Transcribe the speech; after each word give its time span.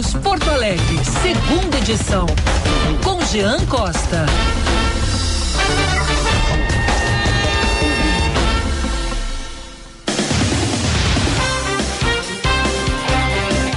News 0.00 0.14
Porto 0.14 0.48
Alegre, 0.48 0.98
segunda 1.22 1.76
edição. 1.76 2.24
Com 3.04 3.22
Jean 3.26 3.58
Costa. 3.66 4.24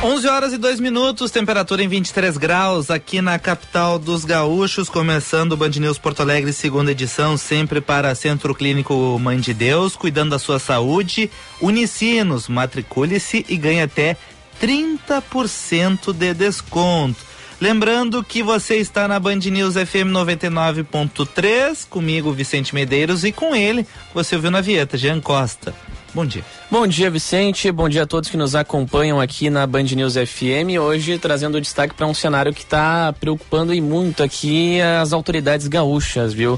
11 0.01 0.27
horas 0.27 0.53
e 0.53 0.57
2 0.57 0.79
minutos, 0.79 1.31
temperatura 1.31 1.83
em 1.83 1.87
23 1.89 2.37
graus 2.37 2.89
aqui 2.89 3.21
na 3.21 3.37
capital 3.37 3.99
dos 3.99 4.23
gaúchos, 4.23 4.87
começando 4.89 5.53
o 5.53 5.57
Band 5.57 5.71
News 5.71 5.97
Porto 5.97 6.21
Alegre, 6.21 6.53
segunda 6.53 6.91
edição, 6.91 7.35
sempre 7.35 7.81
para 7.81 8.15
Centro 8.15 8.55
Clínico 8.55 9.17
Mãe 9.19 9.39
de 9.39 9.53
Deus, 9.53 9.95
cuidando 9.97 10.31
da 10.31 10.39
sua 10.39 10.59
saúde. 10.59 11.29
Unicinos, 11.59 12.47
matricule-se 12.47 13.45
e 13.49 13.57
ganhe 13.57 13.81
até 13.81 14.15
30% 14.63 16.13
de 16.13 16.33
desconto. 16.33 17.19
Lembrando 17.59 18.23
que 18.23 18.41
você 18.41 18.77
está 18.77 19.09
na 19.09 19.19
Band 19.19 19.35
News 19.35 19.73
FM 19.73 20.13
99.3, 20.13 21.85
comigo 21.89 22.31
Vicente 22.31 22.73
Medeiros 22.73 23.25
e 23.25 23.33
com 23.33 23.53
ele, 23.53 23.85
você 24.13 24.37
ouviu 24.37 24.49
na 24.49 24.61
Vieta, 24.61 24.97
Jean 24.97 25.19
Costa. 25.19 25.75
Bom 26.13 26.25
dia. 26.25 26.45
Bom 26.71 26.87
dia, 26.87 27.11
Vicente. 27.11 27.69
Bom 27.73 27.89
dia 27.89 28.03
a 28.03 28.07
todos 28.07 28.29
que 28.29 28.37
nos 28.37 28.55
acompanham 28.55 29.19
aqui 29.19 29.49
na 29.49 29.67
Band 29.67 29.83
News 29.83 30.13
FM. 30.13 30.79
Hoje 30.79 31.19
trazendo 31.19 31.59
destaque 31.59 31.93
para 31.93 32.07
um 32.07 32.13
cenário 32.13 32.53
que 32.53 32.61
está 32.61 33.11
preocupando 33.11 33.73
e 33.73 33.81
muito 33.81 34.23
aqui 34.23 34.79
as 34.79 35.11
autoridades 35.11 35.67
gaúchas, 35.67 36.31
viu? 36.31 36.57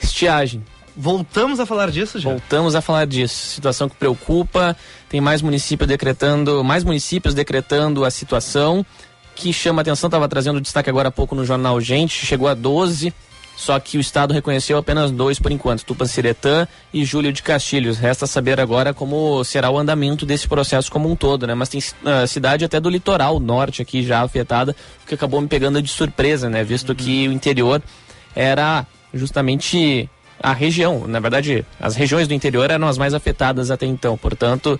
Estiagem. 0.00 0.62
Voltamos 0.96 1.58
a 1.58 1.66
falar 1.66 1.90
disso 1.90 2.18
já? 2.18 2.30
Voltamos 2.30 2.74
a 2.74 2.80
falar 2.80 3.06
disso. 3.06 3.34
Situação 3.34 3.88
que 3.88 3.96
preocupa. 3.96 4.76
Tem 5.08 5.20
mais 5.20 5.42
municípios 5.42 5.88
decretando, 5.88 6.62
mais 6.62 6.84
municípios 6.84 7.34
decretando 7.34 8.04
a 8.04 8.10
situação 8.10 8.84
que 9.34 9.52
chama 9.52 9.82
atenção. 9.82 10.08
Estava 10.08 10.28
trazendo 10.28 10.60
destaque 10.60 10.90
agora 10.90 11.08
há 11.08 11.12
pouco 11.12 11.34
no 11.34 11.44
jornal 11.44 11.80
Gente. 11.80 12.26
Chegou 12.26 12.48
a 12.48 12.54
12 12.54 13.12
só 13.56 13.78
que 13.78 13.96
o 13.96 14.00
Estado 14.00 14.32
reconheceu 14.32 14.78
apenas 14.78 15.10
dois 15.10 15.38
por 15.38 15.52
enquanto, 15.52 15.84
Tupanciretã 15.84 16.66
e 16.92 17.04
Júlio 17.04 17.32
de 17.32 17.42
Castilhos. 17.42 17.98
Resta 17.98 18.26
saber 18.26 18.58
agora 18.58 18.94
como 18.94 19.44
será 19.44 19.70
o 19.70 19.78
andamento 19.78 20.24
desse 20.24 20.48
processo 20.48 20.90
como 20.90 21.10
um 21.10 21.14
todo, 21.14 21.46
né? 21.46 21.54
Mas 21.54 21.68
tem 21.68 21.80
uh, 21.80 22.26
cidade 22.26 22.64
até 22.64 22.80
do 22.80 22.88
litoral 22.88 23.38
norte 23.38 23.82
aqui 23.82 24.02
já 24.02 24.22
afetada, 24.22 24.74
que 25.06 25.14
acabou 25.14 25.40
me 25.40 25.48
pegando 25.48 25.80
de 25.82 25.88
surpresa, 25.88 26.48
né? 26.48 26.64
Visto 26.64 26.90
uhum. 26.90 26.94
que 26.94 27.28
o 27.28 27.32
interior 27.32 27.82
era 28.34 28.86
justamente 29.12 30.08
a 30.42 30.52
região, 30.52 31.06
na 31.06 31.20
verdade, 31.20 31.64
as 31.80 31.94
regiões 31.94 32.26
do 32.26 32.34
interior 32.34 32.70
eram 32.70 32.88
as 32.88 32.98
mais 32.98 33.14
afetadas 33.14 33.70
até 33.70 33.86
então. 33.86 34.16
Portanto, 34.16 34.78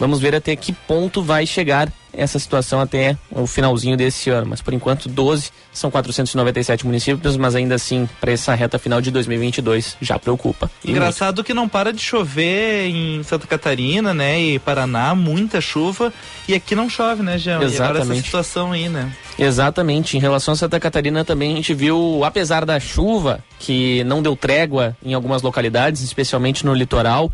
Vamos 0.00 0.18
ver 0.18 0.34
até 0.34 0.56
que 0.56 0.72
ponto 0.72 1.22
vai 1.22 1.46
chegar 1.46 1.92
essa 2.12 2.38
situação 2.38 2.80
até 2.80 3.16
o 3.30 3.46
finalzinho 3.46 3.96
desse 3.98 4.30
ano. 4.30 4.46
Mas 4.48 4.62
por 4.62 4.72
enquanto, 4.72 5.08
12 5.08 5.50
são 5.72 5.90
497 5.90 6.86
municípios, 6.86 7.36
mas 7.36 7.54
ainda 7.54 7.74
assim, 7.74 8.08
para 8.18 8.32
essa 8.32 8.54
reta 8.54 8.78
final 8.78 9.00
de 9.00 9.10
2022, 9.10 9.98
já 10.00 10.18
preocupa. 10.18 10.70
Engraçado 10.84 11.36
muito. 11.36 11.46
que 11.46 11.54
não 11.54 11.68
para 11.68 11.92
de 11.92 12.00
chover 12.00 12.88
em 12.88 13.22
Santa 13.22 13.46
Catarina, 13.46 14.12
né? 14.14 14.40
E 14.40 14.58
Paraná, 14.58 15.14
muita 15.14 15.60
chuva. 15.60 16.12
E 16.48 16.54
aqui 16.54 16.74
não 16.74 16.88
chove, 16.88 17.22
né, 17.22 17.38
Jean? 17.38 17.60
Exatamente. 17.62 17.78
E 17.78 17.82
agora 17.82 17.98
essa 18.00 18.24
situação 18.24 18.72
aí, 18.72 18.88
né? 18.88 19.12
Exatamente. 19.38 20.16
Em 20.16 20.20
relação 20.20 20.54
a 20.54 20.56
Santa 20.56 20.80
Catarina 20.80 21.24
também 21.26 21.52
a 21.52 21.56
gente 21.56 21.74
viu, 21.74 22.24
apesar 22.24 22.64
da 22.64 22.80
chuva, 22.80 23.44
que 23.58 24.02
não 24.04 24.22
deu 24.22 24.34
trégua 24.34 24.96
em 25.04 25.14
algumas 25.14 25.42
localidades, 25.42 26.02
especialmente 26.02 26.64
no 26.64 26.74
litoral 26.74 27.30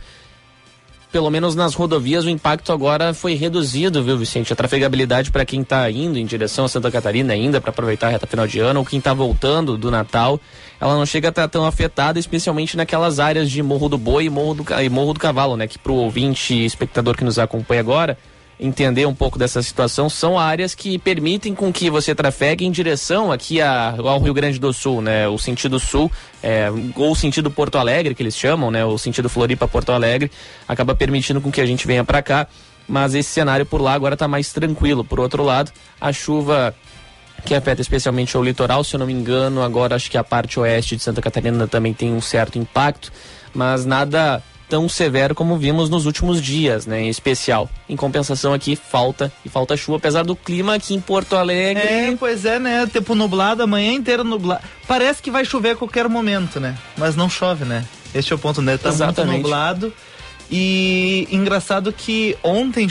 pelo 1.17 1.31
menos 1.31 1.55
nas 1.55 1.73
rodovias, 1.73 2.27
o 2.27 2.29
impacto 2.29 2.71
agora 2.75 3.15
foi 3.15 3.33
reduzido, 3.33 4.05
viu, 4.05 4.19
Vicente? 4.19 4.53
A 4.53 4.57
trafegabilidade 4.57 5.31
para 5.31 5.47
quem 5.47 5.63
está 5.63 5.91
indo 5.91 6.19
em 6.19 6.27
direção 6.27 6.67
a 6.67 6.69
Santa 6.69 6.91
Catarina 6.91 7.33
ainda 7.33 7.59
para 7.59 7.71
aproveitar 7.71 8.09
a 8.09 8.11
reta 8.11 8.27
final 8.27 8.47
de 8.47 8.61
ano, 8.61 8.81
ou 8.81 8.85
quem 8.85 8.99
está 8.99 9.15
voltando 9.15 9.79
do 9.79 9.91
Natal, 9.91 10.39
ela 10.79 10.95
não 10.95 11.07
chega 11.07 11.29
a 11.29 11.31
estar 11.31 11.49
tão 11.49 11.65
afetada, 11.65 12.19
especialmente 12.19 12.77
naquelas 12.77 13.19
áreas 13.19 13.51
de 13.51 13.63
Morro 13.63 13.89
do 13.89 13.97
Boi 13.97 14.27
e 14.27 14.29
Morro 14.29 14.63
do, 14.63 14.65
e 14.79 14.91
Morro 14.91 15.15
do 15.15 15.21
Cavalo, 15.21 15.57
né? 15.57 15.67
Que 15.67 15.79
para 15.79 15.91
o 15.91 15.95
ouvinte 15.95 16.53
e 16.53 16.67
espectador 16.67 17.17
que 17.17 17.25
nos 17.25 17.39
acompanha 17.39 17.81
agora, 17.81 18.19
entender 18.59 19.07
um 19.07 19.15
pouco 19.15 19.39
dessa 19.39 19.63
situação, 19.63 20.09
são 20.09 20.39
áreas 20.39 20.75
que 20.75 20.99
permitem 20.99 21.55
com 21.55 21.73
que 21.73 21.91
você 21.91 22.15
trafegue 22.15 22.65
em 22.65 22.71
direção 22.71 23.31
aqui 23.31 23.61
a, 23.61 23.95
ao 23.99 24.19
Rio 24.19 24.33
Grande 24.33 24.59
do 24.59 24.73
Sul, 24.73 25.03
né? 25.03 25.29
O 25.29 25.39
sentido 25.39 25.79
sul, 25.79 26.11
é, 26.43 26.69
ou 26.95 27.13
o 27.13 27.17
sentido 27.17 27.51
Porto 27.51 27.77
Alegre, 27.77 28.15
que 28.15 28.23
eles 28.23 28.37
chamam, 28.37 28.71
né? 28.71 28.85
O 28.85 28.97
sentido 28.97 29.29
Floripa 29.29 29.69
Porto 29.69 29.93
Alegre, 29.93 30.31
acaba 30.67 30.95
permitindo 30.95 31.41
com 31.41 31.51
que 31.51 31.61
a 31.61 31.67
gente 31.67 31.87
venha 31.87 32.05
para 32.05 32.23
cá. 32.23 32.47
Mas 32.89 33.15
esse 33.15 33.29
cenário 33.29 33.67
por 33.67 33.81
lá 33.81 33.95
agora 33.95 34.15
está 34.15 34.29
mais 34.29 34.53
tranquilo. 34.53 35.05
Por 35.05 35.19
outro 35.19 35.43
lado, 35.43 35.73
a 36.01 36.13
chuva 36.13 36.75
que 37.45 37.55
afeta 37.55 37.81
especialmente 37.81 38.37
o 38.37 38.43
litoral, 38.43 38.83
se 38.83 38.95
eu 38.95 38.99
não 39.01 39.07
me 39.07 39.13
engano, 39.13 39.63
agora 39.63 39.95
acho 39.95 40.11
que 40.11 40.17
a 40.17 40.25
parte 40.25 40.59
oeste 40.59 40.97
de 40.97 41.03
Santa 41.03 41.21
Catarina 41.21 41.67
também 41.67 41.93
tem 41.93 42.13
um 42.13 42.21
certo 42.21 42.59
impacto, 42.59 43.13
mas 43.53 43.85
nada 43.85 44.43
tão 44.69 44.89
severo 44.89 45.35
como 45.35 45.57
vimos 45.57 45.89
nos 45.89 46.07
últimos 46.07 46.41
dias, 46.43 46.87
né, 46.87 47.03
em 47.03 47.09
especial. 47.09 47.69
Em 47.89 47.97
compensação 47.97 48.53
aqui 48.53 48.77
falta 48.77 49.33
e 49.45 49.49
falta 49.49 49.77
chuva, 49.77 49.99
apesar 49.99 50.25
do 50.25 50.35
clima 50.35 50.75
aqui 50.75 50.95
em 50.95 51.01
Porto 51.01 51.37
Alegre. 51.37 51.83
É, 51.83 52.17
pois 52.19 52.45
é, 52.45 52.59
né, 52.59 52.87
tempo 52.87 53.15
nublado, 53.15 53.63
a 53.63 53.67
manhã 53.67 53.93
inteira 53.93 54.25
nublado. 54.25 54.63
Parece 54.87 55.23
que 55.23 55.31
vai 55.31 55.45
chover 55.45 55.71
a 55.71 55.77
qualquer 55.77 56.09
momento, 56.09 56.61
né? 56.61 56.77
Mas 56.97 57.17
não 57.17 57.29
chove, 57.29 57.65
né? 57.65 57.85
Este 58.15 58.33
é 58.33 58.37
o 58.37 58.39
ponto, 58.39 58.63
né? 58.63 58.77
Tá 58.77 58.89
Exatamente. 58.89 59.33
muito 59.33 59.43
nublado. 59.45 59.93
E 60.51 61.27
engraçado 61.31 61.93
que 61.93 62.37
ontem 62.43 62.87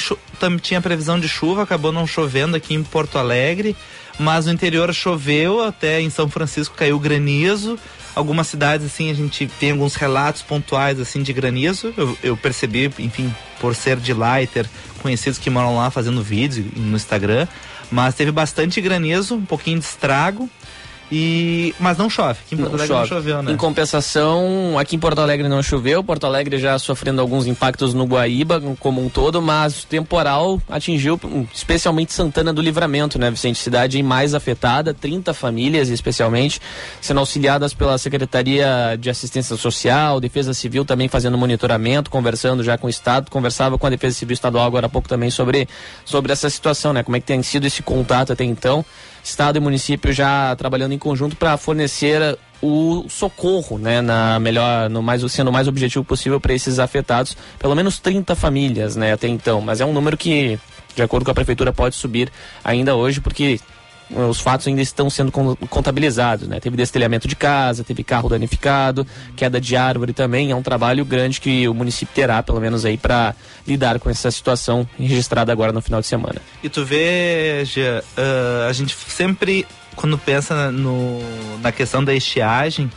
tinha 0.61 0.81
previsão 0.81 1.19
de 1.19 1.27
chuva, 1.27 1.63
acabou 1.63 1.91
não 1.91 2.05
chovendo 2.05 2.57
aqui 2.57 2.73
em 2.73 2.83
Porto 2.83 3.17
Alegre, 3.17 3.75
mas 4.19 4.45
no 4.45 4.51
interior 4.51 4.93
choveu, 4.93 5.63
até 5.63 6.01
em 6.01 6.09
São 6.09 6.29
Francisco 6.29 6.75
caiu 6.75 6.99
granizo 6.99 7.79
algumas 8.15 8.47
cidades 8.47 8.85
assim 8.85 9.11
a 9.11 9.13
gente 9.13 9.47
tem 9.59 9.71
alguns 9.71 9.95
relatos 9.95 10.41
pontuais 10.41 10.99
assim 10.99 11.21
de 11.21 11.33
granizo. 11.33 11.93
Eu, 11.97 12.17
eu 12.23 12.37
percebi 12.37 12.91
enfim 12.97 13.33
por 13.59 13.75
ser 13.75 13.97
de 13.97 14.13
lá 14.13 14.41
e 14.41 14.47
ter 14.47 14.69
conhecidos 15.01 15.37
que 15.37 15.49
moram 15.49 15.75
lá 15.75 15.91
fazendo 15.91 16.23
vídeos 16.23 16.65
no 16.75 16.95
Instagram. 16.95 17.47
Mas 17.91 18.15
teve 18.15 18.31
bastante 18.31 18.81
granizo 18.81 19.35
um 19.35 19.45
pouquinho 19.45 19.79
de 19.79 19.85
estrago 19.85 20.49
e, 21.11 21.73
mas 21.79 21.97
não 21.97 22.09
chove. 22.09 22.39
Aqui 22.45 22.55
em 22.55 22.57
Porto 22.57 22.71
não 22.71 22.79
Alegre 22.79 22.87
chove. 22.87 22.99
não 22.99 23.07
choveu, 23.07 23.43
né? 23.43 23.51
Em 23.51 23.57
compensação, 23.57 24.79
aqui 24.79 24.95
em 24.95 24.99
Porto 24.99 25.19
Alegre 25.19 25.47
não 25.47 25.61
choveu. 25.61 26.03
Porto 26.03 26.25
Alegre 26.25 26.57
já 26.57 26.77
sofrendo 26.79 27.21
alguns 27.21 27.45
impactos 27.45 27.93
no 27.93 28.05
Guaíba 28.05 28.61
como 28.79 29.03
um 29.03 29.09
todo, 29.09 29.41
mas 29.41 29.83
o 29.83 29.87
temporal 29.87 30.59
atingiu 30.69 31.19
especialmente 31.53 32.13
Santana 32.13 32.51
do 32.51 32.61
Livramento, 32.61 33.19
né, 33.19 33.29
Vicente? 33.29 33.59
Cidade 33.59 34.01
mais 34.01 34.33
afetada, 34.33 34.93
30 34.93 35.33
famílias 35.33 35.89
especialmente, 35.89 36.59
sendo 36.99 37.19
auxiliadas 37.19 37.73
pela 37.73 37.97
Secretaria 37.97 38.97
de 38.99 39.09
Assistência 39.09 39.55
Social, 39.55 40.19
Defesa 40.19 40.53
Civil 40.53 40.85
também 40.85 41.07
fazendo 41.07 41.37
monitoramento, 41.37 42.09
conversando 42.09 42.63
já 42.63 42.77
com 42.77 42.87
o 42.87 42.89
Estado. 42.89 43.29
Conversava 43.29 43.77
com 43.77 43.85
a 43.85 43.89
Defesa 43.89 44.15
Civil 44.15 44.33
Estadual 44.33 44.65
agora 44.65 44.87
há 44.87 44.89
pouco 44.89 45.07
também 45.07 45.29
sobre, 45.29 45.67
sobre 46.03 46.31
essa 46.31 46.49
situação, 46.49 46.93
né? 46.93 47.03
Como 47.03 47.15
é 47.15 47.19
que 47.19 47.25
tem 47.25 47.41
sido 47.43 47.65
esse 47.65 47.83
contato 47.83 48.33
até 48.33 48.43
então. 48.43 48.83
Estado 49.25 49.57
e 49.57 49.59
município 49.59 50.13
já 50.13 50.55
trabalhando 50.55 50.93
em 50.93 50.99
conjunto 50.99 51.35
para 51.35 51.57
fornecer 51.57 52.37
o 52.61 53.05
socorro, 53.09 53.79
né, 53.79 53.99
na 53.99 54.39
melhor, 54.39 54.87
no 54.87 55.01
mais, 55.01 55.23
sendo 55.31 55.49
o 55.49 55.53
mais 55.53 55.67
objetivo 55.67 56.05
possível 56.05 56.39
para 56.39 56.53
esses 56.53 56.77
afetados, 56.77 57.35
pelo 57.57 57.73
menos 57.73 57.97
30 57.97 58.35
famílias, 58.35 58.95
né, 58.95 59.13
até 59.13 59.27
então, 59.27 59.61
mas 59.61 59.81
é 59.81 59.85
um 59.85 59.91
número 59.91 60.15
que, 60.15 60.59
de 60.95 61.01
acordo 61.01 61.25
com 61.25 61.31
a 61.31 61.33
prefeitura, 61.33 61.73
pode 61.73 61.95
subir 61.95 62.31
ainda 62.63 62.95
hoje, 62.95 63.19
porque 63.19 63.59
os 64.09 64.39
fatos 64.39 64.67
ainda 64.67 64.81
estão 64.81 65.09
sendo 65.09 65.31
contabilizados, 65.31 66.47
né? 66.47 66.59
Teve 66.59 66.77
destelhamento 66.77 67.27
de 67.27 67.35
casa, 67.35 67.83
teve 67.83 68.03
carro 68.03 68.29
danificado, 68.29 69.05
queda 69.35 69.59
de 69.59 69.75
árvore 69.75 70.13
também. 70.13 70.51
É 70.51 70.55
um 70.55 70.61
trabalho 70.61 71.03
grande 71.03 71.41
que 71.41 71.67
o 71.67 71.73
município 71.73 72.13
terá, 72.13 72.43
pelo 72.43 72.59
menos 72.59 72.85
aí, 72.85 72.97
para 72.97 73.33
lidar 73.67 73.99
com 73.99 74.09
essa 74.09 74.29
situação 74.29 74.87
registrada 74.97 75.51
agora 75.51 75.71
no 75.71 75.81
final 75.81 76.01
de 76.01 76.07
semana. 76.07 76.41
E 76.61 76.69
tu 76.69 76.85
vê, 76.85 77.63
uh, 77.75 78.69
a 78.69 78.73
gente 78.73 78.95
sempre, 79.07 79.65
quando 79.95 80.17
pensa 80.17 80.71
no, 80.71 81.19
na 81.61 81.71
questão 81.71 82.03
da 82.03 82.13
estiagem, 82.13 82.91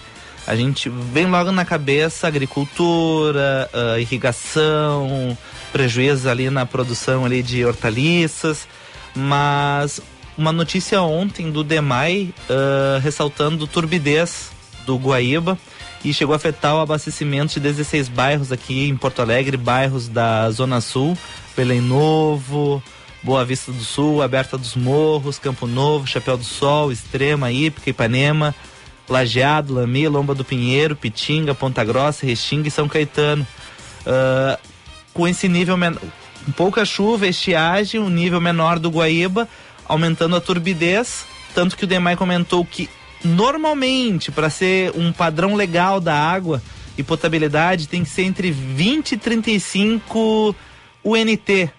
a 0.46 0.54
gente 0.54 0.88
vem 0.88 1.26
logo 1.26 1.52
na 1.52 1.64
cabeça 1.64 2.26
agricultura, 2.26 3.68
uh, 3.72 3.98
irrigação, 3.98 5.36
prejuízos 5.72 6.26
ali 6.26 6.50
na 6.50 6.66
produção 6.66 7.24
ali 7.24 7.42
de 7.42 7.64
hortaliças, 7.64 8.66
mas 9.14 10.00
uma 10.38 10.52
notícia 10.52 11.02
ontem 11.02 11.50
do 11.50 11.64
DEMAI 11.64 12.32
uh, 12.48 13.00
ressaltando 13.00 13.66
turbidez 13.66 14.52
do 14.86 14.96
Guaíba 14.96 15.58
e 16.04 16.14
chegou 16.14 16.32
a 16.32 16.36
afetar 16.36 16.76
o 16.76 16.80
abastecimento 16.80 17.54
de 17.54 17.60
16 17.60 18.08
bairros 18.08 18.52
aqui 18.52 18.88
em 18.88 18.96
Porto 18.96 19.20
Alegre, 19.20 19.56
bairros 19.56 20.06
da 20.06 20.48
Zona 20.52 20.80
Sul, 20.80 21.18
Belém 21.56 21.80
Novo, 21.80 22.80
Boa 23.20 23.44
Vista 23.44 23.72
do 23.72 23.82
Sul, 23.82 24.22
Aberta 24.22 24.56
dos 24.56 24.76
Morros, 24.76 25.40
Campo 25.40 25.66
Novo, 25.66 26.06
Chapéu 26.06 26.36
do 26.36 26.44
Sol, 26.44 26.92
Extrema, 26.92 27.50
Ípica, 27.50 27.90
Ipanema, 27.90 28.54
Lajeado, 29.08 29.74
Lami, 29.74 30.06
Lomba 30.06 30.36
do 30.36 30.44
Pinheiro, 30.44 30.94
Pitinga, 30.94 31.52
Ponta 31.52 31.84
Grossa, 31.84 32.24
Restinga 32.24 32.68
e 32.68 32.70
São 32.70 32.88
Caetano. 32.88 33.44
Uh, 34.06 34.56
com 35.12 35.26
esse 35.26 35.48
nível, 35.48 35.76
pouca 36.56 36.84
chuva, 36.84 37.26
estiagem, 37.26 38.00
um 38.00 38.08
nível 38.08 38.40
menor 38.40 38.78
do 38.78 38.88
Guaíba, 38.88 39.48
aumentando 39.88 40.36
a 40.36 40.40
turbidez, 40.40 41.26
tanto 41.54 41.76
que 41.76 41.84
o 41.84 41.86
Demai 41.86 42.16
comentou 42.16 42.64
que 42.64 42.88
normalmente 43.24 44.30
para 44.30 44.48
ser 44.50 44.92
um 44.94 45.12
padrão 45.12 45.54
legal 45.56 46.00
da 46.00 46.14
água 46.14 46.62
e 46.96 47.02
potabilidade 47.02 47.88
tem 47.88 48.04
que 48.04 48.10
ser 48.10 48.22
entre 48.22 48.50
20 48.50 49.12
e 49.12 49.16
35 49.16 50.54
UNT 51.04 51.70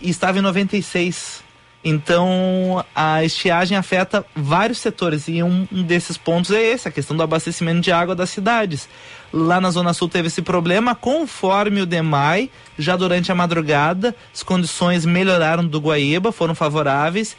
e 0.00 0.10
estava 0.10 0.38
em 0.38 0.42
96. 0.42 1.42
Então, 1.88 2.84
a 2.94 3.24
estiagem 3.24 3.78
afeta 3.78 4.22
vários 4.36 4.78
setores 4.78 5.26
e 5.26 5.42
um, 5.42 5.66
um, 5.72 5.82
desses 5.82 6.18
pontos 6.18 6.50
é 6.50 6.62
esse, 6.62 6.86
a 6.86 6.90
questão 6.90 7.16
do 7.16 7.22
abastecimento 7.22 7.80
de 7.80 7.90
água 7.90 8.14
das 8.14 8.28
cidades. 8.28 8.86
Lá 9.32 9.58
na 9.58 9.70
Zona 9.70 9.94
Sul 9.94 10.06
teve 10.06 10.28
esse 10.28 10.42
problema, 10.42 10.94
conforme 10.94 11.80
o 11.80 11.86
DEMAI, 11.86 12.50
já 12.78 12.94
durante 12.94 13.32
a 13.32 13.34
madrugada, 13.34 14.14
as 14.34 14.42
condições 14.42 15.06
melhoraram 15.06 15.66
do 15.66 15.80
Guaíba, 15.80 16.30
foram 16.30 16.54
favoráveis 16.54 17.34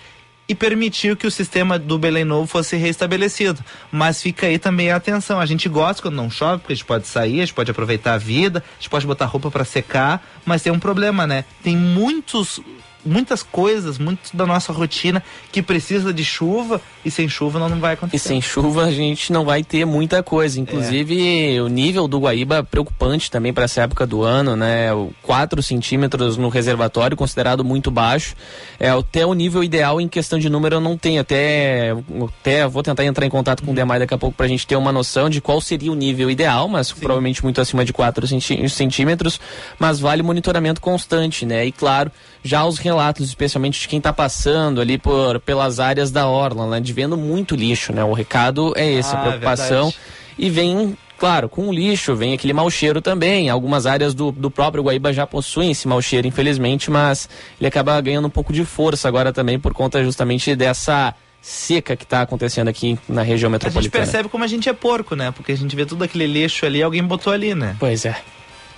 e 0.47 0.55
permitiu 0.55 1.15
que 1.15 1.27
o 1.27 1.31
sistema 1.31 1.77
do 1.77 1.99
Belém 1.99 2.25
Novo 2.25 2.47
fosse 2.47 2.75
restabelecido. 2.75 3.63
Mas 3.91 4.19
fica 4.19 4.47
aí 4.47 4.57
também 4.57 4.89
a 4.89 4.95
atenção. 4.95 5.39
A 5.39 5.45
gente 5.45 5.69
gosta 5.69 6.01
quando 6.01 6.15
não 6.15 6.27
chove, 6.27 6.61
porque 6.61 6.73
a 6.73 6.75
gente 6.75 6.85
pode 6.85 7.05
sair, 7.05 7.41
a 7.41 7.45
gente 7.45 7.53
pode 7.53 7.69
aproveitar 7.69 8.15
a 8.15 8.17
vida, 8.17 8.63
a 8.67 8.81
gente 8.81 8.89
pode 8.89 9.05
botar 9.05 9.25
roupa 9.25 9.51
para 9.51 9.63
secar, 9.63 10.27
mas 10.43 10.63
tem 10.63 10.73
um 10.73 10.79
problema, 10.79 11.27
né? 11.27 11.45
Tem 11.61 11.77
muitos 11.77 12.59
muitas 13.05 13.41
coisas, 13.41 13.97
muito 13.97 14.35
da 14.35 14.45
nossa 14.45 14.73
rotina 14.73 15.23
que 15.51 15.61
precisa 15.61 16.13
de 16.13 16.23
chuva 16.23 16.81
e 17.03 17.09
sem 17.09 17.29
chuva 17.29 17.59
não, 17.59 17.79
vai 17.79 17.93
acontecer. 17.93 18.17
E 18.17 18.19
sem 18.19 18.41
chuva 18.41 18.85
a 18.85 18.91
gente 18.91 19.31
não 19.31 19.45
vai 19.45 19.63
ter 19.63 19.85
muita 19.85 20.21
coisa. 20.21 20.59
Inclusive, 20.59 21.55
é. 21.55 21.61
o 21.61 21.67
nível 21.67 22.07
do 22.07 22.19
Guaíba 22.19 22.57
é 22.57 22.63
preocupante 22.63 23.31
também 23.31 23.53
para 23.53 23.63
essa 23.63 23.81
época 23.81 24.05
do 24.05 24.23
ano, 24.23 24.55
né? 24.55 24.89
4 25.23 25.61
centímetros 25.63 26.37
no 26.37 26.49
reservatório, 26.49 27.15
considerado 27.15 27.63
muito 27.63 27.89
baixo. 27.89 28.35
É 28.79 28.89
até 28.89 29.25
o 29.25 29.33
nível 29.33 29.63
ideal 29.63 30.01
em 30.01 30.07
questão 30.07 30.37
de 30.37 30.49
número 30.49 30.75
eu 30.75 30.81
não 30.81 30.97
tenho. 30.97 31.21
Até, 31.21 31.95
até 32.39 32.67
vou 32.67 32.83
tentar 32.83 33.05
entrar 33.05 33.25
em 33.25 33.29
contato 33.29 33.63
com 33.63 33.71
o 33.71 33.75
Demai 33.75 33.99
daqui 33.99 34.13
a 34.13 34.17
pouco 34.17 34.35
para 34.35 34.45
a 34.45 34.49
gente 34.49 34.67
ter 34.67 34.75
uma 34.75 34.91
noção 34.91 35.29
de 35.29 35.41
qual 35.41 35.61
seria 35.61 35.91
o 35.91 35.95
nível 35.95 36.29
ideal, 36.29 36.67
mas 36.67 36.87
Sim. 36.87 36.95
provavelmente 36.99 37.43
muito 37.43 37.61
acima 37.61 37.85
de 37.85 37.93
4 37.93 38.27
centímetros. 38.69 39.39
Mas 39.77 39.99
vale 39.99 40.21
monitoramento 40.21 40.81
constante, 40.81 41.45
né? 41.45 41.65
E 41.65 41.71
claro, 41.71 42.11
já 42.43 42.65
os 42.65 42.77
relatos, 42.77 43.27
especialmente 43.27 43.79
de 43.81 43.87
quem 43.87 43.97
está 43.97 44.13
passando 44.13 44.79
ali 44.81 44.97
por, 44.97 45.39
pelas 45.41 45.79
áreas 45.79 46.11
da 46.11 46.27
Orla, 46.27 46.67
né? 46.67 46.79
De 46.79 46.93
vendo 46.93 47.17
muito 47.17 47.55
lixo, 47.55 47.93
né? 47.93 48.03
O 48.03 48.13
recado 48.13 48.73
é 48.75 48.89
esse, 48.89 49.13
ah, 49.15 49.19
a 49.19 49.21
preocupação. 49.21 49.85
Verdade. 49.85 49.97
E 50.37 50.49
vem 50.49 50.97
claro, 51.17 51.49
com 51.49 51.67
o 51.67 51.73
lixo 51.73 52.15
vem 52.15 52.33
aquele 52.33 52.53
mau 52.53 52.69
cheiro 52.71 53.01
também. 53.01 53.49
Algumas 53.49 53.85
áreas 53.85 54.13
do, 54.13 54.31
do 54.31 54.49
próprio 54.49 54.81
Guaíba 54.81 55.11
já 55.11 55.27
possuem 55.27 55.71
esse 55.71 55.85
mau 55.85 56.01
cheiro, 56.01 56.25
infelizmente, 56.25 56.89
mas 56.89 57.27
ele 57.59 57.67
acaba 57.67 57.99
ganhando 57.99 58.27
um 58.27 58.31
pouco 58.31 58.53
de 58.53 58.63
força 58.63 59.07
agora 59.07 59.33
também 59.33 59.59
por 59.59 59.73
conta 59.73 60.01
justamente 60.01 60.55
dessa 60.55 61.13
seca 61.41 61.95
que 61.95 62.03
está 62.03 62.21
acontecendo 62.21 62.69
aqui 62.69 62.97
na 63.07 63.21
região 63.21 63.49
metropolitana. 63.49 64.01
A 64.01 64.05
gente 64.05 64.11
percebe 64.11 64.29
como 64.29 64.45
a 64.45 64.47
gente 64.47 64.69
é 64.69 64.73
porco, 64.73 65.15
né? 65.15 65.31
Porque 65.31 65.51
a 65.51 65.57
gente 65.57 65.75
vê 65.75 65.85
tudo 65.85 66.05
aquele 66.05 66.25
lixo 66.25 66.65
ali, 66.65 66.81
alguém 66.81 67.03
botou 67.03 67.33
ali, 67.33 67.53
né? 67.53 67.75
Pois 67.79 68.05
é. 68.05 68.15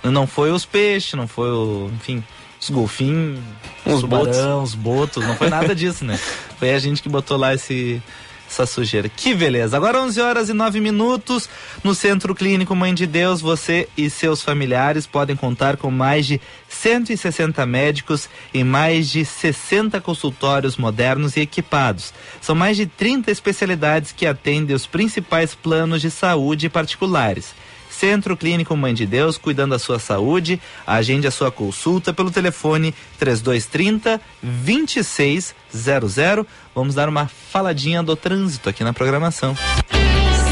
Não 0.02 0.26
foi 0.26 0.50
os 0.50 0.66
peixes, 0.66 1.14
não 1.14 1.28
foi 1.28 1.48
o. 1.48 1.88
Enfim 1.94 2.24
os 2.62 2.70
golfinhos, 2.70 3.40
os 3.84 4.04
botos. 4.04 4.36
os 4.38 4.74
botos, 4.74 5.26
não 5.26 5.36
foi 5.36 5.50
nada 5.50 5.74
disso, 5.74 6.04
né? 6.04 6.18
Foi 6.58 6.72
a 6.72 6.78
gente 6.78 7.02
que 7.02 7.08
botou 7.08 7.36
lá 7.36 7.52
esse 7.52 8.00
essa 8.48 8.66
sujeira. 8.66 9.08
Que 9.08 9.34
beleza. 9.34 9.76
Agora 9.76 10.00
11 10.02 10.20
horas 10.20 10.48
e 10.48 10.52
9 10.52 10.78
minutos 10.78 11.48
no 11.82 11.94
Centro 11.94 12.34
Clínico 12.34 12.76
Mãe 12.76 12.94
de 12.94 13.06
Deus, 13.06 13.40
você 13.40 13.88
e 13.96 14.10
seus 14.10 14.42
familiares 14.42 15.06
podem 15.06 15.34
contar 15.34 15.76
com 15.76 15.90
mais 15.90 16.26
de 16.26 16.40
160 16.68 17.64
médicos 17.64 18.28
e 18.52 18.62
mais 18.62 19.08
de 19.08 19.24
60 19.24 20.00
consultórios 20.02 20.76
modernos 20.76 21.36
e 21.36 21.40
equipados. 21.40 22.12
São 22.40 22.54
mais 22.54 22.76
de 22.76 22.86
30 22.86 23.30
especialidades 23.30 24.12
que 24.12 24.26
atendem 24.26 24.76
os 24.76 24.86
principais 24.86 25.54
planos 25.54 26.02
de 26.02 26.10
saúde 26.10 26.68
particulares. 26.68 27.54
Centro 28.02 28.36
Clínico 28.36 28.76
Mãe 28.76 28.92
de 28.92 29.06
Deus, 29.06 29.38
cuidando 29.38 29.70
da 29.70 29.78
sua 29.78 30.00
saúde. 30.00 30.60
Agende 30.84 31.28
a 31.28 31.30
sua 31.30 31.52
consulta 31.52 32.12
pelo 32.12 32.32
telefone 32.32 32.92
3230 33.16 34.20
2600. 34.42 36.44
Vamos 36.74 36.96
dar 36.96 37.08
uma 37.08 37.28
faladinha 37.28 38.02
do 38.02 38.16
trânsito 38.16 38.68
aqui 38.68 38.82
na 38.82 38.92
programação. 38.92 39.56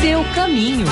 Seu 0.01 0.23
caminho. 0.33 0.87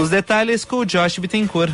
Os 0.00 0.08
detalhes 0.08 0.64
com 0.64 0.76
o 0.76 0.86
Josh 0.86 1.18
Bittencourt. 1.18 1.72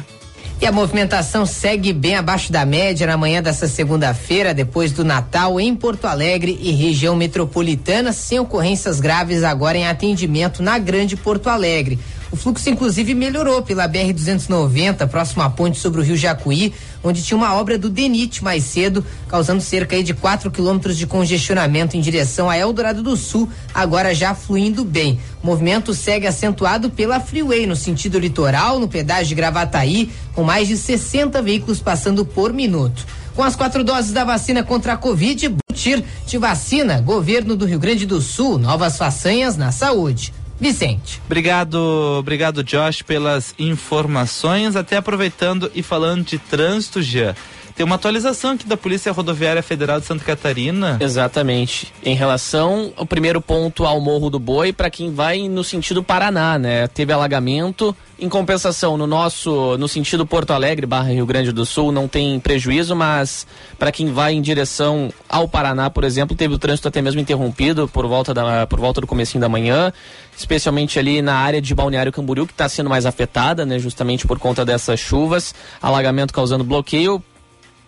E 0.61 0.67
a 0.67 0.73
movimentação 0.73 1.47
segue 1.47 1.93
bem 1.93 2.17
abaixo 2.17 2.51
da 2.51 2.65
média 2.65 3.07
na 3.07 3.17
manhã 3.17 3.41
dessa 3.41 3.69
segunda-feira, 3.69 4.53
depois 4.53 4.91
do 4.91 5.05
Natal, 5.05 5.61
em 5.61 5.73
Porto 5.73 6.07
Alegre 6.07 6.59
e 6.61 6.73
região 6.73 7.15
metropolitana, 7.15 8.13
sem 8.13 8.41
ocorrências 8.41 8.99
graves 8.99 9.45
agora 9.45 9.79
em 9.79 9.87
atendimento 9.87 10.61
na 10.61 10.77
Grande 10.77 11.17
Porto 11.17 11.49
Alegre. 11.49 11.97
O 12.33 12.37
fluxo, 12.37 12.69
inclusive, 12.69 13.15
melhorou 13.15 13.63
pela 13.63 13.89
BR-290, 13.89 15.07
próximo 15.07 15.43
à 15.43 15.49
ponte 15.49 15.79
sobre 15.79 16.01
o 16.01 16.05
Rio 16.05 16.17
Jacuí, 16.17 16.75
onde 17.03 17.23
tinha 17.23 17.37
uma 17.37 17.55
obra 17.55 17.79
do 17.79 17.89
DENIT 17.89 18.43
mais 18.43 18.65
cedo, 18.65 19.05
causando 19.29 19.61
cerca 19.61 20.03
de 20.03 20.15
4 20.15 20.51
quilômetros 20.51 20.97
de 20.97 21.07
congestionamento 21.07 21.97
em 21.97 22.01
direção 22.01 22.49
a 22.49 22.57
Eldorado 22.57 23.03
do 23.03 23.17
Sul, 23.17 23.49
agora 23.75 24.15
já 24.15 24.35
fluindo 24.35 24.85
bem. 24.85 25.19
O 25.43 25.47
movimento 25.47 25.95
segue 25.95 26.27
acentuado 26.27 26.91
pela 26.91 27.21
Freeway, 27.21 27.67
no 27.67 27.77
sentido 27.77 28.19
litoral, 28.19 28.79
no 28.79 28.89
pedágio 28.89 29.29
de 29.29 29.35
Gravataí, 29.35 30.11
com 30.35 30.43
mais 30.43 30.69
de 30.69 30.77
60 30.77 31.41
veículos 31.43 31.81
passando 31.81 32.25
por 32.25 32.53
minuto. 32.53 33.07
Com 33.35 33.45
as 33.45 33.55
quatro 33.55 33.85
doses 33.85 34.13
da 34.13 34.25
vacina 34.25 34.65
contra 34.65 34.95
a 34.95 34.97
Covid, 34.97 35.49
Butir 35.49 36.03
te 36.27 36.37
vacina. 36.37 37.01
Governo 37.01 37.55
do 37.55 37.65
Rio 37.67 37.79
Grande 37.79 38.05
do 38.05 38.21
Sul, 38.21 38.59
novas 38.59 38.99
façanhas 38.99 39.57
na 39.57 39.71
saúde. 39.71 40.35
Vicente. 40.61 41.21
Obrigado, 41.27 41.77
obrigado 42.19 42.65
Josh 42.65 43.03
pelas 43.03 43.55
informações. 43.59 44.75
Até 44.77 44.97
aproveitando 44.97 45.71
e 45.75 45.83
falando 45.83 46.25
de 46.25 46.39
trânsito 46.39 47.01
já. 47.01 47.35
Tem 47.79 47.85
uma 47.85 47.95
atualização 47.95 48.55
aqui 48.55 48.67
da 48.67 48.77
Polícia 48.77 49.13
Rodoviária 49.13 49.63
Federal 49.63 50.01
de 50.01 50.07
Santa 50.07 50.25
Catarina. 50.25 50.97
Exatamente. 51.01 51.93
Em 52.03 52.13
relação 52.13 52.93
ao 52.97 53.07
primeiro 53.07 53.41
ponto 53.41 53.85
ao 53.85 54.01
Morro 54.01 54.29
do 54.29 54.41
Boi, 54.41 54.73
para 54.73 54.91
quem 54.91 55.15
vai 55.15 55.49
no 55.49 55.63
sentido 55.63 56.03
Paraná, 56.03 56.59
né? 56.59 56.89
Teve 56.89 57.13
alagamento. 57.13 57.97
Em 58.19 58.29
compensação, 58.29 58.97
no 58.99 59.07
nosso, 59.07 59.79
no 59.79 59.87
sentido 59.87 60.27
Porto 60.27 60.51
Alegre, 60.51 60.87
barra 60.87 61.13
Rio 61.13 61.25
Grande 61.25 61.53
do 61.53 61.65
Sul, 61.65 61.93
não 61.93 62.09
tem 62.09 62.41
prejuízo, 62.41 62.97
mas 62.97 63.47
para 63.79 63.93
quem 63.93 64.13
vai 64.13 64.35
em 64.35 64.43
direção 64.43 65.13
ao 65.29 65.47
Paraná, 65.47 65.89
por 65.89 66.03
exemplo, 66.03 66.37
teve 66.37 66.55
o 66.55 66.59
trânsito 66.59 66.89
até 66.89 67.01
mesmo 67.01 67.21
interrompido 67.21 67.87
por 67.87 68.09
volta, 68.09 68.35
da, 68.35 68.67
por 68.67 68.81
volta 68.81 69.01
do 69.01 69.07
comecinho 69.07 69.41
da 69.41 69.49
manhã, 69.49 69.93
especialmente 70.37 70.99
ali 70.99 71.23
na 71.23 71.37
área 71.37 71.63
de 71.63 71.73
Balneário 71.77 72.11
Camboriú, 72.11 72.45
que 72.45 72.53
está 72.53 72.69
sendo 72.69 72.91
mais 72.91 73.07
afetada, 73.07 73.65
né? 73.65 73.79
Justamente 73.79 74.27
por 74.27 74.37
conta 74.37 74.65
dessas 74.65 74.99
chuvas, 74.99 75.55
alagamento 75.81 76.35
causando 76.35 76.65
bloqueio 76.65 77.23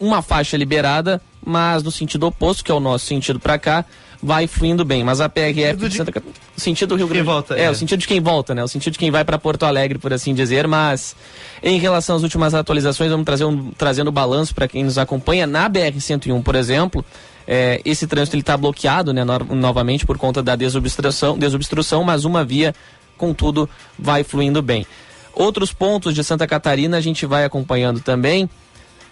uma 0.00 0.22
faixa 0.22 0.56
liberada, 0.56 1.20
mas 1.44 1.82
no 1.82 1.90
sentido 1.90 2.26
oposto, 2.26 2.64
que 2.64 2.72
é 2.72 2.74
o 2.74 2.80
nosso 2.80 3.06
sentido 3.06 3.38
para 3.38 3.58
cá, 3.58 3.84
vai 4.22 4.46
fluindo 4.46 4.84
bem. 4.84 5.04
Mas 5.04 5.20
a 5.20 5.28
PRF 5.28 5.88
de 5.88 5.96
Santa 5.96 6.12
Catarina, 6.12 6.40
sentido 6.56 6.90
do 6.90 6.96
Rio 6.96 7.06
Grande. 7.06 7.24
Volta, 7.24 7.58
é, 7.58 7.64
é, 7.64 7.70
o 7.70 7.74
sentido 7.74 8.00
de 8.00 8.08
quem 8.08 8.20
volta, 8.20 8.54
né? 8.54 8.62
O 8.62 8.68
sentido 8.68 8.94
de 8.94 8.98
quem 8.98 9.10
vai 9.10 9.24
para 9.24 9.38
Porto 9.38 9.64
Alegre, 9.64 9.98
por 9.98 10.12
assim 10.12 10.34
dizer. 10.34 10.66
Mas 10.66 11.14
em 11.62 11.78
relação 11.78 12.16
às 12.16 12.22
últimas 12.22 12.54
atualizações, 12.54 13.10
vamos 13.10 13.24
trazer 13.24 13.44
um, 13.44 13.70
trazendo 13.72 14.10
balanço 14.10 14.54
para 14.54 14.68
quem 14.68 14.84
nos 14.84 14.98
acompanha 14.98 15.46
na 15.46 15.68
BR 15.68 15.98
101, 15.98 16.42
por 16.42 16.54
exemplo. 16.54 17.04
É, 17.46 17.80
esse 17.84 18.06
trânsito 18.06 18.36
está 18.36 18.56
bloqueado, 18.56 19.12
né, 19.12 19.24
no, 19.24 19.38
novamente 19.56 20.06
por 20.06 20.16
conta 20.16 20.42
da 20.42 20.54
desobstrução, 20.54 21.36
desobstrução, 21.36 22.04
mas 22.04 22.24
uma 22.24 22.44
via, 22.44 22.74
contudo, 23.16 23.68
vai 23.98 24.22
fluindo 24.22 24.62
bem. 24.62 24.86
Outros 25.34 25.72
pontos 25.72 26.14
de 26.14 26.22
Santa 26.22 26.46
Catarina 26.46 26.96
a 26.96 27.00
gente 27.00 27.26
vai 27.26 27.44
acompanhando 27.44 28.00
também 28.00 28.48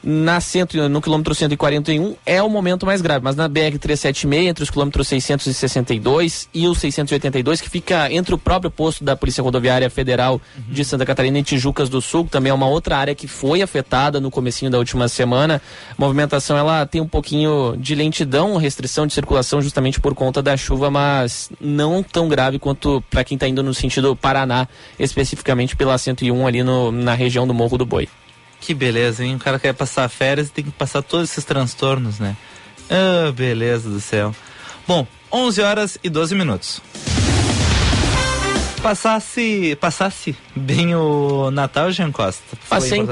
na 0.03 0.41
cento, 0.41 0.89
no 0.89 1.01
quilômetro 1.01 1.35
141 1.35 2.17
é 2.25 2.43
o 2.43 2.49
momento 2.49 2.87
mais 2.87 3.01
grave, 3.01 3.25
mas 3.25 3.37
na 3.37 3.49
BR 3.49 3.79
376 3.81 4.47
entre 4.47 4.63
os 4.63 4.71
quilômetros 4.71 5.09
662 5.09 6.49
e 6.55 6.67
os 6.67 6.79
682 6.79 7.61
que 7.61 7.69
fica 7.69 8.13
entre 8.13 8.35
o 8.35 8.39
próprio 8.39 8.71
posto 8.71 9.03
da 9.03 9.17
Polícia 9.17 9.43
Rodoviária 9.43 9.91
Federal 9.91 10.35
uhum. 10.35 10.63
de 10.73 10.85
Santa 10.85 11.05
Catarina 11.05 11.39
e 11.39 11.43
Tijucas 11.43 11.89
do 11.89 12.01
Sul, 12.01 12.29
também 12.31 12.51
é 12.51 12.55
uma 12.55 12.69
outra 12.69 12.97
área 12.97 13.15
que 13.15 13.27
foi 13.27 13.63
afetada 13.63 14.21
no 14.21 14.31
comecinho 14.31 14.71
da 14.71 14.79
última 14.79 15.09
semana. 15.09 15.61
A 15.91 15.95
movimentação 15.99 16.57
ela 16.57 16.87
tem 16.87 17.01
um 17.01 17.09
pouquinho 17.09 17.77
de 17.77 17.95
lentidão, 17.95 18.57
restrição 18.57 19.07
de 19.07 19.13
circulação 19.13 19.61
justamente 19.61 20.01
por 20.01 20.15
conta 20.15 20.43
da 20.43 20.57
chuva, 20.57 20.91
mas 20.91 21.51
não 21.61 22.03
tão 22.03 22.29
grave 22.29 22.59
quanto 22.59 23.03
para 23.11 23.25
quem 23.25 23.35
está 23.35 23.49
indo 23.49 23.63
no 23.63 23.75
sentido 23.75 24.15
Paraná, 24.15 24.69
especificamente 24.99 25.77
pela 25.77 25.99
101 25.99 26.47
ali 26.47 26.63
no, 26.63 26.93
na 26.93 27.15
região 27.15 27.47
do 27.47 27.55
Morro 27.55 27.77
do 27.77 27.87
Boi. 27.87 28.09
Que 28.61 28.75
beleza, 28.75 29.25
hein? 29.25 29.37
O 29.37 29.39
cara 29.39 29.59
quer 29.59 29.73
passar 29.73 30.09
férias 30.09 30.49
e 30.49 30.51
tem 30.51 30.65
que 30.65 30.71
passar 30.71 31.03
todos 31.03 31.31
esses 31.31 31.45
transtornos, 31.45 32.19
né? 32.19 32.37
Ah, 32.91 33.33
beleza 33.33 33.89
do 33.89 34.01
céu. 34.01 34.35
Bom, 34.87 35.07
11 35.33 35.61
horas 35.63 35.99
e 36.03 36.09
12 36.09 36.35
minutos. 36.35 36.81
Passasse, 38.83 39.77
passasse 39.81 40.37
bem 40.55 40.95
o 40.95 41.51
Natal, 41.51 41.91
Jean 41.91 42.13
Costa? 42.13 42.57
Passei, 42.69 43.07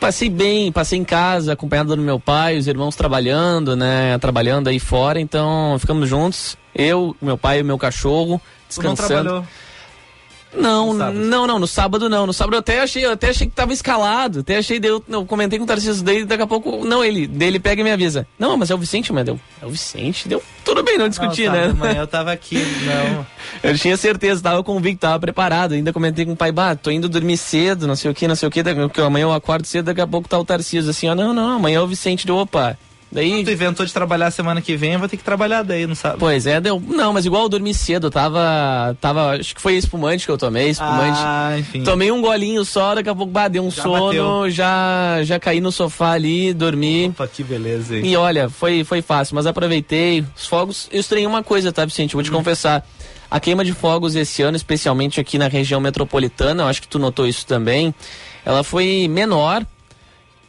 Passei 0.00 0.30
bem, 0.30 0.72
passei 0.72 0.98
em 0.98 1.04
casa, 1.04 1.52
acompanhado 1.52 1.94
do 1.94 2.00
meu 2.00 2.18
pai, 2.18 2.56
os 2.56 2.66
irmãos 2.66 2.96
trabalhando, 2.96 3.76
né? 3.76 4.16
Trabalhando 4.18 4.68
aí 4.68 4.80
fora, 4.80 5.20
então 5.20 5.76
ficamos 5.78 6.08
juntos. 6.08 6.56
Eu, 6.74 7.14
meu 7.20 7.36
pai 7.36 7.58
e 7.58 7.62
meu 7.62 7.76
cachorro, 7.76 8.40
descansando. 8.66 8.96
Tu 8.96 9.12
não 9.12 9.22
trabalhou? 9.22 9.46
Não, 10.54 10.92
não, 10.92 11.46
não, 11.46 11.58
no 11.58 11.66
sábado 11.66 12.08
não. 12.08 12.26
No 12.26 12.32
sábado 12.32 12.54
eu 12.54 12.60
até 12.60 12.80
achei, 12.80 13.04
eu 13.04 13.12
até 13.12 13.30
achei 13.30 13.46
que 13.46 13.54
tava 13.54 13.72
escalado. 13.72 14.40
Até 14.40 14.56
achei, 14.56 14.80
eu, 14.82 15.02
eu 15.08 15.24
comentei 15.24 15.58
com 15.58 15.64
o 15.64 15.68
Tarcísio 15.68 16.02
dele, 16.04 16.24
daqui 16.24 16.42
a 16.42 16.46
pouco, 16.46 16.84
não, 16.84 17.04
ele, 17.04 17.26
dele 17.26 17.60
pega 17.60 17.80
e 17.80 17.84
me 17.84 17.90
avisa. 17.92 18.26
Não, 18.38 18.56
mas 18.56 18.70
é 18.70 18.74
o 18.74 18.78
Vicente, 18.78 19.12
mas 19.12 19.24
deu. 19.24 19.38
É 19.62 19.66
o 19.66 19.70
Vicente, 19.70 20.28
deu. 20.28 20.42
Tudo 20.64 20.82
bem, 20.82 20.98
não 20.98 21.08
discutir, 21.08 21.46
não, 21.46 21.52
né? 21.52 21.64
Amanhã 21.66 22.00
eu 22.00 22.06
tava 22.06 22.32
aqui, 22.32 22.56
não. 22.84 23.26
eu 23.62 23.78
tinha 23.78 23.96
certeza, 23.96 24.42
tava 24.42 24.62
convicto, 24.62 25.00
tava 25.00 25.18
preparado. 25.20 25.72
Ainda 25.72 25.92
comentei 25.92 26.24
com 26.24 26.32
o 26.32 26.36
pai, 26.36 26.50
bah, 26.50 26.74
tô 26.74 26.90
indo 26.90 27.08
dormir 27.08 27.36
cedo, 27.36 27.86
não 27.86 27.96
sei 27.96 28.10
o 28.10 28.14
que, 28.14 28.26
não 28.26 28.34
sei 28.34 28.48
o 28.48 28.50
que, 28.50 28.62
porque 28.62 29.00
amanhã 29.00 29.24
eu 29.24 29.32
acordo 29.32 29.66
cedo, 29.66 29.86
daqui 29.86 30.00
a 30.00 30.06
pouco 30.06 30.28
tá 30.28 30.38
o 30.38 30.44
Tarcísio 30.44 30.90
assim, 30.90 31.08
ó, 31.08 31.14
não, 31.14 31.32
não, 31.32 31.56
amanhã 31.56 31.78
é 31.78 31.80
o 31.80 31.86
Vicente 31.86 32.26
deu, 32.26 32.36
opa. 32.36 32.76
Daí... 33.12 33.44
Tu 33.44 33.50
inventou 33.50 33.84
de 33.84 33.92
trabalhar 33.92 34.30
semana 34.30 34.60
que 34.60 34.76
vem, 34.76 34.92
eu 34.92 34.98
vou 34.98 35.08
ter 35.08 35.16
que 35.16 35.24
trabalhar 35.24 35.62
daí, 35.62 35.84
não 35.86 35.96
sabe? 35.96 36.18
Pois 36.18 36.46
é, 36.46 36.60
deu. 36.60 36.80
Não, 36.86 37.12
mas 37.12 37.26
igual 37.26 37.42
eu 37.42 37.48
dormi 37.48 37.74
cedo, 37.74 38.08
tava. 38.08 38.96
tava 39.00 39.32
acho 39.32 39.54
que 39.54 39.60
foi 39.60 39.74
espumante 39.74 40.24
que 40.24 40.30
eu 40.30 40.38
tomei, 40.38 40.68
espumante. 40.70 41.18
Ah, 41.20 41.56
enfim. 41.58 41.82
Tomei 41.82 42.12
um 42.12 42.20
golinho 42.20 42.64
só, 42.64 42.94
daqui 42.94 43.08
a 43.08 43.14
pouco 43.14 43.32
bah, 43.32 43.48
deu 43.48 43.64
um 43.64 43.70
Já 43.70 43.82
sono, 43.82 44.06
bateu. 44.06 44.50
já 44.50 45.20
já 45.24 45.40
caí 45.40 45.60
no 45.60 45.72
sofá 45.72 46.12
ali, 46.12 46.54
dormi. 46.54 47.08
Opa, 47.08 47.26
que 47.26 47.42
beleza, 47.42 47.96
hein? 47.96 48.06
E 48.06 48.16
olha, 48.16 48.48
foi, 48.48 48.84
foi 48.84 49.02
fácil, 49.02 49.34
mas 49.34 49.46
aproveitei. 49.46 50.24
Os 50.36 50.46
fogos. 50.46 50.88
Eu 50.92 51.00
estranhei 51.00 51.26
uma 51.26 51.42
coisa, 51.42 51.72
tá, 51.72 51.84
Vicente? 51.84 52.14
Vou 52.14 52.22
te 52.22 52.30
confessar. 52.30 52.86
A 53.30 53.38
queima 53.38 53.64
de 53.64 53.72
fogos 53.72 54.16
esse 54.16 54.42
ano, 54.42 54.56
especialmente 54.56 55.20
aqui 55.20 55.38
na 55.38 55.46
região 55.46 55.80
metropolitana, 55.80 56.64
eu 56.64 56.66
acho 56.66 56.82
que 56.82 56.88
tu 56.88 56.98
notou 56.98 57.28
isso 57.28 57.46
também, 57.46 57.94
ela 58.44 58.64
foi 58.64 59.06
menor. 59.08 59.64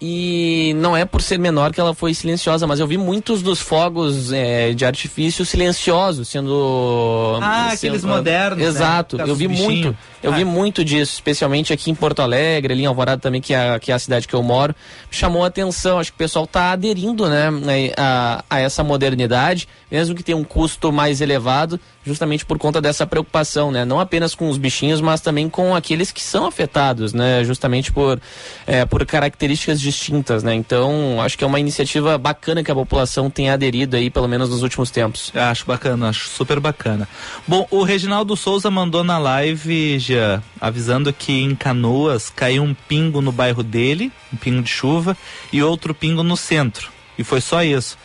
E 0.04 0.74
não 0.78 0.98
é 0.98 1.06
por 1.06 1.22
ser 1.22 1.38
menor 1.38 1.72
que 1.72 1.80
ela 1.80 1.94
foi 1.94 2.12
silenciosa, 2.16 2.66
mas 2.66 2.80
eu 2.80 2.88
vi 2.88 2.98
muitos 2.98 3.44
dos 3.44 3.60
fogos 3.60 4.34
é, 4.34 4.74
de 4.74 4.84
artifício 4.84 5.46
silenciosos, 5.46 6.28
sendo. 6.28 7.38
Ah, 7.40 7.70
sendo- 7.76 7.92
aqueles 7.92 8.04
modernos, 8.04 8.58
né? 8.58 8.66
Exato, 8.66 9.18
causa 9.18 9.32
eu 9.32 9.36
vi 9.36 9.48
dos 9.48 9.60
muito. 9.60 9.96
Eu 10.24 10.34
Ah. 10.34 10.36
vi 10.36 10.44
muito 10.44 10.84
disso, 10.84 11.14
especialmente 11.14 11.72
aqui 11.72 11.92
em 11.92 11.96
Porto 11.96 12.20
Alegre, 12.22 12.74
ali 12.74 12.84
em 12.84 12.86
Alvorada 12.88 13.22
também, 13.22 13.42
que 13.42 13.54
é, 13.54 13.74
a- 13.76 13.80
que 13.80 13.92
é 13.92 13.96
a 13.96 14.00
cidade 14.00 14.28
que 14.28 14.34
eu 14.34 14.42
moro. 14.42 14.76
Chamou 15.12 15.44
a 15.44 15.48
atenção, 15.48 16.00
acho 16.00 16.12
que 16.12 16.16
o 16.16 16.18
pessoal 16.18 16.46
está 16.46 16.72
aderindo 16.72 17.28
né, 17.30 17.50
a, 17.98 18.44
a 18.50 18.60
essa 18.60 18.84
modernidade, 18.84 19.68
mesmo 19.92 20.16
que 20.16 20.24
tenha 20.24 20.38
um 20.38 20.44
custo 20.44 20.92
mais 20.92 21.22
elevado, 21.22 21.80
justamente 22.04 22.44
por 22.46 22.58
conta 22.58 22.80
dessa 22.82 23.06
preocupação, 23.06 23.72
né? 23.72 23.86
Não 23.86 24.00
apenas 24.00 24.34
com 24.34 24.50
os 24.50 24.58
bichinhos, 24.58 25.00
mas 25.02 25.22
também 25.22 25.48
com 25.50 25.76
aqueles 25.76 26.12
que 26.12 26.22
são 26.22 26.46
afetados, 26.48 27.14
né? 27.14 27.44
Justamente 27.44 27.92
por, 27.92 28.20
é, 28.66 28.86
por 28.86 29.06
características 29.06 29.80
distintas, 29.92 30.44
né? 30.44 30.54
Então, 30.54 31.22
acho 31.22 31.38
que 31.38 31.44
é 31.44 31.48
uma 31.48 31.60
iniciativa 31.60 32.18
bacana 32.18 32.64
que 32.64 32.72
a 32.72 32.76
população 32.76 33.30
tenha 33.30 33.54
aderido 33.54 33.96
aí, 33.96 34.10
pelo 34.10 34.28
menos 34.28 34.50
nos 34.50 34.64
últimos 34.64 34.90
tempos. 34.90 35.32
Acho 35.36 35.66
bacana, 35.66 36.10
acho 36.10 36.28
super 36.30 36.60
bacana. 36.60 37.08
Bom, 37.48 37.68
o 37.70 37.84
Reginaldo 37.84 38.36
Souza 38.36 38.72
mandou 38.72 39.04
na 39.04 39.18
live, 39.18 40.00
já 40.00 40.42
avisando 40.60 41.12
que 41.14 41.32
em 41.34 41.56
Canoas 41.56 42.30
caiu 42.30 42.64
um 42.64 42.74
pingo 42.74 43.22
no 43.22 43.32
bairro 43.32 43.64
dele, 43.64 44.12
um 44.34 44.38
pingo 44.38 44.62
de 44.62 44.70
chuva, 44.70 45.16
e 45.52 45.62
outro 45.62 45.94
pingo 45.94 46.24
no 46.24 46.36
centro. 46.38 46.90
E 47.18 47.24
foi 47.24 47.42
só 47.42 47.64
isso. 47.64 47.98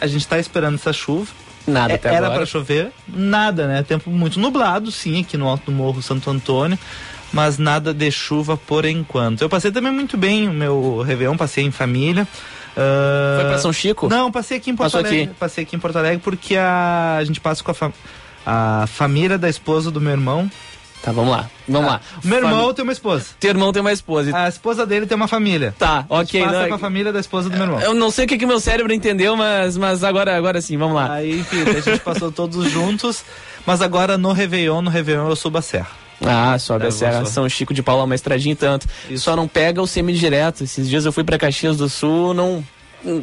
A 0.00 0.06
gente 0.06 0.26
tá 0.26 0.38
esperando 0.38 0.74
essa 0.74 0.92
chuva. 0.92 1.30
Nada 1.66 1.92
É- 1.92 1.96
até 1.96 2.08
Era 2.08 2.18
agora. 2.26 2.34
para 2.36 2.46
chover, 2.46 2.90
nada, 3.06 3.66
né? 3.68 3.82
Tempo 3.82 4.10
muito 4.10 4.40
nublado, 4.40 4.90
sim, 4.90 5.20
aqui 5.20 5.36
no 5.36 5.46
alto 5.46 5.66
do 5.66 5.72
Morro 5.72 6.00
Santo 6.02 6.30
Antônio, 6.30 6.78
mas 7.32 7.58
nada 7.58 7.92
de 7.94 8.10
chuva 8.10 8.56
por 8.56 8.84
enquanto. 8.84 9.42
Eu 9.42 9.48
passei 9.48 9.70
também 9.70 9.92
muito 9.92 10.16
bem 10.16 10.48
o 10.48 10.52
meu 10.52 11.02
Réveillon, 11.02 11.36
passei 11.36 11.64
em 11.64 11.70
família. 11.70 12.26
Ah, 12.76 13.38
Foi 13.40 13.48
pra 13.50 13.58
São 13.58 13.72
Chico? 13.72 14.08
Não, 14.08 14.30
passei 14.30 14.56
aqui 14.58 14.70
em 14.70 14.76
Porto 14.76 14.92
Passou 14.92 15.00
Alegre. 15.06 15.22
aqui? 15.24 15.34
Passei 15.38 15.64
aqui 15.64 15.76
em 15.76 15.78
Porto 15.78 15.96
Alegre 15.96 16.20
porque 16.22 16.56
a, 16.56 17.16
a 17.18 17.24
gente 17.24 17.40
passa 17.40 17.62
com 17.64 17.72
a, 17.72 18.82
a 18.82 18.86
família 18.86 19.36
da 19.38 19.48
esposa 19.48 19.90
do 19.90 20.00
meu 20.00 20.12
irmão. 20.12 20.50
Tá, 21.02 21.12
vamos 21.12 21.30
lá. 21.30 21.48
Vamos 21.66 21.90
lá. 21.90 22.00
O 22.22 22.26
meu 22.28 22.36
irmão 22.38 22.60
Fami- 22.60 22.74
tem 22.74 22.82
uma 22.82 22.92
esposa. 22.92 23.24
Teu 23.40 23.48
irmão 23.50 23.72
tem 23.72 23.80
uma 23.80 23.90
esposa. 23.92 24.36
A 24.36 24.48
esposa 24.48 24.84
dele 24.84 25.06
tem 25.06 25.16
uma 25.16 25.26
família. 25.28 25.74
Tá, 25.78 26.04
A 26.10 26.18
gente 26.18 26.28
ok. 26.36 26.44
passa 26.44 26.60
não, 26.60 26.68
com 26.68 26.74
a 26.74 26.78
família 26.78 27.10
da 27.10 27.18
esposa 27.20 27.48
do 27.48 27.56
meu 27.56 27.64
irmão. 27.66 27.80
eu 27.80 27.94
não 27.94 28.10
sei 28.10 28.26
o 28.26 28.28
que, 28.28 28.36
que 28.36 28.44
meu 28.44 28.60
cérebro 28.60 28.92
entendeu, 28.92 29.34
mas, 29.34 29.78
mas 29.78 30.04
agora, 30.04 30.36
agora 30.36 30.60
sim, 30.60 30.76
vamos 30.76 30.96
lá. 30.96 31.10
Aí, 31.14 31.40
enfim, 31.40 31.62
a 31.62 31.80
gente 31.80 32.00
passou 32.00 32.30
todos 32.30 32.70
juntos. 32.70 33.24
Mas 33.66 33.80
agora 33.80 34.18
no 34.18 34.32
Réveillon, 34.32 34.82
no 34.82 34.90
Réveillon 34.90 35.26
eu 35.28 35.36
subo 35.36 35.56
a 35.56 35.62
serra. 35.62 35.88
Ah, 36.24 36.58
sobe 36.58 36.86
a 36.86 36.90
Serra. 36.90 37.24
São 37.24 37.48
Chico 37.48 37.72
de 37.72 37.82
Paula, 37.82 38.04
uma 38.04 38.14
estradinha 38.14 38.52
e 38.52 38.56
tanto. 38.56 38.86
Isso. 39.08 39.24
Só 39.24 39.34
não 39.36 39.48
pega 39.48 39.80
o 39.80 39.86
semi-direto. 39.86 40.64
Esses 40.64 40.88
dias 40.88 41.04
eu 41.06 41.12
fui 41.12 41.24
pra 41.24 41.38
Caxias 41.38 41.76
do 41.78 41.88
Sul, 41.88 42.34
não. 42.34 42.64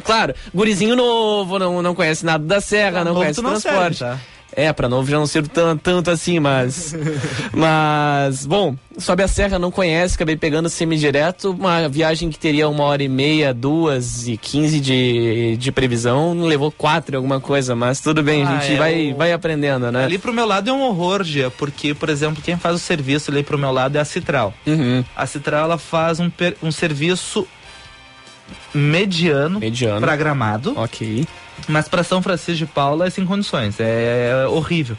Claro, 0.03 0.33
gurizinho 0.53 0.95
novo, 0.95 1.59
não, 1.59 1.83
não 1.83 1.93
conhece 1.93 2.25
nada 2.25 2.43
da 2.43 2.59
serra, 2.59 3.03
não 3.03 3.13
Novo 3.13 3.19
conhece 3.19 3.41
não 3.43 3.51
transporte. 3.51 3.97
serve, 3.97 4.15
tá? 4.15 4.21
É, 4.59 4.73
pra 4.73 4.89
novo 4.89 5.07
já 5.09 5.17
não 5.19 5.27
sirvo 5.27 5.47
tanto, 5.47 5.81
tanto 5.83 6.09
assim, 6.09 6.39
mas. 6.39 6.95
mas, 7.53 8.45
bom, 8.45 8.75
sobe 8.97 9.21
a 9.21 9.27
serra, 9.27 9.59
não 9.59 9.69
conhece, 9.69 10.15
acabei 10.15 10.35
pegando 10.35 10.67
semi-direto. 10.67 11.51
Uma 11.51 11.87
viagem 11.87 12.29
que 12.31 12.39
teria 12.39 12.67
uma 12.67 12.83
hora 12.83 13.03
e 13.03 13.07
meia, 13.07 13.53
duas 13.53 14.27
e 14.27 14.35
quinze 14.35 14.79
de, 14.79 15.55
de 15.57 15.71
previsão, 15.71 16.41
levou 16.41 16.71
quatro 16.71 17.13
e 17.13 17.17
alguma 17.17 17.39
coisa, 17.39 17.75
mas 17.75 17.99
tudo 17.99 18.23
bem, 18.23 18.43
a 18.43 18.49
Ah, 18.49 18.59
gente 18.59 18.73
é, 18.73 18.77
vai, 18.77 19.11
o- 19.11 19.15
vai 19.15 19.31
aprendendo, 19.31 19.91
né? 19.91 20.03
Ali 20.05 20.17
pro 20.17 20.33
meu 20.33 20.47
lado 20.47 20.69
é 20.69 20.73
um 20.73 20.81
horror, 20.81 21.23
Gia, 21.23 21.51
porque, 21.51 21.93
por 21.93 22.09
exemplo, 22.09 22.41
quem 22.41 22.57
faz 22.57 22.75
o 22.75 22.79
serviço 22.79 23.29
ali 23.29 23.43
pro 23.43 23.59
meu 23.59 23.71
lado 23.71 23.95
é 23.95 23.99
a 23.99 24.05
Citral. 24.05 24.53
Uhum. 24.65 25.03
A 25.15 25.25
Citral 25.27 25.65
ela 25.65 25.77
faz 25.77 26.19
um, 26.19 26.29
per- 26.31 26.57
um 26.63 26.71
serviço 26.71 27.47
mediano, 28.73 29.59
Mediano. 29.59 30.01
pra 30.01 30.15
Gramado, 30.15 30.73
Ok. 30.77 31.25
mas 31.67 31.87
para 31.87 32.03
São 32.03 32.21
Francisco 32.21 32.65
de 32.65 32.65
Paula 32.65 33.07
é 33.07 33.09
sem 33.09 33.25
condições, 33.25 33.75
é 33.79 34.45
horrível, 34.49 34.97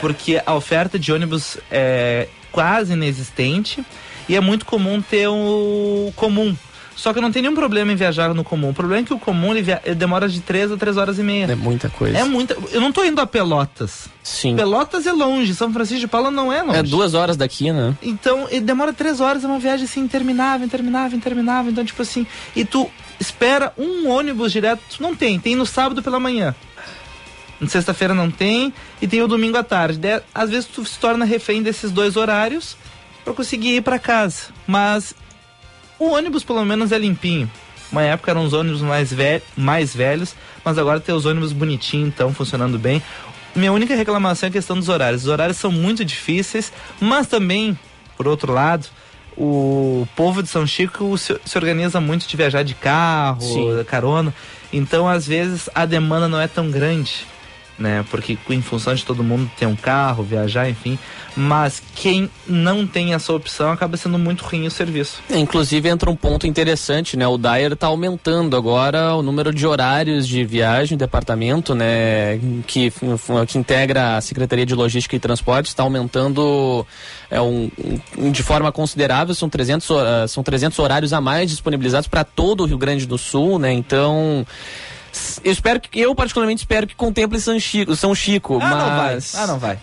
porque 0.00 0.40
a 0.44 0.54
oferta 0.54 0.98
de 0.98 1.12
ônibus 1.12 1.58
é 1.70 2.28
quase 2.52 2.92
inexistente 2.94 3.84
e 4.28 4.36
é 4.36 4.40
muito 4.40 4.64
comum 4.64 5.00
ter 5.02 5.28
o 5.28 6.12
comum. 6.16 6.56
Só 6.96 7.12
que 7.12 7.20
não 7.20 7.30
tem 7.30 7.42
nenhum 7.42 7.54
problema 7.54 7.92
em 7.92 7.94
viajar 7.94 8.34
no 8.34 8.42
comum. 8.42 8.70
O 8.70 8.74
problema 8.74 9.02
é 9.02 9.04
que 9.06 9.14
o 9.14 9.20
comum 9.20 9.52
ele, 9.52 9.62
via- 9.62 9.80
ele 9.84 9.94
demora 9.94 10.28
de 10.28 10.40
3 10.40 10.72
a 10.72 10.76
3 10.76 10.96
horas 10.96 11.16
e 11.16 11.22
meia. 11.22 11.44
É 11.44 11.54
muita 11.54 11.88
coisa. 11.88 12.18
É 12.18 12.24
muita. 12.24 12.56
Eu 12.72 12.80
não 12.80 12.90
tô 12.90 13.04
indo 13.04 13.20
a 13.20 13.26
Pelotas. 13.26 14.08
Sim. 14.20 14.56
Pelotas 14.56 15.06
é 15.06 15.12
longe, 15.12 15.54
São 15.54 15.72
Francisco 15.72 16.00
de 16.00 16.08
Paula 16.08 16.28
não 16.28 16.52
é 16.52 16.60
longe. 16.60 16.76
É 16.76 16.82
duas 16.82 17.14
horas 17.14 17.36
daqui, 17.36 17.70
né? 17.70 17.94
Então, 18.02 18.48
demora 18.64 18.92
três 18.92 19.20
horas, 19.20 19.44
é 19.44 19.46
uma 19.46 19.60
viagem 19.60 19.84
assim, 19.84 20.00
interminável, 20.00 20.66
interminável, 20.66 21.16
interminável. 21.16 21.70
Então, 21.70 21.84
tipo 21.84 22.02
assim, 22.02 22.26
e 22.56 22.64
tu 22.64 22.90
espera 23.20 23.72
um 23.76 24.08
ônibus 24.08 24.52
direto, 24.52 24.82
não 25.00 25.14
tem, 25.14 25.38
tem 25.38 25.56
no 25.56 25.66
sábado 25.66 26.02
pela 26.02 26.20
manhã. 26.20 26.54
Na 27.60 27.68
sexta-feira 27.68 28.14
não 28.14 28.30
tem, 28.30 28.72
e 29.02 29.08
tem 29.08 29.20
o 29.22 29.26
domingo 29.28 29.56
à 29.56 29.64
tarde. 29.64 29.98
De- 29.98 30.22
às 30.34 30.50
vezes 30.50 30.66
tu 30.66 30.84
se 30.84 30.98
torna 30.98 31.24
refém 31.24 31.62
desses 31.62 31.90
dois 31.90 32.16
horários 32.16 32.76
pra 33.24 33.34
conseguir 33.34 33.74
ir 33.76 33.82
pra 33.82 33.98
casa. 33.98 34.44
Mas 34.66 35.14
o 35.98 36.10
ônibus 36.10 36.44
pelo 36.44 36.64
menos 36.64 36.92
é 36.92 36.98
limpinho. 36.98 37.50
Uma 37.90 38.02
época 38.02 38.30
eram 38.30 38.44
os 38.44 38.52
ônibus 38.52 38.80
mais, 38.82 39.12
ve 39.12 39.42
mais 39.56 39.94
velhos, 39.94 40.36
mas 40.64 40.78
agora 40.78 41.00
tem 41.00 41.14
os 41.14 41.24
ônibus 41.26 41.52
bonitinhos, 41.52 42.08
então 42.08 42.32
funcionando 42.32 42.78
bem. 42.78 43.02
Minha 43.56 43.72
única 43.72 43.96
reclamação 43.96 44.46
é 44.46 44.50
a 44.50 44.52
questão 44.52 44.76
dos 44.78 44.88
horários. 44.88 45.22
Os 45.22 45.28
horários 45.28 45.56
são 45.56 45.72
muito 45.72 46.04
difíceis, 46.04 46.72
mas 47.00 47.26
também, 47.26 47.76
por 48.16 48.28
outro 48.28 48.52
lado, 48.52 48.86
o 49.38 50.06
povo 50.16 50.42
de 50.42 50.48
São 50.48 50.66
Chico 50.66 51.16
se, 51.16 51.38
se 51.44 51.56
organiza 51.56 52.00
muito 52.00 52.26
de 52.26 52.36
viajar 52.36 52.64
de 52.64 52.74
carro, 52.74 53.40
Sim. 53.40 53.84
carona. 53.86 54.34
Então, 54.72 55.08
às 55.08 55.26
vezes, 55.26 55.70
a 55.74 55.86
demanda 55.86 56.28
não 56.28 56.40
é 56.40 56.48
tão 56.48 56.70
grande, 56.70 57.24
né? 57.78 58.04
Porque 58.10 58.36
em 58.50 58.60
função 58.62 58.94
de 58.94 59.04
todo 59.04 59.22
mundo 59.22 59.50
ter 59.58 59.66
um 59.66 59.76
carro, 59.76 60.22
viajar, 60.24 60.68
enfim. 60.68 60.98
Mas 61.36 61.80
quem 61.94 62.28
não 62.46 62.84
tem 62.86 63.14
essa 63.14 63.32
opção 63.32 63.70
acaba 63.70 63.96
sendo 63.96 64.18
muito 64.18 64.44
ruim 64.44 64.66
o 64.66 64.70
serviço. 64.70 65.22
É, 65.30 65.38
Inclusive 65.38 65.88
entra 65.88 66.10
um 66.10 66.16
ponto 66.16 66.46
interessante, 66.46 67.16
né? 67.16 67.26
O 67.28 67.38
Dyer 67.38 67.72
está 67.74 67.86
aumentando 67.86 68.56
agora 68.56 69.14
o 69.14 69.22
número 69.22 69.54
de 69.54 69.64
horários 69.66 70.26
de 70.26 70.44
viagem, 70.44 70.98
departamento, 70.98 71.74
né, 71.76 72.40
que, 72.66 72.92
que 73.46 73.58
integra 73.58 74.16
a 74.16 74.20
Secretaria 74.20 74.66
de 74.66 74.74
Logística 74.74 75.14
e 75.14 75.20
Transportes, 75.20 75.70
está 75.70 75.84
aumentando 75.84 76.84
é, 77.30 77.40
um, 77.40 77.70
um- 78.16 78.32
de 78.32 78.42
forma 78.42 78.72
considerável, 78.72 79.34
são 79.34 79.48
300, 79.48 79.88
hor- 79.90 80.04
ah, 80.04 80.26
são 80.26 80.42
300 80.42 80.76
horários 80.80 81.12
a 81.12 81.20
mais 81.20 81.50
disponibilizados 81.50 82.08
para 82.08 82.24
todo 82.24 82.62
o 82.62 82.66
Rio 82.66 82.78
Grande 82.78 83.06
do 83.06 83.16
Sul, 83.18 83.58
né? 83.60 83.72
Então, 83.72 84.44
eu 85.44 85.52
espero 85.52 85.80
que 85.80 85.98
eu 86.00 86.14
particularmente 86.14 86.62
espero 86.62 86.86
que 86.86 86.94
contemple 86.94 87.40
São 87.40 87.58
Chico, 87.58 87.94
São 87.96 88.14
Chico 88.14 88.58
Ah, 88.60 88.70
não 88.70 88.96
vai. 88.96 89.14
mas 89.14 89.34
Ah, 89.34 89.46
não 89.46 89.58
vai. 89.58 89.78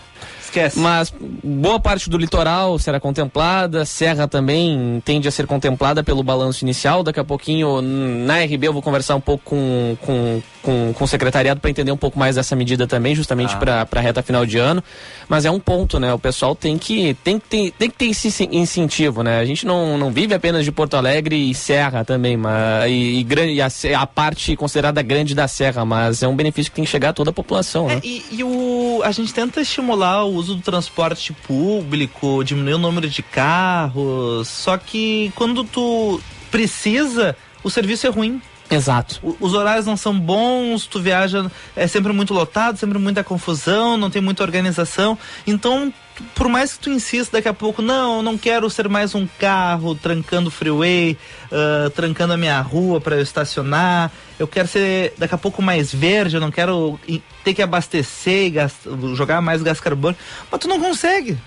Esquece. 0.55 0.79
Mas 0.79 1.13
boa 1.43 1.79
parte 1.79 2.09
do 2.09 2.17
litoral 2.17 2.79
será 2.79 2.99
contemplada, 2.99 3.85
Serra 3.85 4.27
também 4.27 5.01
tende 5.03 5.27
a 5.27 5.31
ser 5.31 5.45
contemplada 5.45 6.03
pelo 6.03 6.23
balanço 6.23 6.63
inicial. 6.63 7.03
Daqui 7.03 7.19
a 7.19 7.23
pouquinho, 7.23 7.81
na 7.81 8.39
RB, 8.39 8.67
eu 8.67 8.73
vou 8.73 8.81
conversar 8.81 9.15
um 9.15 9.21
pouco 9.21 9.43
com, 9.43 9.97
com, 10.01 10.41
com, 10.61 10.93
com 10.93 11.03
o 11.03 11.07
secretariado 11.07 11.59
para 11.59 11.69
entender 11.69 11.91
um 11.91 11.97
pouco 11.97 12.17
mais 12.17 12.35
dessa 12.35 12.55
medida 12.55 12.87
também, 12.87 13.13
justamente 13.13 13.53
ah. 13.55 13.85
para 13.85 13.99
a 13.99 14.01
reta 14.01 14.21
final 14.23 14.45
de 14.45 14.57
ano. 14.57 14.83
Mas 15.27 15.45
é 15.45 15.51
um 15.51 15.59
ponto, 15.59 15.99
né? 15.99 16.13
O 16.13 16.19
pessoal 16.19 16.55
tem 16.55 16.77
que, 16.77 17.13
tem 17.15 17.37
que, 17.37 17.47
ter, 17.47 17.71
tem 17.71 17.89
que 17.89 17.97
ter 17.97 18.05
esse 18.05 18.47
incentivo, 18.51 19.21
né? 19.21 19.39
A 19.39 19.45
gente 19.45 19.65
não, 19.65 19.97
não 19.97 20.11
vive 20.11 20.33
apenas 20.33 20.63
de 20.63 20.71
Porto 20.71 20.95
Alegre 20.95 21.49
e 21.49 21.53
Serra 21.53 22.05
também, 22.05 22.37
mas, 22.37 22.89
e, 22.89 23.21
e, 23.21 23.53
e 23.55 23.61
a, 23.61 23.67
a, 23.99 24.07
parte 24.07 24.55
considerada 24.55 25.01
grande 25.01 25.35
da 25.35 25.47
Serra, 25.47 25.83
mas 25.83 26.23
é 26.23 26.27
um 26.27 26.35
benefício 26.35 26.71
que 26.71 26.75
tem 26.77 26.85
que 26.85 26.91
chegar 26.91 27.09
a 27.09 27.13
toda 27.13 27.31
a 27.31 27.33
população, 27.33 27.89
é, 27.89 27.95
né? 27.95 28.01
E, 28.03 28.23
e 28.31 28.43
o, 28.43 29.01
a 29.03 29.11
gente 29.11 29.33
tenta 29.33 29.61
estimular 29.61 30.23
o 30.23 30.44
uso 30.45 30.55
do 30.55 30.61
transporte 30.61 31.33
público, 31.33 32.43
diminuir 32.43 32.75
o 32.75 32.77
número 32.77 33.09
de 33.09 33.23
carros. 33.23 34.47
Só 34.47 34.77
que 34.77 35.31
quando 35.35 35.63
tu 35.63 36.21
precisa, 36.51 37.35
o 37.63 37.69
serviço 37.69 38.05
é 38.05 38.09
ruim. 38.09 38.41
Exato. 38.69 39.19
Os 39.39 39.53
horários 39.53 39.85
não 39.85 39.95
são 39.95 40.19
bons, 40.19 40.87
tu 40.87 40.99
viaja, 40.99 41.51
é 41.75 41.87
sempre 41.87 42.11
muito 42.13 42.33
lotado, 42.33 42.77
sempre 42.77 42.97
muita 42.97 43.23
confusão, 43.23 43.97
não 43.97 44.09
tem 44.09 44.21
muita 44.21 44.43
organização. 44.43 45.17
Então, 45.45 45.93
por 46.33 46.47
mais 46.47 46.73
que 46.73 46.79
tu 46.79 46.89
insista 46.89 47.37
daqui 47.37 47.47
a 47.47 47.53
pouco, 47.53 47.81
não, 47.81 48.21
não 48.21 48.37
quero 48.37 48.69
ser 48.69 48.87
mais 48.87 49.13
um 49.15 49.27
carro 49.39 49.95
trancando 49.95 50.49
freeway, 50.51 51.17
uh, 51.51 51.89
trancando 51.91 52.33
a 52.33 52.37
minha 52.37 52.59
rua 52.61 53.01
para 53.01 53.15
eu 53.15 53.21
estacionar. 53.21 54.11
Eu 54.37 54.47
quero 54.47 54.67
ser 54.67 55.13
daqui 55.17 55.35
a 55.35 55.37
pouco 55.37 55.61
mais 55.61 55.93
verde, 55.93 56.35
eu 56.35 56.41
não 56.41 56.51
quero 56.51 56.99
ter 57.43 57.53
que 57.53 57.61
abastecer 57.61 58.51
e 58.53 59.15
jogar 59.15 59.41
mais 59.41 59.61
gás 59.61 59.79
carbônico. 59.79 60.21
Mas 60.51 60.59
tu 60.59 60.67
não 60.67 60.79
consegue. 60.79 61.37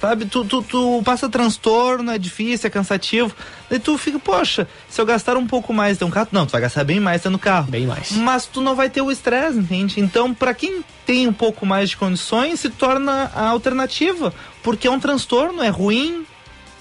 Sabe, 0.00 0.24
tu, 0.24 0.46
tu, 0.46 0.62
tu, 0.62 1.02
passa 1.04 1.28
transtorno, 1.28 2.10
é 2.10 2.16
difícil, 2.16 2.68
é 2.68 2.70
cansativo. 2.70 3.36
Daí 3.68 3.78
tu 3.78 3.98
fica, 3.98 4.18
poxa, 4.18 4.66
se 4.88 4.98
eu 4.98 5.04
gastar 5.04 5.36
um 5.36 5.46
pouco 5.46 5.74
mais 5.74 5.98
de 5.98 6.04
um 6.04 6.10
carro, 6.10 6.28
não, 6.32 6.46
tu 6.46 6.52
vai 6.52 6.62
gastar 6.62 6.84
bem 6.84 6.98
mais 6.98 7.20
tendo 7.20 7.38
carro. 7.38 7.70
Bem 7.70 7.86
mais. 7.86 8.12
Mas 8.12 8.46
tu 8.46 8.62
não 8.62 8.74
vai 8.74 8.88
ter 8.88 9.02
o 9.02 9.10
estresse, 9.10 9.58
entende? 9.58 10.00
Então, 10.00 10.32
para 10.32 10.54
quem 10.54 10.82
tem 11.04 11.28
um 11.28 11.34
pouco 11.34 11.66
mais 11.66 11.90
de 11.90 11.98
condições, 11.98 12.60
se 12.60 12.70
torna 12.70 13.30
a 13.34 13.48
alternativa. 13.48 14.32
Porque 14.62 14.88
é 14.88 14.90
um 14.90 14.98
transtorno, 14.98 15.62
é 15.62 15.68
ruim, 15.68 16.24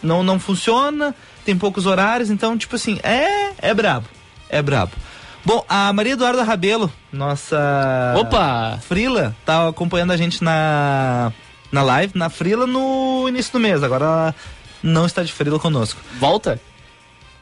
não, 0.02 0.24
não 0.24 0.40
funciona, 0.40 1.14
tem 1.44 1.58
poucos 1.58 1.86
horários, 1.86 2.30
então, 2.30 2.58
tipo 2.58 2.78
assim, 2.78 3.02
é, 3.04 3.52
é 3.58 3.74
brabo. 3.74 4.08
É 4.48 4.62
brabo. 4.62 4.94
Bom, 5.44 5.66
a 5.68 5.92
Maria 5.92 6.14
Eduarda 6.14 6.44
Rabelo, 6.44 6.90
nossa. 7.12 8.14
Opa! 8.18 8.80
Frila, 8.82 9.36
tá 9.46 9.68
acompanhando 9.68 10.12
a 10.12 10.18
gente 10.18 10.42
na 10.42 11.34
na 11.72 11.84
live, 11.84 12.14
na 12.16 12.30
Frila, 12.30 12.66
no 12.66 13.26
início 13.28 13.54
do 13.54 13.60
mês. 13.60 13.84
Agora 13.84 14.34
não 14.82 15.06
está 15.06 15.24
de 15.24 15.32
Frila 15.32 15.60
conosco. 15.60 16.00
Volta? 16.20 16.60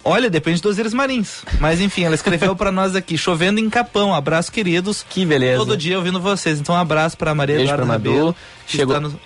Olha, 0.04 0.30
depende 0.30 0.62
dos 0.62 0.78
Íris 0.80 0.94
Marins. 0.94 1.44
Mas 1.60 1.82
enfim, 1.82 2.04
ela 2.04 2.16
escreveu 2.16 2.56
para 2.56 2.72
nós 2.72 2.96
aqui, 2.96 3.18
chovendo 3.18 3.60
em 3.60 3.70
Capão. 3.70 4.16
Abraço, 4.16 4.52
queridos. 4.52 5.06
Que 5.10 5.26
beleza. 5.26 5.58
Todo 5.58 5.76
dia 5.76 5.98
ouvindo 5.98 6.20
vocês. 6.20 6.60
Então, 6.60 6.76
um 6.76 6.78
abraço 6.78 7.18
para 7.18 7.36
Maria 7.36 7.58
Beijo 7.58 7.74
Eduarda 7.74 7.92
Rabelo. 7.92 8.36
Chegou, 8.66 9.02
no... 9.02 9.20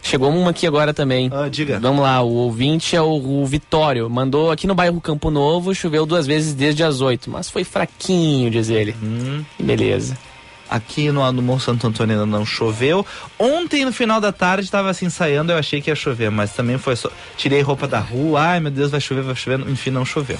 chegou 0.00 0.30
uma 0.30 0.50
aqui 0.50 0.64
agora 0.64 0.94
também. 0.94 1.28
Ah, 1.32 1.48
diga. 1.48 1.80
Vamos 1.80 2.02
lá, 2.02 2.22
o 2.22 2.30
ouvinte 2.30 2.94
é 2.94 3.02
o, 3.02 3.42
o 3.42 3.46
Vitório. 3.46 4.08
Mandou 4.08 4.52
aqui 4.52 4.68
no 4.68 4.76
bairro 4.76 5.00
Campo 5.00 5.28
Novo, 5.28 5.74
choveu 5.74 6.06
duas 6.06 6.24
vezes 6.24 6.54
desde 6.54 6.84
as 6.84 7.00
oito, 7.00 7.28
mas 7.28 7.50
foi 7.50 7.64
fraquinho, 7.64 8.48
diz 8.48 8.70
ele. 8.70 8.94
Hum. 9.02 9.44
Beleza. 9.58 10.16
Aqui 10.70 11.10
no, 11.10 11.30
no 11.32 11.42
Morro 11.42 11.60
Santo 11.60 11.86
Antônio 11.86 12.14
ainda 12.14 12.26
não 12.26 12.44
choveu. 12.44 13.04
Ontem, 13.38 13.84
no 13.84 13.92
final 13.92 14.20
da 14.20 14.32
tarde, 14.32 14.64
estava 14.64 14.90
assim 14.90 15.06
ensaiando, 15.06 15.52
eu 15.52 15.58
achei 15.58 15.80
que 15.80 15.90
ia 15.90 15.94
chover, 15.94 16.30
mas 16.30 16.52
também 16.52 16.78
foi 16.78 16.96
só. 16.96 17.10
Tirei 17.36 17.60
roupa 17.60 17.88
da 17.88 17.98
rua, 17.98 18.40
ai 18.40 18.60
meu 18.60 18.70
Deus, 18.70 18.90
vai 18.90 19.00
chover, 19.00 19.22
vai 19.22 19.34
chover. 19.34 19.60
Enfim, 19.68 19.90
não 19.90 20.04
choveu. 20.04 20.38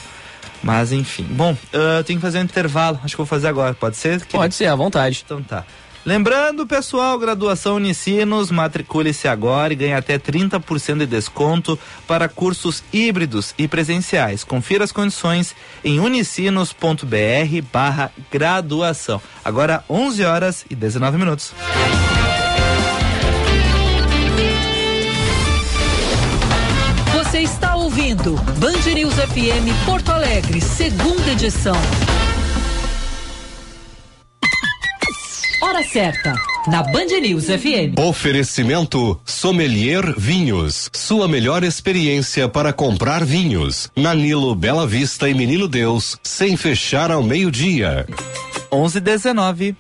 Mas 0.63 0.93
enfim. 0.93 1.25
Bom, 1.31 1.53
uh, 1.53 2.05
tenho 2.05 2.19
que 2.19 2.25
fazer 2.25 2.39
um 2.39 2.43
intervalo. 2.43 2.99
Acho 3.03 3.15
que 3.15 3.19
vou 3.19 3.27
fazer 3.27 3.49
agora. 3.49 3.75
Pode 3.75 3.97
ser? 3.97 4.25
Pode 4.27 4.55
ser, 4.55 4.67
à 4.67 4.75
vontade. 4.75 5.23
Então 5.25 5.43
tá. 5.43 5.65
Lembrando, 6.09 6.67
pessoal, 6.67 7.19
graduação 7.19 7.77
Unicinos, 7.77 8.51
matricule-se 8.51 9.29
agora 9.29 9.75
e 9.75 9.77
ganhe 9.77 9.93
até 9.93 10.19
30% 10.19 11.01
de 11.01 11.07
desconto 11.07 11.79
para 12.07 12.31
cursos 12.31 12.83
híbridos 12.91 13.55
e 13.59 13.69
presenciais. 13.69 14.43
Confira 14.43 14.85
as 14.85 14.91
condições 14.91 15.55
em 15.85 16.01
unicinos.br 16.01 17.05
barra 17.71 18.11
graduação. 18.31 19.21
Agora 19.45 19.85
11 19.87 20.25
horas 20.25 20.65
e 20.71 20.75
19 20.75 21.19
minutos. 21.19 21.53
Você 27.13 27.41
está 27.41 27.77
ouvindo 27.77 28.35
Band 28.59 28.95
News 28.95 29.13
FM 29.13 29.85
Porto 29.85 30.11
Alegre, 30.11 30.59
segunda 30.63 31.33
edição. 31.33 31.77
Hora 35.61 35.83
certa, 35.83 36.35
na 36.69 36.85
Band 36.85 37.07
News 37.21 37.47
FM. 37.47 37.99
Oferecimento 37.99 39.21
Sommelier 39.25 40.15
Vinhos. 40.17 40.89
Sua 40.93 41.27
melhor 41.27 41.65
experiência 41.65 42.49
para 42.49 42.73
comprar 42.73 43.25
vinhos. 43.25 43.91
Nanilo 43.97 44.55
Bela 44.55 44.87
Vista 44.87 45.29
e 45.29 45.35
Menino 45.35 45.67
Deus, 45.67 46.17
sem 46.23 46.57
fechar 46.57 47.11
ao 47.11 47.25
meio-dia. 47.25 48.07
11:19. 48.71 49.75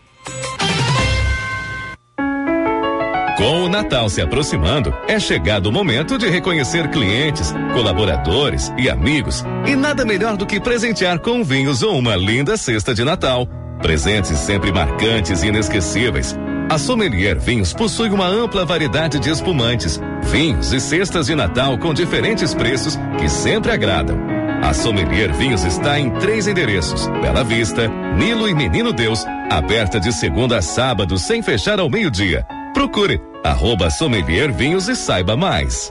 Com 3.36 3.62
o 3.62 3.68
Natal 3.68 4.08
se 4.08 4.20
aproximando, 4.20 4.92
é 5.06 5.20
chegado 5.20 5.66
o 5.68 5.72
momento 5.72 6.18
de 6.18 6.28
reconhecer 6.28 6.90
clientes, 6.90 7.54
colaboradores 7.72 8.72
e 8.76 8.90
amigos. 8.90 9.44
E 9.64 9.76
nada 9.76 10.04
melhor 10.04 10.36
do 10.36 10.44
que 10.44 10.58
presentear 10.58 11.20
com 11.20 11.44
vinhos 11.44 11.84
ou 11.84 11.96
uma 11.96 12.16
linda 12.16 12.56
cesta 12.56 12.92
de 12.92 13.04
Natal. 13.04 13.48
Presentes 13.80 14.38
sempre 14.38 14.72
marcantes 14.72 15.42
e 15.42 15.48
inesquecíveis. 15.48 16.36
A 16.70 16.76
Sommelier 16.76 17.38
Vinhos 17.38 17.72
possui 17.72 18.10
uma 18.10 18.26
ampla 18.26 18.64
variedade 18.64 19.18
de 19.18 19.30
espumantes, 19.30 19.98
vinhos 20.24 20.72
e 20.72 20.80
cestas 20.80 21.26
de 21.26 21.34
Natal 21.34 21.78
com 21.78 21.94
diferentes 21.94 22.52
preços 22.52 22.98
que 23.18 23.28
sempre 23.28 23.72
agradam. 23.72 24.18
A 24.62 24.74
Sommelier 24.74 25.32
Vinhos 25.32 25.64
está 25.64 25.98
em 25.98 26.10
três 26.18 26.46
endereços: 26.46 27.06
Bela 27.22 27.44
Vista, 27.44 27.88
Nilo 28.16 28.48
e 28.48 28.54
Menino 28.54 28.92
Deus, 28.92 29.24
aberta 29.50 29.98
de 29.98 30.12
segunda 30.12 30.58
a 30.58 30.62
sábado 30.62 31.16
sem 31.16 31.40
fechar 31.40 31.78
ao 31.80 31.88
meio-dia. 31.88 32.44
Procure 32.74 33.20
arroba 33.44 33.88
Sommelier 33.88 34.52
Vinhos 34.52 34.88
e 34.88 34.96
saiba 34.96 35.36
mais. 35.36 35.90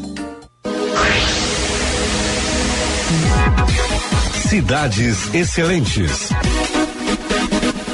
Cidades 4.51 5.33
Excelentes. 5.33 6.29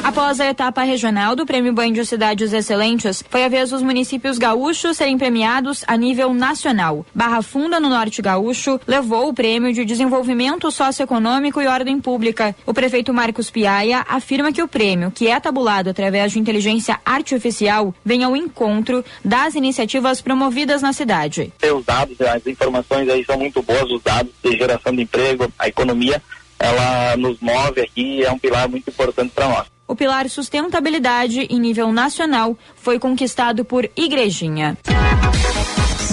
Após 0.04 0.40
a 0.40 0.48
etapa 0.48 0.82
regional 0.82 1.36
do 1.36 1.46
Prêmio 1.46 1.72
Banho 1.72 1.94
de 1.94 2.04
Cidades 2.04 2.52
Excelentes, 2.52 3.24
foi 3.30 3.44
a 3.44 3.48
vez 3.48 3.70
dos 3.70 3.84
municípios 3.84 4.40
gaúchos 4.40 4.98
serem 4.98 5.20
premiados 5.20 5.84
a 5.86 5.96
nível 5.96 6.34
nacional. 6.34 7.06
Barra 7.14 7.44
Funda, 7.44 7.80
no 7.80 7.90
Norte 7.90 8.24
Gaúcho, 8.24 8.82
levou 8.88 9.30
o 9.30 9.36
prêmio 9.36 9.72
de 9.72 9.86
Desenvolvimento 9.86 10.72
Socioeconômico 10.72 11.62
e 11.62 11.68
Ordem 11.68 12.00
Pública. 12.00 12.56
O 12.66 12.74
prefeito 12.74 13.14
Marcos 13.14 13.52
Piaia 13.52 14.04
afirma 14.10 14.52
que 14.52 14.64
o 14.64 14.68
prêmio, 14.68 15.12
que 15.12 15.28
é 15.28 15.40
tabulado 15.40 15.92
através 15.92 16.32
de 16.32 16.40
inteligência 16.40 17.00
artificial, 17.06 17.94
vem 18.04 18.24
ao 18.24 18.36
encontro 18.36 19.06
das 19.24 19.54
iniciativas 19.54 20.22
promovidas 20.22 20.82
na 20.82 20.92
cidade. 20.92 21.54
Os 21.72 21.86
dados, 21.86 22.20
as 22.20 22.48
informações 22.48 23.08
aí 23.10 23.24
são 23.24 23.38
muito 23.38 23.62
boas, 23.62 23.92
os 23.92 24.02
dados 24.02 24.34
de 24.44 24.58
geração 24.58 24.92
de 24.96 25.04
emprego, 25.04 25.54
a 25.60 25.68
economia, 25.68 26.20
ela 26.60 27.16
nos 27.18 27.40
move 27.40 27.82
aqui 27.82 28.20
e 28.20 28.24
é 28.24 28.32
um 28.32 28.40
pilar 28.40 28.68
muito 28.68 28.90
importante 28.90 29.32
para 29.34 29.48
nós. 29.48 29.68
O 29.88 29.96
pilar 29.96 30.30
sustentabilidade 30.30 31.48
em 31.50 31.60
nível 31.60 31.92
nacional 31.94 32.58
foi 32.76 33.00
conquistado 33.00 33.64
por 33.64 33.90
Igrejinha. 33.96 34.78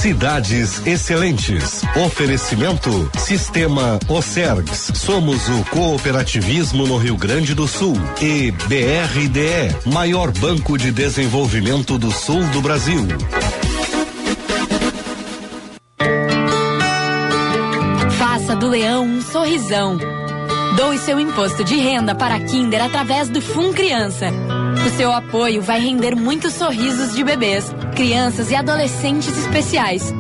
Cidades 0.05 0.87
Excelentes. 0.87 1.83
Oferecimento 2.05 3.11
Sistema 3.19 3.99
Ocergs. 4.07 4.93
Somos 4.95 5.49
o 5.49 5.65
cooperativismo 5.71 6.87
no 6.87 6.99
Rio 6.99 7.17
Grande 7.17 7.55
do 7.55 7.67
Sul. 7.67 7.97
E 8.21 8.51
BRDE, 8.51 9.91
maior 9.91 10.31
banco 10.31 10.77
de 10.77 10.93
desenvolvimento 10.93 11.97
do 11.97 12.13
sul 12.13 12.45
do 12.49 12.61
Brasil. 12.61 13.01
Faça 18.19 18.55
do 18.55 18.69
leão 18.69 19.07
um 19.07 19.23
sorrisão. 19.23 19.97
Doe 20.77 20.99
seu 20.99 21.21
imposto 21.21 21.63
de 21.63 21.77
renda 21.77 22.17
para 22.17 22.35
a 22.35 22.41
Kinder 22.41 22.83
através 22.83 23.29
do 23.29 23.41
Fun 23.41 23.73
Criança. 23.73 24.27
O 24.85 24.91
seu 24.97 25.13
apoio 25.13 25.63
vai 25.63 25.79
render 25.81 26.17
muitos 26.17 26.53
sorrisos 26.55 27.15
de 27.15 27.23
bebês, 27.23 27.73
crianças 27.95 28.51
e 28.51 28.57
adolescentes 28.57 29.39
especiais. 29.39 30.13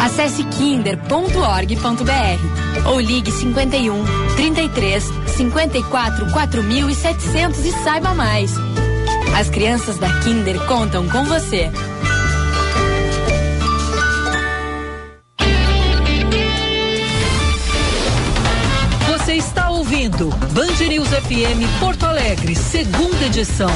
Acesse 0.00 0.42
kinder.org.br 0.44 1.30
ou 2.90 2.98
ligue 2.98 3.30
51 3.30 4.04
33 4.34 5.04
54 5.36 6.32
4700 6.32 7.64
e 7.64 7.72
saiba 7.84 8.12
mais. 8.12 8.52
As 9.38 9.48
crianças 9.48 9.98
da 9.98 10.10
Kinder 10.20 10.58
contam 10.66 11.08
com 11.08 11.24
você. 11.24 11.70
Você 11.70 11.91
ouvindo 19.92 20.30
Band 20.54 20.86
News 20.88 21.08
FM 21.08 21.78
Porto 21.78 22.06
Alegre, 22.06 22.54
segunda 22.54 23.26
edição. 23.26 23.68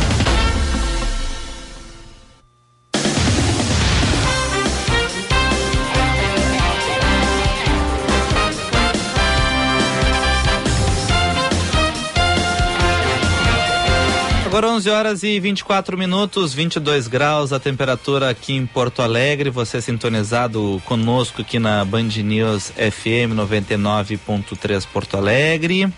Agora 14.46 14.68
11 14.68 14.88
horas 14.88 15.22
e 15.22 15.38
24 15.38 15.98
minutos, 15.98 16.54
22 16.54 17.08
graus 17.08 17.52
a 17.52 17.60
temperatura 17.60 18.30
aqui 18.30 18.54
em 18.54 18.64
Porto 18.64 19.02
Alegre. 19.02 19.50
Você 19.50 19.76
é 19.76 19.80
sintonizado 19.82 20.80
conosco 20.86 21.42
aqui 21.42 21.58
na 21.58 21.84
Band 21.84 22.08
News 22.24 22.70
FM 22.70 23.36
99.3 23.36 24.86
Porto 24.90 25.18
Alegre. 25.18 25.92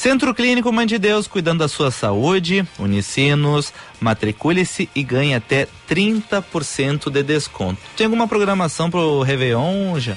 Centro 0.00 0.34
Clínico 0.34 0.72
Mãe 0.72 0.86
de 0.86 0.98
Deus, 0.98 1.26
cuidando 1.26 1.58
da 1.58 1.68
sua 1.68 1.90
saúde, 1.90 2.66
Unicinos, 2.78 3.70
matricule-se 4.00 4.88
e 4.94 5.02
ganhe 5.02 5.34
até 5.34 5.68
30% 5.86 7.10
de 7.10 7.22
desconto. 7.22 7.78
Tem 7.98 8.06
alguma 8.06 8.26
programação 8.26 8.90
pro 8.90 9.20
Réveillon, 9.20 10.00
já? 10.00 10.16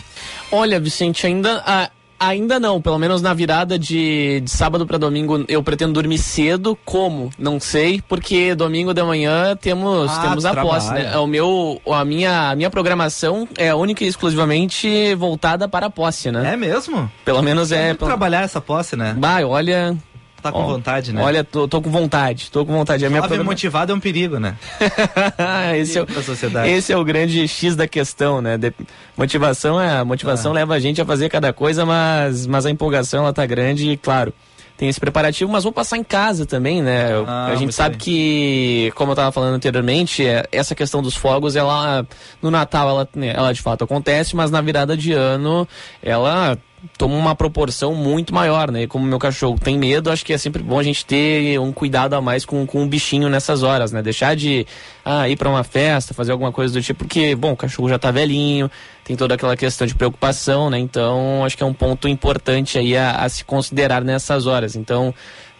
Olha, 0.49 0.79
Vicente, 0.79 1.27
ainda 1.27 1.61
ah, 1.67 1.89
ainda 2.19 2.59
não, 2.59 2.81
pelo 2.81 2.97
menos 2.97 3.21
na 3.21 3.33
virada 3.33 3.77
de, 3.77 4.41
de 4.41 4.49
sábado 4.51 4.85
para 4.85 4.97
domingo 4.97 5.43
eu 5.47 5.61
pretendo 5.63 5.93
dormir 5.93 6.17
cedo, 6.17 6.77
como? 6.85 7.29
Não 7.37 7.59
sei, 7.59 8.01
porque 8.07 8.55
domingo 8.55 8.93
de 8.93 9.03
manhã 9.03 9.55
temos 9.55 10.09
Ah, 10.11 10.21
temos 10.21 10.45
a 10.45 10.55
posse, 10.55 10.93
né? 10.93 11.17
O 11.17 11.27
meu 11.27 11.81
a 11.91 12.03
minha 12.05 12.51
a 12.51 12.55
minha 12.55 12.69
programação 12.69 13.47
é 13.57 13.73
única 13.73 14.03
e 14.03 14.07
exclusivamente 14.07 15.13
voltada 15.15 15.67
para 15.67 15.87
a 15.87 15.89
posse, 15.89 16.31
né? 16.31 16.53
É 16.53 16.57
mesmo? 16.57 17.11
Pelo 17.25 17.41
menos 17.41 17.71
é, 17.71 17.83
Vamos 17.87 17.97
pelo- 17.97 18.09
trabalhar 18.09 18.41
essa 18.43 18.61
posse, 18.61 18.95
né? 18.95 19.15
Vai, 19.17 19.43
olha, 19.43 19.95
Tá 20.43 20.51
com 20.51 20.59
Ó, 20.59 20.67
vontade, 20.67 21.13
né? 21.13 21.21
Olha, 21.23 21.41
tô, 21.43 21.67
tô 21.69 21.81
com 21.81 21.89
vontade, 21.89 22.51
tô 22.51 22.65
com 22.65 22.73
vontade. 22.73 23.05
A 23.05 23.09
minha 23.09 23.21
programa- 23.21 23.49
motivado 23.49 23.93
é 23.93 23.95
um 23.95 23.99
perigo, 23.99 24.39
né? 24.39 24.55
esse, 25.77 25.97
é 25.97 26.01
o, 26.03 26.23
sociedade. 26.23 26.69
esse 26.69 26.91
é 26.91 26.97
o 26.97 27.03
grande 27.03 27.47
X 27.47 27.75
da 27.77 27.87
questão, 27.87 28.41
né? 28.41 28.57
De- 28.57 28.73
motivação 29.17 29.79
é 29.79 29.97
a 29.99 30.05
motivação 30.05 30.51
Ah. 30.51 30.55
leva 30.55 30.73
a 30.75 30.79
gente 30.79 31.01
a 31.01 31.05
fazer 31.05 31.29
cada 31.29 31.53
coisa, 31.53 31.85
mas, 31.85 32.45
mas 32.45 32.65
a 32.65 32.69
empolgação 32.69 33.21
ela 33.23 33.31
tá 33.33 33.45
grande 33.45 33.89
e 33.89 33.95
claro. 33.97 34.33
Tem 34.75 34.89
esse 34.89 34.99
preparativo, 34.99 35.51
mas 35.51 35.63
vou 35.63 35.71
passar 35.71 35.97
em 35.97 36.03
casa 36.03 36.45
também, 36.47 36.81
né? 36.81 37.09
Ah, 37.27 37.45
a 37.51 37.55
gente 37.55 37.71
sabe 37.73 37.91
bem. 37.91 37.99
que, 37.99 38.91
como 38.95 39.11
eu 39.11 39.15
tava 39.15 39.31
falando 39.31 39.53
anteriormente, 39.53 40.25
é, 40.25 40.45
essa 40.51 40.73
questão 40.73 41.01
dos 41.01 41.15
fogos, 41.15 41.55
ela 41.55 42.05
no 42.41 42.49
Natal 42.49 42.89
ela, 42.89 43.07
né, 43.15 43.33
ela 43.35 43.53
de 43.53 43.61
fato 43.61 43.83
acontece, 43.83 44.35
mas 44.35 44.49
na 44.49 44.59
virada 44.61 44.97
de 44.97 45.13
ano 45.13 45.65
ela 46.01 46.57
toma 46.97 47.15
uma 47.15 47.35
proporção 47.35 47.93
muito 47.95 48.33
maior, 48.33 48.71
né? 48.71 48.83
E 48.83 48.87
como 48.87 49.05
meu 49.05 49.19
cachorro 49.19 49.57
tem 49.57 49.77
medo, 49.77 50.11
acho 50.11 50.25
que 50.25 50.33
é 50.33 50.37
sempre 50.37 50.61
bom 50.61 50.79
a 50.79 50.83
gente 50.83 51.05
ter 51.05 51.59
um 51.59 51.71
cuidado 51.71 52.13
a 52.13 52.21
mais 52.21 52.45
com, 52.45 52.65
com 52.65 52.83
o 52.83 52.87
bichinho 52.87 53.29
nessas 53.29 53.63
horas, 53.63 53.91
né? 53.91 54.01
Deixar 54.01 54.35
de 54.35 54.65
ah, 55.03 55.27
ir 55.29 55.35
para 55.35 55.49
uma 55.49 55.63
festa, 55.63 56.13
fazer 56.13 56.31
alguma 56.31 56.51
coisa 56.51 56.73
do 56.73 56.81
tipo, 56.81 56.99
porque, 56.99 57.35
bom, 57.35 57.53
o 57.53 57.57
cachorro 57.57 57.89
já 57.89 57.97
tá 57.97 58.11
velhinho, 58.11 58.69
tem 59.03 59.15
toda 59.15 59.35
aquela 59.35 59.55
questão 59.55 59.87
de 59.87 59.95
preocupação, 59.95 60.69
né? 60.69 60.77
Então, 60.79 61.43
acho 61.45 61.57
que 61.57 61.63
é 61.63 61.65
um 61.65 61.73
ponto 61.73 62.07
importante 62.07 62.77
aí 62.77 62.97
a, 62.97 63.11
a 63.11 63.29
se 63.29 63.43
considerar 63.43 64.03
nessas 64.03 64.45
horas. 64.45 64.75
Então, 64.75 65.13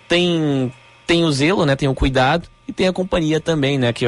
tem 0.07 0.71
tem 1.05 1.25
o 1.25 1.31
zelo, 1.31 1.65
né? 1.65 1.75
Tem 1.75 1.87
o 1.87 1.93
cuidado 1.93 2.47
e 2.67 2.73
tem 2.73 2.87
a 2.87 2.93
companhia 2.93 3.39
também, 3.39 3.77
né? 3.77 3.91
Que 3.91 4.05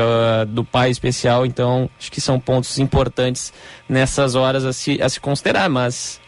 do 0.48 0.64
pai 0.64 0.90
especial. 0.90 1.46
Então, 1.46 1.90
acho 2.00 2.12
que 2.12 2.22
são 2.22 2.40
pontos 2.40 2.80
importantes 2.80 3.54
nessas 3.88 4.36
horas 4.36 4.66
a 4.66 4.74
se, 4.74 5.02
a 5.02 5.10
se 5.10 5.20
considerar. 5.20 5.70
Mas 5.70 6.20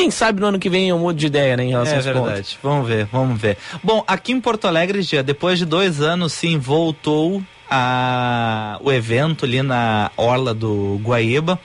quem 0.00 0.10
sabe 0.10 0.40
no 0.40 0.46
ano 0.46 0.58
que 0.58 0.70
vem 0.70 0.88
eu 0.88 0.98
mudo 0.98 1.18
de 1.18 1.26
ideia, 1.26 1.56
né? 1.56 1.64
Em 1.64 1.70
relação 1.70 1.94
É 1.94 1.96
aos 1.98 2.06
pontos. 2.06 2.22
verdade. 2.24 2.58
Vamos 2.62 2.88
ver, 2.88 3.06
vamos 3.12 3.40
ver. 3.40 3.58
Bom, 3.82 4.02
aqui 4.06 4.32
em 4.32 4.40
Porto 4.40 4.66
Alegre, 4.66 5.02
já 5.02 5.22
depois 5.22 5.58
de 5.58 5.64
dois 5.66 6.00
anos, 6.00 6.32
sim, 6.32 6.58
voltou 6.58 7.42
a, 7.70 8.78
o 8.82 8.90
evento 8.90 9.44
ali 9.44 9.62
na 9.62 10.10
Orla 10.16 10.52
do 10.54 10.98
Guaíba. 11.02 11.58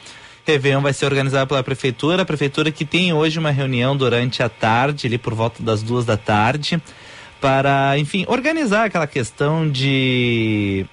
Réveillon 0.46 0.82
vai 0.82 0.94
ser 0.94 1.06
organizado 1.06 1.48
pela 1.48 1.64
prefeitura, 1.64 2.22
a 2.22 2.26
prefeitura 2.26 2.72
que 2.72 2.86
tem 2.86 3.12
hoje 3.12 3.40
uma 3.40 3.50
reunião 3.50 3.98
durante 3.98 4.44
a 4.44 4.50
tarde, 4.50 5.08
ali 5.08 5.18
por 5.18 5.34
volta 5.34 5.64
das 5.64 5.82
duas 5.82 6.06
da 6.06 6.18
tarde, 6.18 6.80
para, 7.42 7.98
enfim, 7.98 8.26
organizar 8.28 8.86
aquela 8.86 9.08
questão 9.08 9.68
de 9.68 10.86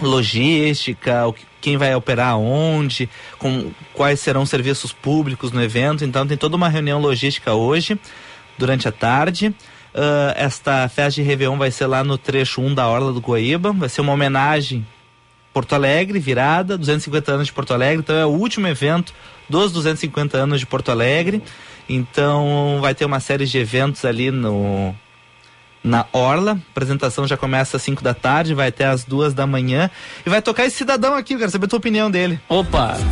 logística, 0.00 1.26
o 1.26 1.32
que- 1.32 1.44
quem 1.60 1.76
vai 1.76 1.94
operar 1.94 2.38
onde, 2.38 3.08
com 3.38 3.70
quais 3.92 4.20
serão 4.20 4.42
os 4.42 4.50
serviços 4.50 4.92
públicos 4.92 5.50
no 5.52 5.62
evento. 5.62 6.04
Então 6.04 6.26
tem 6.26 6.36
toda 6.36 6.54
uma 6.56 6.68
reunião 6.68 7.00
logística 7.00 7.54
hoje, 7.54 7.98
durante 8.56 8.86
a 8.86 8.92
tarde. 8.92 9.52
Ah, 9.94 10.34
esta 10.36 10.88
festa 10.88 11.20
de 11.20 11.22
Réveillon 11.22 11.56
vai 11.56 11.70
ser 11.70 11.86
lá 11.86 12.04
no 12.04 12.16
trecho 12.18 12.60
1 12.60 12.74
da 12.74 12.86
Orla 12.86 13.12
do 13.12 13.20
Guaíba. 13.20 13.72
Vai 13.72 13.88
ser 13.88 14.00
uma 14.02 14.12
homenagem 14.12 14.86
Porto 15.52 15.74
Alegre, 15.74 16.18
virada, 16.18 16.76
250 16.76 17.32
anos 17.32 17.46
de 17.46 17.52
Porto 17.52 17.72
Alegre. 17.72 18.00
Então 18.00 18.14
é 18.14 18.26
o 18.26 18.30
último 18.30 18.68
evento 18.68 19.14
dos 19.48 19.72
250 19.72 20.36
anos 20.36 20.60
de 20.60 20.66
Porto 20.66 20.90
Alegre. 20.90 21.42
Então 21.88 22.78
vai 22.80 22.94
ter 22.94 23.06
uma 23.06 23.20
série 23.20 23.46
de 23.46 23.58
eventos 23.58 24.04
ali 24.04 24.30
no 24.30 24.94
na 25.86 26.04
Orla. 26.12 26.52
A 26.52 26.70
apresentação 26.72 27.26
já 27.26 27.36
começa 27.36 27.76
às 27.76 27.82
5 27.82 28.02
da 28.02 28.12
tarde, 28.12 28.52
vai 28.54 28.68
até 28.68 28.84
às 28.84 29.04
duas 29.04 29.32
da 29.32 29.46
manhã. 29.46 29.90
E 30.26 30.30
vai 30.30 30.42
tocar 30.42 30.66
esse 30.66 30.76
cidadão 30.76 31.14
aqui, 31.14 31.34
eu 31.34 31.38
quero 31.38 31.50
saber 31.50 31.66
a 31.66 31.68
tua 31.68 31.78
opinião 31.78 32.10
dele. 32.10 32.38
Opa! 32.48 32.96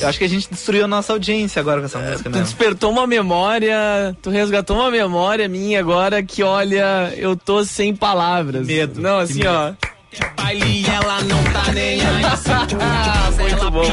Eu 0.00 0.08
acho 0.10 0.18
que 0.18 0.24
a 0.24 0.28
gente 0.28 0.48
destruiu 0.48 0.84
a 0.84 0.86
nossa 0.88 1.12
audiência 1.12 1.58
agora 1.58 1.80
com 1.80 1.86
essa 1.86 1.98
música, 1.98 2.30
Tu 2.30 2.36
né? 2.36 2.42
despertou 2.42 2.92
uma 2.92 3.06
memória, 3.08 4.16
tu 4.22 4.30
resgatou 4.30 4.76
uma 4.76 4.90
memória 4.90 5.48
minha 5.48 5.80
agora 5.80 6.22
que, 6.22 6.42
olha, 6.44 7.12
eu 7.16 7.34
tô 7.34 7.64
sem 7.64 7.94
palavras. 7.96 8.66
Medo. 8.66 9.00
Não, 9.00 9.18
assim, 9.18 9.40
Que 9.40 9.46
ó. 9.48 9.72
Baile 10.36 10.84
ela 10.86 11.20
não 11.22 11.42
tá 11.52 11.72
nem 11.72 12.00
aí. 12.00 12.22
Muito 13.50 13.70
bom. 13.70 13.84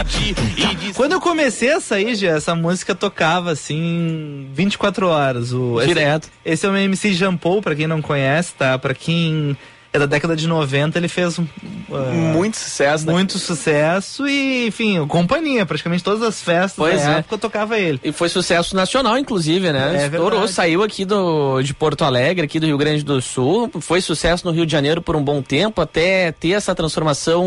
Quando 0.96 1.14
eu 1.14 1.22
comecei 1.22 1.72
a 1.74 1.80
sair, 1.82 2.16
já, 2.16 2.30
essa 2.38 2.56
música 2.56 2.94
tocava 2.96 3.52
assim 3.52 4.48
24 4.54 5.08
horas. 5.08 5.52
O, 5.54 5.80
esse- 5.80 5.88
Direto. 5.88 6.30
Esse, 6.46 6.66
é 6.66 6.70
o 6.70 6.76
MC 6.78 7.14
Jean 7.14 7.36
Paul, 7.36 7.62
pra 7.62 7.76
quem 7.76 7.88
não 7.88 8.02
conhece, 8.02 8.54
tá? 8.58 8.78
Pra 8.78 8.94
quem 8.94 9.58
é 9.94 10.00
da 10.00 10.08
década 10.08 10.36
de 10.36 10.48
90, 10.48 10.98
ele 10.98 11.08
fez 11.08 11.40
ah, 11.40 12.12
Muito 12.34 12.58
sucesso, 12.58 13.06
né? 13.06 13.14
muito 13.14 13.38
sucesso 13.38 14.28
e, 14.28 14.68
enfim, 14.68 15.06
companhia. 15.08 15.66
Praticamente 15.68 16.04
todas 16.04 16.24
as 16.24 16.42
festas 16.42 16.74
Pois 16.76 17.04
da 17.04 17.14
é. 17.14 17.20
época 17.20 17.38
tocava 17.38 17.78
ele. 17.78 18.00
E 18.04 18.12
foi 18.12 18.28
sucesso 18.28 18.76
nacional, 18.76 19.18
inclusive, 19.20 19.72
né? 19.72 20.02
É 20.02 20.06
Estourou, 20.06 20.32
verdade. 20.32 20.52
saiu 20.52 20.82
aqui 20.82 21.06
do, 21.06 21.62
de 21.62 21.76
Porto 21.76 22.04
Alegre, 22.04 22.44
aqui 22.46 22.60
do 22.60 22.66
Rio 22.66 22.78
Grande 22.78 23.04
do 23.04 23.22
Sul. 23.22 23.70
Foi 23.80 24.02
sucesso 24.02 24.48
no 24.48 24.52
Rio 24.52 24.66
de 24.66 24.72
Janeiro 24.72 25.00
por 25.00 25.16
um 25.16 25.24
bom 25.24 25.42
tempo, 25.44 25.80
até 25.80 26.32
ter 26.32 26.52
essa 26.52 26.74
transformação 26.74 27.46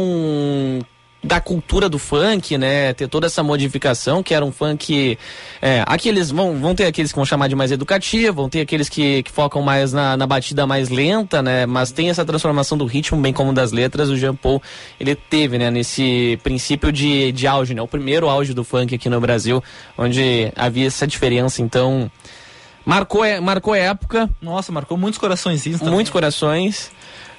da 1.25 1.41
cultura 1.41 1.89
do 1.89 1.99
funk, 1.99 2.57
né? 2.57 2.93
Ter 2.95 3.09
toda 3.09 3.27
essa 3.27 3.43
modificação, 3.43 4.23
que 4.23 4.33
era 4.33 4.45
um 4.45 4.53
funk. 4.53 5.19
É, 5.61 5.83
aqueles 5.87 6.31
vão, 6.31 6.55
vão 6.61 6.73
ter 6.73 6.85
aqueles 6.87 7.11
que 7.11 7.17
vão 7.17 7.25
chamar 7.25 7.49
de 7.49 7.57
mais 7.57 7.73
educativo, 7.73 8.37
vão 8.43 8.49
ter 8.49 8.61
aqueles 8.61 8.89
que, 8.89 9.25
que 9.25 9.33
focam 9.33 9.61
mais 9.61 9.93
na, 9.93 10.17
na 10.17 10.25
batida 10.27 10.67
mais 10.69 10.89
lenta, 10.89 11.43
né? 11.43 11.67
Mas 11.67 11.91
tem 11.91 12.11
essa 12.11 12.25
transformação 12.25 12.79
do 12.79 12.85
ritmo, 12.87 13.21
bem 13.21 13.33
como 13.33 13.53
das 13.53 13.73
letras. 13.73 14.09
O 14.09 14.17
Jean 14.17 14.37
Paul, 14.37 14.63
ele 15.01 15.17
teve, 15.17 15.59
né? 15.59 15.69
Nesse 15.69 16.39
princípio 16.45 16.93
de, 16.93 17.33
de 17.33 17.47
auge, 17.47 17.75
né? 17.75 17.83
O 17.83 17.89
primeiro 17.89 18.29
auge 18.29 18.55
do 18.55 18.63
funk 18.63 18.95
aqui 18.95 19.09
no 19.09 19.21
Brasil, 19.21 19.61
onde 19.99 20.53
havia 20.55 20.87
essa 20.87 21.09
diferença. 21.09 21.61
Então, 21.61 22.09
marcou, 22.85 23.25
é- 23.25 23.41
marcou 23.41 23.75
época, 23.75 24.31
Nossa, 24.41 24.71
marcou 24.71 24.97
muitos 24.97 25.19
coraçõezinhos 25.19 25.81
também. 25.81 25.95
muitos 25.95 26.13
corações. 26.13 26.93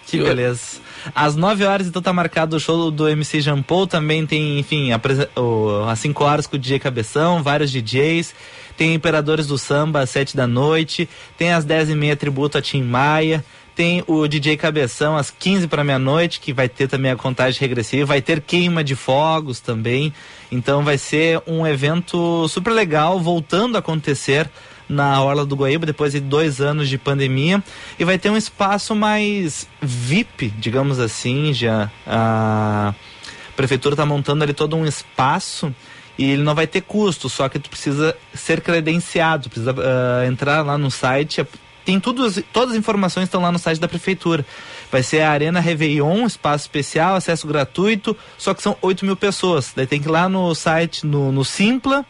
Que 0.08 0.18
beleza. 0.22 0.80
Às 1.14 1.36
9 1.36 1.64
horas, 1.66 1.88
então, 1.88 2.02
tá 2.02 2.12
marcado 2.14 2.56
o 2.56 2.60
show 2.60 2.92
do 2.92 3.08
MC 3.08 3.42
Jean. 3.42 3.64
Também 3.90 4.26
tem, 4.26 4.60
enfim, 4.60 4.92
apresen- 4.92 5.28
o- 5.36 5.86
às 5.90 6.00
5 6.00 6.24
horas 6.24 6.48
com 6.48 6.56
o 6.56 6.60
DJ 6.60 6.80
Cabeção, 6.80 7.42
vários 7.44 7.72
DJs. 7.72 8.34
Tem 8.76 8.94
Imperadores 8.94 9.48
do 9.48 9.58
Samba 9.58 10.02
às 10.02 10.10
7 10.10 10.36
da 10.36 10.46
noite. 10.46 11.10
Tem 11.38 11.52
às 11.52 11.66
10 11.66 11.90
e 11.90 11.96
meia 11.96 12.16
tributo 12.16 12.58
a 12.58 12.62
Tim 12.62 12.84
Maia. 12.84 13.44
Tem 13.76 14.04
o 14.08 14.28
DJ 14.28 14.58
Cabeção 14.58 15.16
às 15.16 15.30
15 15.30 15.68
para 15.68 15.84
meia-noite, 15.84 16.40
que 16.40 16.52
vai 16.52 16.68
ter 16.68 16.88
também 16.88 17.12
a 17.12 17.16
contagem 17.16 17.60
regressiva. 17.60 18.06
Vai 18.08 18.22
ter 18.22 18.42
queima 18.42 18.84
de 18.84 18.96
fogos 18.96 19.60
também. 19.60 20.12
Então 20.52 20.84
vai 20.84 20.98
ser 20.98 21.42
um 21.46 21.66
evento 21.66 22.48
super 22.48 22.72
legal, 22.72 23.20
voltando 23.20 23.76
a 23.76 23.80
acontecer 23.80 24.50
na 24.90 25.22
Orla 25.22 25.46
do 25.46 25.56
Guaíba, 25.56 25.86
depois 25.86 26.14
de 26.14 26.20
dois 26.20 26.62
anos 26.62 26.88
de 26.90 26.98
pandemia. 26.98 27.64
E 28.00 28.04
vai 28.06 28.18
ter 28.18 28.30
um 28.30 28.38
espaço 28.38 28.96
mais 28.96 29.68
VIP, 29.82 30.50
digamos 30.58 31.00
assim, 31.00 31.54
já. 31.54 31.92
A 32.06 32.94
prefeitura 33.56 33.94
está 33.94 34.06
montando 34.06 34.44
ali 34.44 34.54
todo 34.54 34.76
um 34.76 34.86
espaço 34.86 35.74
e 36.18 36.32
ele 36.32 36.44
não 36.44 36.56
vai 36.56 36.66
ter 36.68 36.82
custo, 36.82 37.28
só 37.30 37.48
que 37.50 37.60
tu 37.60 37.70
precisa 37.70 38.16
ser 38.34 38.62
credenciado, 38.62 39.50
precisa 39.50 39.76
ah, 39.78 40.26
entrar 40.26 40.66
lá 40.66 40.78
no 40.78 40.90
site. 40.90 41.46
Tem 41.86 42.00
tudo, 42.00 42.26
as- 42.26 42.42
todas 42.52 42.72
as 42.72 42.78
informações 42.78 43.26
estão 43.26 43.42
lá 43.42 43.52
no 43.52 43.60
site 43.60 43.80
da 43.80 43.88
prefeitura. 43.88 44.46
Vai 44.92 45.04
ser 45.04 45.22
a 45.22 45.32
Arena 45.32 45.60
Réveillon, 45.60 46.26
espaço 46.26 46.64
especial, 46.64 47.16
acesso 47.16 47.46
gratuito, 47.48 48.16
só 48.38 48.54
que 48.54 48.62
são 48.64 48.76
8 48.82 49.06
mil 49.06 49.16
pessoas. 49.16 49.74
Daí 49.76 49.86
tem 49.86 50.02
que 50.02 50.08
ir 50.08 50.12
lá 50.12 50.28
no 50.30 50.54
site, 50.56 51.06
no, 51.06 51.32
no 51.32 51.44
Simpla, 51.46 52.06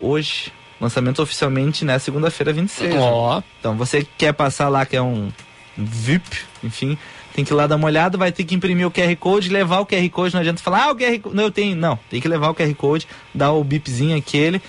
hoje. 0.00 0.52
Lançamento 0.80 1.22
oficialmente, 1.22 1.84
né? 1.84 1.98
Segunda-feira, 1.98 2.52
26. 2.52 2.94
Ó. 2.96 3.42
Então, 3.60 3.76
você 3.76 4.00
que 4.00 4.10
quer 4.18 4.32
passar 4.32 4.68
lá, 4.68 4.84
que 4.84 4.96
é 4.96 5.02
um 5.02 5.30
VIP, 5.76 6.40
enfim, 6.62 6.98
tem 7.34 7.44
que 7.44 7.52
ir 7.52 7.54
lá 7.54 7.66
dar 7.66 7.76
uma 7.76 7.86
olhada, 7.86 8.16
vai 8.16 8.30
ter 8.30 8.44
que 8.44 8.54
imprimir 8.54 8.86
o 8.86 8.90
QR 8.90 9.14
Code, 9.16 9.48
levar 9.48 9.80
o 9.80 9.86
QR 9.86 10.08
Code, 10.10 10.34
não 10.34 10.40
adianta 10.40 10.62
falar, 10.62 10.84
ah, 10.84 10.92
o 10.92 10.96
QR 10.96 11.18
Code, 11.18 11.36
não, 11.36 11.44
eu 11.44 11.50
tenho, 11.50 11.76
não, 11.76 11.98
tem 12.08 12.20
que 12.20 12.28
levar 12.28 12.50
o 12.50 12.54
QR 12.54 12.72
Code, 12.74 13.08
dar 13.34 13.52
o 13.52 13.64
bipzinho 13.64 14.16
aquele. 14.16 14.62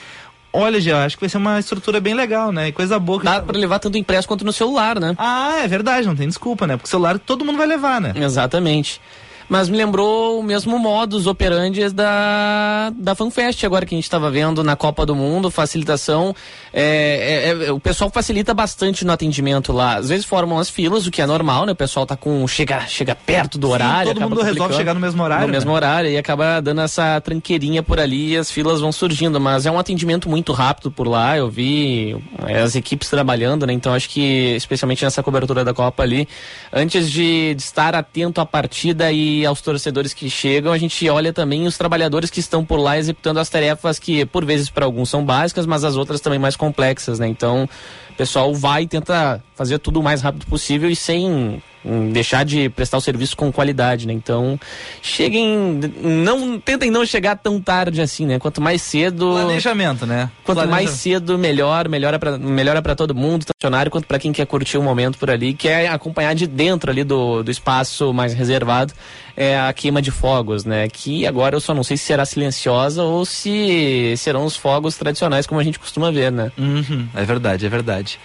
Olha, 0.51 0.79
já, 0.79 1.03
acho 1.03 1.17
que 1.17 1.21
vai 1.21 1.29
ser 1.29 1.37
uma 1.37 1.59
estrutura 1.59 1.99
bem 1.99 2.13
legal, 2.13 2.49
né? 2.49 2.71
Coisa 2.71 2.97
boa. 2.97 3.19
Que 3.19 3.25
Dá 3.25 3.41
pra 3.41 3.57
levar 3.57 3.77
tanto 3.77 3.97
impresso 3.97 4.25
quanto 4.25 4.45
no 4.45 4.53
celular, 4.53 4.99
né? 5.01 5.13
Ah, 5.17 5.59
é 5.61 5.67
verdade, 5.67 6.07
não 6.07 6.15
tem 6.15 6.27
desculpa, 6.27 6.65
né? 6.65 6.77
Porque 6.77 6.89
celular 6.89 7.19
todo 7.19 7.43
mundo 7.43 7.57
vai 7.57 7.67
levar, 7.67 7.99
né? 7.99 8.13
Exatamente. 8.15 9.01
Mas 9.47 9.69
me 9.69 9.77
lembrou 9.77 10.39
o 10.39 10.43
mesmo 10.43 10.79
modus 10.79 11.27
operandi 11.27 11.89
da, 11.89 12.91
da 12.95 13.13
FanFest 13.13 13.63
agora 13.63 13.85
que 13.85 13.93
a 13.93 13.97
gente 13.97 14.05
estava 14.05 14.31
vendo 14.31 14.63
na 14.63 14.75
Copa 14.75 15.05
do 15.05 15.15
Mundo, 15.15 15.51
facilitação. 15.51 16.35
é, 16.73 17.49
é, 17.49 17.67
é, 17.67 17.71
o 17.71 17.79
pessoal 17.79 18.09
facilita 18.09 18.53
bastante 18.53 19.05
no 19.05 19.11
atendimento 19.11 19.71
lá. 19.71 19.97
Às 19.97 20.09
vezes 20.09 20.25
formam 20.25 20.57
as 20.57 20.69
filas, 20.69 21.05
o 21.05 21.11
que 21.11 21.21
é 21.21 21.25
normal, 21.25 21.65
né? 21.65 21.73
O 21.73 21.75
pessoal 21.75 22.05
tá 22.05 22.15
com. 22.15 22.47
chega, 22.47 22.81
chega 22.87 23.15
perto 23.15 23.57
do 23.57 23.69
horário. 23.69 24.13
todo 24.13 24.29
mundo 24.29 24.41
resolve 24.41 24.75
chegar 24.75 24.93
no 24.93 24.99
mesmo 24.99 25.21
horário, 25.23 25.45
No 25.47 25.51
mesmo 25.51 25.69
né? 25.71 25.75
horário 25.75 26.09
e 26.09 26.17
acaba 26.17 26.59
dando 26.61 26.81
essa 26.81 27.19
tranqueirinha 27.21 27.83
por 27.83 27.99
ali 27.99 28.33
e 28.33 28.37
as 28.37 28.49
filas 28.49 28.81
vão 28.81 28.91
surgindo. 28.91 29.39
Mas 29.39 29.65
é 29.65 29.71
um 29.71 29.77
atendimento 29.77 30.29
muito 30.29 30.53
rápido 30.53 30.91
por 30.91 31.07
lá. 31.07 31.37
Eu 31.37 31.49
vi 31.49 32.15
é, 32.47 32.61
as 32.61 32.75
equipes 32.75 33.09
trabalhando, 33.09 33.65
né? 33.67 33.73
Então 33.73 33.93
acho 33.93 34.09
que, 34.09 34.55
especialmente 34.55 35.03
nessa 35.03 35.21
cobertura 35.21 35.63
da 35.63 35.73
Copa 35.73 36.03
ali, 36.03 36.27
antes 36.73 37.11
de, 37.11 37.53
de 37.53 37.61
estar 37.61 37.93
atento 37.95 38.41
à 38.41 38.45
partida 38.45 39.11
e 39.11 39.34
aos 39.43 39.59
torcedores 39.59 40.13
que 40.13 40.29
chegam, 40.29 40.71
a 40.71 40.77
gente 40.77 41.09
olha 41.09 41.33
também 41.33 41.65
os 41.65 41.75
trabalhadores 41.77 42.29
que 42.29 42.39
estão 42.39 42.63
por 42.63 42.77
lá 42.77 42.95
executando 42.99 43.39
as 43.39 43.49
tarefas 43.49 43.97
que, 43.97 44.23
por 44.27 44.45
vezes, 44.45 44.69
para 44.69 44.85
alguns 44.85 45.09
são 45.09 45.25
básicas, 45.25 45.65
mas 45.65 45.83
as 45.83 45.95
outras 45.97 46.21
também 46.21 46.37
mais 46.37 46.55
complexas, 46.55 47.17
né? 47.17 47.27
Então, 47.27 47.67
o 48.11 48.13
pessoal 48.13 48.53
vai 48.53 48.83
e 48.83 48.87
tenta 48.87 49.43
fazer 49.55 49.79
tudo 49.79 49.99
o 49.99 50.03
mais 50.03 50.21
rápido 50.21 50.45
possível 50.45 50.89
e 50.89 50.95
sem 50.95 51.61
hum, 51.83 52.11
deixar 52.11 52.45
de 52.45 52.69
prestar 52.69 52.97
o 52.97 53.01
serviço 53.01 53.35
com 53.35 53.51
qualidade, 53.51 54.05
né? 54.07 54.13
Então, 54.13 54.59
cheguem, 55.01 55.79
não 56.01 56.59
tentem 56.59 56.89
não 56.89 57.05
chegar 57.05 57.35
tão 57.37 57.59
tarde 57.61 58.01
assim, 58.01 58.25
né? 58.25 58.39
Quanto 58.39 58.61
mais 58.61 58.81
cedo, 58.81 59.31
Planejamento, 59.33 60.05
né? 60.05 60.29
quanto 60.43 60.57
Planeja- 60.59 60.71
mais 60.75 60.89
cedo 60.91 61.37
melhor, 61.37 61.87
melhora 61.89 62.17
para 62.19 62.37
melhora 62.37 62.81
para 62.81 62.95
todo 62.95 63.13
mundo, 63.15 63.45
funcionário 63.45 63.91
quanto 63.91 64.05
para 64.07 64.19
quem 64.19 64.31
quer 64.31 64.45
curtir 64.45 64.77
o 64.77 64.83
momento 64.83 65.17
por 65.17 65.29
ali, 65.29 65.53
quer 65.53 65.87
acompanhar 65.87 66.33
de 66.33 66.47
dentro 66.47 66.89
ali 66.91 67.03
do, 67.03 67.43
do 67.43 67.51
espaço 67.51 68.13
mais 68.13 68.33
reservado, 68.33 68.93
é 69.35 69.59
a 69.59 69.71
queima 69.73 70.01
de 70.01 70.11
fogos, 70.11 70.65
né? 70.65 70.87
Que 70.87 71.25
agora 71.25 71.55
eu 71.55 71.59
só 71.59 71.73
não 71.73 71.83
sei 71.83 71.97
se 71.97 72.03
será 72.05 72.25
silenciosa 72.25 73.03
ou 73.03 73.25
se 73.25 74.13
serão 74.17 74.45
os 74.45 74.55
fogos 74.55 74.95
tradicionais 74.95 75.45
como 75.45 75.59
a 75.59 75.63
gente 75.63 75.79
costuma 75.79 76.11
ver, 76.11 76.31
né? 76.31 76.51
Uhum, 76.57 77.07
é 77.13 77.23
verdade, 77.23 77.65
é 77.65 77.69
verdade. 77.69 78.19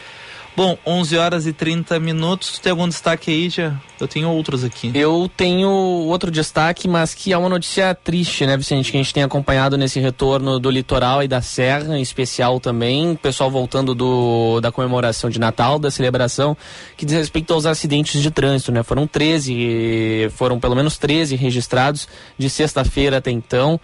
Bom, 0.56 0.76
11 0.84 1.16
horas 1.16 1.46
e 1.46 1.52
30 1.52 1.98
minutos. 2.00 2.58
Tem 2.58 2.70
algum 2.70 2.88
destaque 2.88 3.30
aí, 3.30 3.48
já? 3.48 3.74
Eu 4.00 4.08
tenho 4.08 4.28
outros 4.28 4.64
aqui. 4.64 4.90
Eu 4.94 5.30
tenho 5.36 5.68
outro 5.68 6.30
destaque, 6.30 6.88
mas 6.88 7.14
que 7.14 7.32
é 7.32 7.38
uma 7.38 7.48
notícia 7.48 7.94
triste, 7.94 8.44
né, 8.44 8.56
Vicente? 8.56 8.90
Que 8.90 8.98
a 8.98 9.02
gente 9.02 9.14
tem 9.14 9.22
acompanhado 9.22 9.78
nesse 9.78 10.00
retorno 10.00 10.58
do 10.58 10.70
litoral 10.70 11.22
e 11.22 11.28
da 11.28 11.40
serra, 11.40 11.96
em 11.96 12.02
especial 12.02 12.58
também. 12.58 13.12
O 13.12 13.16
pessoal 13.16 13.50
voltando 13.50 13.94
do, 13.94 14.60
da 14.60 14.72
comemoração 14.72 15.30
de 15.30 15.38
Natal, 15.38 15.78
da 15.78 15.90
celebração, 15.90 16.56
que 16.96 17.06
diz 17.06 17.14
respeito 17.14 17.54
aos 17.54 17.64
acidentes 17.64 18.20
de 18.20 18.30
trânsito, 18.30 18.72
né? 18.72 18.82
Foram 18.82 19.06
13, 19.06 20.30
foram 20.32 20.58
pelo 20.58 20.74
menos 20.74 20.98
13 20.98 21.36
registrados 21.36 22.08
de 22.36 22.50
sexta-feira 22.50 23.18
até 23.18 23.30
então. 23.30 23.80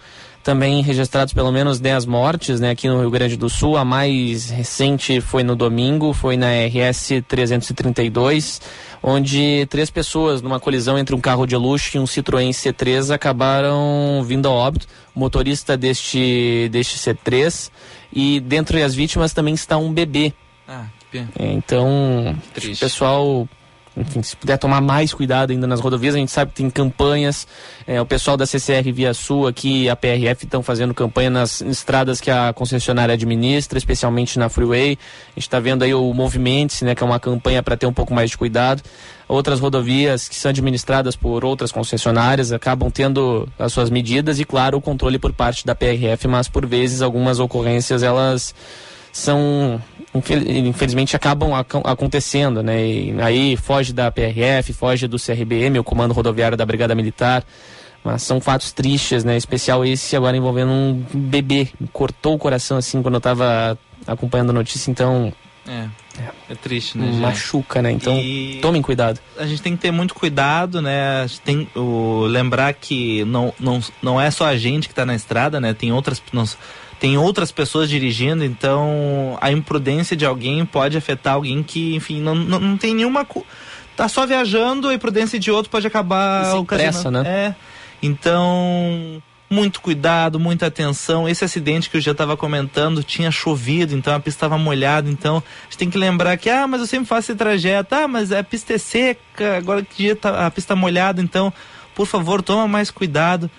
Também 0.47 0.81
registrados 0.81 1.33
pelo 1.33 1.51
menos 1.51 1.77
10 1.77 2.05
mortes 2.05 2.61
né, 2.61 2.69
aqui 2.69 2.87
no 2.87 3.01
Rio 3.01 3.11
Grande 3.11 3.35
do 3.35 3.49
Sul. 3.49 3.75
A 3.75 3.83
mais 3.83 4.49
recente 4.49 5.19
foi 5.19 5.43
no 5.43 5.57
domingo, 5.57 6.13
foi 6.13 6.37
na 6.37 6.47
RS 6.47 7.21
332, 7.27 8.61
onde 9.03 9.65
três 9.69 9.89
pessoas 9.89 10.41
numa 10.41 10.57
colisão 10.57 10.97
entre 10.97 11.13
um 11.13 11.19
carro 11.19 11.45
de 11.45 11.57
luxo 11.57 11.97
e 11.97 11.99
um 11.99 12.05
Citroën 12.05 12.49
C3 12.51 13.13
acabaram 13.13 14.23
vindo 14.25 14.47
a 14.47 14.51
óbito. 14.51 14.87
O 15.13 15.19
motorista 15.19 15.75
deste, 15.75 16.69
deste 16.71 16.97
C3 16.97 17.69
e 18.13 18.39
dentre 18.39 18.81
as 18.83 18.95
vítimas 18.95 19.33
também 19.33 19.53
está 19.53 19.77
um 19.77 19.91
bebê. 19.91 20.31
Ah, 20.65 20.85
que 20.97 21.05
pena. 21.11 21.29
É, 21.37 21.51
Então, 21.51 22.33
Triste. 22.53 22.77
o 22.77 22.79
pessoal 22.79 23.49
enfim, 23.97 24.21
se 24.21 24.35
puder 24.35 24.57
tomar 24.57 24.79
mais 24.79 25.13
cuidado 25.13 25.51
ainda 25.51 25.65
nas 25.65 25.79
rodovias, 25.79 26.15
a 26.15 26.17
gente 26.17 26.31
sabe 26.31 26.51
que 26.51 26.57
tem 26.57 26.69
campanhas, 26.69 27.47
é, 27.85 27.99
o 28.01 28.05
pessoal 28.05 28.37
da 28.37 28.45
CCR 28.45 28.91
Via 28.93 29.13
Sul 29.13 29.47
aqui, 29.47 29.89
a 29.89 29.95
PRF 29.95 30.45
estão 30.45 30.61
fazendo 30.61 30.93
campanha 30.93 31.29
nas 31.29 31.61
estradas 31.61 32.21
que 32.21 32.29
a 32.29 32.53
concessionária 32.53 33.13
administra, 33.13 33.77
especialmente 33.77 34.37
na 34.37 34.49
Freeway. 34.49 34.91
A 34.91 35.39
gente 35.39 35.47
está 35.47 35.59
vendo 35.59 35.83
aí 35.83 35.93
o 35.93 36.13
Movimente, 36.13 36.85
né, 36.85 36.93
que 36.93 37.03
é 37.03 37.05
uma 37.05 37.19
campanha 37.19 37.63
para 37.63 37.75
ter 37.75 37.85
um 37.85 37.93
pouco 37.93 38.13
mais 38.13 38.29
de 38.29 38.37
cuidado. 38.37 38.83
Outras 39.27 39.59
rodovias 39.59 40.29
que 40.29 40.35
são 40.35 40.49
administradas 40.49 41.15
por 41.15 41.43
outras 41.43 41.71
concessionárias 41.71 42.53
acabam 42.53 42.89
tendo 42.89 43.47
as 43.59 43.73
suas 43.73 43.89
medidas 43.89 44.39
e, 44.39 44.45
claro, 44.45 44.77
o 44.77 44.81
controle 44.81 45.19
por 45.19 45.33
parte 45.33 45.65
da 45.65 45.75
PRF, 45.75 46.27
mas 46.27 46.47
por 46.47 46.65
vezes 46.65 47.01
algumas 47.01 47.39
ocorrências 47.39 48.03
elas 48.03 48.55
são 49.17 49.81
infelizmente 50.63 51.15
acabam 51.15 51.53
ac 51.53 51.75
acontecendo, 51.83 52.61
né? 52.61 52.87
E 52.87 53.15
aí 53.19 53.57
foge 53.57 53.91
da 53.91 54.11
PRF, 54.11 54.73
foge 54.73 55.07
do 55.07 55.17
CRBM, 55.17 55.79
o 55.79 55.83
Comando 55.83 56.13
Rodoviário 56.13 56.55
da 56.55 56.65
Brigada 56.65 56.93
Militar. 56.93 57.43
Mas 58.03 58.21
são 58.21 58.39
fatos 58.39 58.71
tristes, 58.71 59.23
né? 59.23 59.35
Especial 59.35 59.83
esse 59.83 60.15
agora 60.15 60.37
envolvendo 60.37 60.71
um 60.71 61.03
bebê. 61.13 61.67
Cortou 61.91 62.35
o 62.35 62.37
coração 62.37 62.77
assim 62.77 63.01
quando 63.01 63.15
eu 63.15 63.19
estava 63.19 63.77
acompanhando 64.05 64.51
a 64.51 64.53
notícia, 64.53 64.91
então. 64.91 65.33
É. 65.67 65.87
É 66.49 66.55
triste, 66.55 66.97
né? 66.97 67.11
Machuca, 67.19 67.81
né? 67.81 67.91
Então, 67.91 68.17
e... 68.17 68.59
tomem 68.61 68.81
cuidado. 68.81 69.19
A 69.37 69.45
gente 69.45 69.61
tem 69.61 69.75
que 69.75 69.81
ter 69.81 69.91
muito 69.91 70.15
cuidado, 70.15 70.81
né? 70.81 71.23
A 71.23 71.27
gente 71.27 71.41
tem 71.41 71.69
o 71.75 72.21
lembrar 72.25 72.73
que 72.73 73.25
não, 73.25 73.53
não, 73.59 73.81
não 74.01 74.21
é 74.21 74.31
só 74.31 74.45
a 74.45 74.55
gente 74.55 74.87
que 74.87 74.93
está 74.93 75.05
na 75.05 75.15
estrada, 75.15 75.59
né? 75.59 75.73
Tem 75.73 75.91
outras 75.91 76.21
não, 76.31 76.45
tem 76.99 77.17
outras 77.17 77.51
pessoas 77.51 77.89
dirigindo, 77.89 78.43
então 78.43 79.37
a 79.39 79.51
imprudência 79.51 80.15
de 80.15 80.25
alguém 80.25 80.65
pode 80.65 80.97
afetar 80.97 81.35
alguém 81.35 81.61
que, 81.61 81.95
enfim, 81.95 82.21
não, 82.21 82.33
não, 82.33 82.59
não 82.59 82.77
tem 82.77 82.95
nenhuma. 82.95 83.25
Tá 83.95 84.07
só 84.07 84.25
viajando, 84.25 84.89
a 84.89 84.93
imprudência 84.93 85.39
de 85.39 85.51
outro 85.51 85.69
pode 85.69 85.85
acabar 85.85 86.55
ocasionando. 86.55 87.23
né? 87.23 87.29
É. 87.29 87.55
Então, 88.01 89.21
muito 89.49 89.81
cuidado, 89.81 90.39
muita 90.39 90.67
atenção. 90.67 91.27
Esse 91.27 91.45
acidente 91.45 91.89
que 91.89 91.97
eu 91.97 92.01
já 92.01 92.11
estava 92.11 92.35
comentando 92.35 93.03
tinha 93.03 93.31
chovido, 93.31 93.95
então 93.95 94.13
a 94.13 94.19
pista 94.19 94.37
estava 94.37 94.57
molhada. 94.57 95.09
Então 95.09 95.37
a 95.37 95.63
gente 95.65 95.77
tem 95.77 95.89
que 95.89 95.97
lembrar 95.97 96.35
que, 96.37 96.49
ah, 96.49 96.67
mas 96.67 96.81
eu 96.81 96.87
sempre 96.87 97.07
faço 97.07 97.31
esse 97.31 97.37
trajeto, 97.37 97.95
ah, 97.95 98.07
mas 98.07 98.31
a 98.31 98.43
pista 98.43 98.73
é 98.73 98.77
seca, 98.77 99.57
agora 99.57 99.81
que 99.83 100.03
dia 100.03 100.15
tá, 100.15 100.45
a 100.45 100.51
pista 100.51 100.73
tá 100.73 100.75
molhada, 100.75 101.21
então, 101.21 101.53
por 101.95 102.05
favor, 102.05 102.41
toma 102.41 102.67
mais 102.67 102.91
cuidado. 102.91 103.49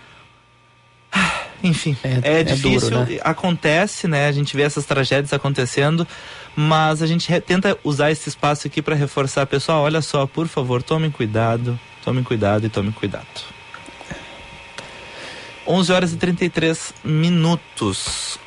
Enfim, 1.62 1.96
é, 2.02 2.40
é 2.40 2.42
difícil, 2.42 2.88
é 2.88 2.90
duro, 2.90 3.10
né? 3.10 3.20
acontece, 3.22 4.06
né? 4.06 4.26
A 4.28 4.32
gente 4.32 4.56
vê 4.56 4.62
essas 4.62 4.84
tragédias 4.84 5.32
acontecendo, 5.32 6.06
mas 6.54 7.02
a 7.02 7.06
gente 7.06 7.28
tenta 7.40 7.78
usar 7.82 8.10
esse 8.10 8.28
espaço 8.28 8.66
aqui 8.66 8.82
para 8.82 8.94
reforçar, 8.94 9.46
pessoal, 9.46 9.82
olha 9.82 10.00
só, 10.02 10.26
por 10.26 10.46
favor, 10.48 10.82
tomem 10.82 11.10
cuidado, 11.10 11.78
tomem 12.04 12.22
cuidado 12.22 12.66
e 12.66 12.68
tomem 12.68 12.92
cuidado. 12.92 13.26
11 15.66 15.92
horas 15.92 16.12
e 16.12 16.16
33 16.16 16.94
minutos. 17.04 18.38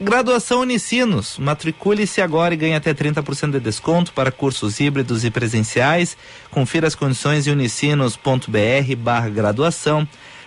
Graduação 0.00 0.60
Unicinos. 0.60 1.38
Matricule-se 1.38 2.20
agora 2.20 2.54
e 2.54 2.56
ganhe 2.56 2.74
até 2.74 2.92
30% 2.92 3.52
de 3.52 3.60
desconto 3.60 4.12
para 4.12 4.30
cursos 4.30 4.78
híbridos 4.78 5.24
e 5.24 5.30
presenciais. 5.30 6.16
Confira 6.50 6.86
as 6.86 6.94
condições 6.94 7.46
em 7.46 7.50
unicinos.br 7.50 8.96
barra 8.98 9.28
graduação. 9.28 10.06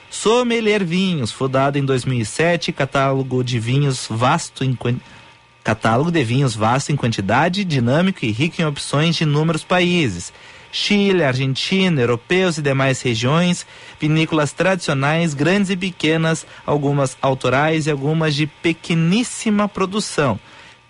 Sommelier 0.10 0.86
Vinhos, 0.86 1.32
fundado 1.32 1.78
em 1.78 1.84
2007, 1.84 2.72
catálogo 2.72 3.44
de 3.44 3.60
vinhos 3.60 4.08
vasto 4.10 4.64
em 4.64 4.78
catálogo 5.64 6.10
de 6.10 6.24
vinhos 6.24 6.56
vasto 6.56 6.92
em 6.92 6.96
quantidade, 6.96 7.66
dinâmico 7.66 8.24
e 8.24 8.32
rico 8.32 8.62
em 8.62 8.66
opções 8.66 9.18
de 9.18 9.24
inúmeros 9.24 9.66
países. 9.66 10.32
Chile, 10.72 11.24
Argentina, 11.24 12.00
europeus 12.00 12.58
e 12.58 12.62
demais 12.62 13.02
regiões, 13.02 13.66
vinícolas 14.00 14.54
tradicionais, 14.54 15.34
grandes 15.34 15.70
e 15.70 15.78
pequenas, 15.78 16.46
algumas 16.66 17.18
autorais 17.22 17.88
e 17.88 17.92
algumas 17.92 18.34
de 18.36 18.48
pequeníssima 18.48 19.68
produção. 19.68 20.40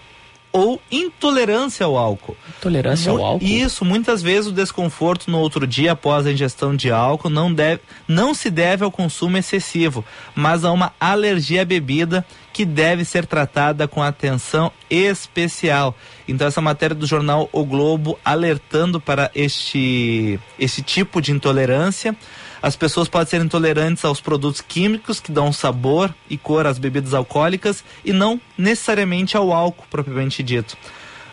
ou 0.51 0.81
intolerância 0.91 1.85
ao 1.85 1.97
álcool. 1.97 2.35
Intolerância 2.57 3.11
ao 3.11 3.23
álcool? 3.23 3.45
Isso, 3.45 3.85
muitas 3.85 4.21
vezes 4.21 4.47
o 4.47 4.51
desconforto 4.51 5.31
no 5.31 5.39
outro 5.39 5.65
dia 5.65 5.93
após 5.93 6.25
a 6.25 6.31
ingestão 6.31 6.75
de 6.75 6.91
álcool 6.91 7.29
não, 7.29 7.53
deve, 7.53 7.81
não 8.07 8.33
se 8.33 8.49
deve 8.49 8.83
ao 8.83 8.91
consumo 8.91 9.37
excessivo, 9.37 10.03
mas 10.35 10.65
a 10.65 10.71
uma 10.71 10.93
alergia 10.99 11.61
à 11.61 11.65
bebida 11.65 12.25
que 12.53 12.65
deve 12.65 13.05
ser 13.05 13.25
tratada 13.25 13.87
com 13.87 14.03
atenção 14.03 14.71
especial. 14.89 15.95
Então 16.27 16.47
essa 16.47 16.61
matéria 16.61 16.95
do 16.95 17.05
jornal 17.05 17.49
O 17.53 17.63
Globo 17.63 18.19
alertando 18.23 18.99
para 18.99 19.31
este, 19.33 20.39
este 20.59 20.81
tipo 20.81 21.21
de 21.21 21.31
intolerância. 21.31 22.15
As 22.62 22.76
pessoas 22.76 23.08
podem 23.08 23.28
ser 23.28 23.41
intolerantes 23.41 24.06
aos 24.06 24.21
produtos 24.21 24.62
químicos 24.62 25.19
que 25.19 25.32
dão 25.32 25.52
sabor 25.52 26.13
e 26.30 26.38
cor 26.38 26.67
às 26.67 26.78
bebidas 26.78 27.13
alcoólicas 27.13 27.84
e 28.06 28.13
não 28.13 28.39
necessariamente 28.58 29.36
ao 29.36 29.52
álcool 29.52 29.86
propriamente 29.89 30.43
dito. 30.43 30.78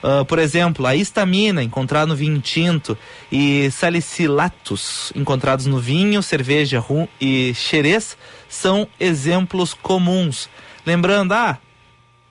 Uh, 0.02 0.24
por 0.24 0.38
exemplo, 0.38 0.86
a 0.86 0.94
histamina 0.94 1.62
encontrada 1.62 2.06
no 2.06 2.14
vinho 2.14 2.40
tinto 2.40 2.96
e 3.32 3.68
salicilatos 3.70 5.12
encontrados 5.14 5.66
no 5.66 5.80
vinho, 5.80 6.22
cerveja 6.22 6.78
rum 6.78 7.06
e 7.20 7.52
xerez 7.54 8.16
são 8.48 8.86
exemplos 8.98 9.74
comuns. 9.74 10.48
Lembrando, 10.86 11.32
ah, 11.32 11.58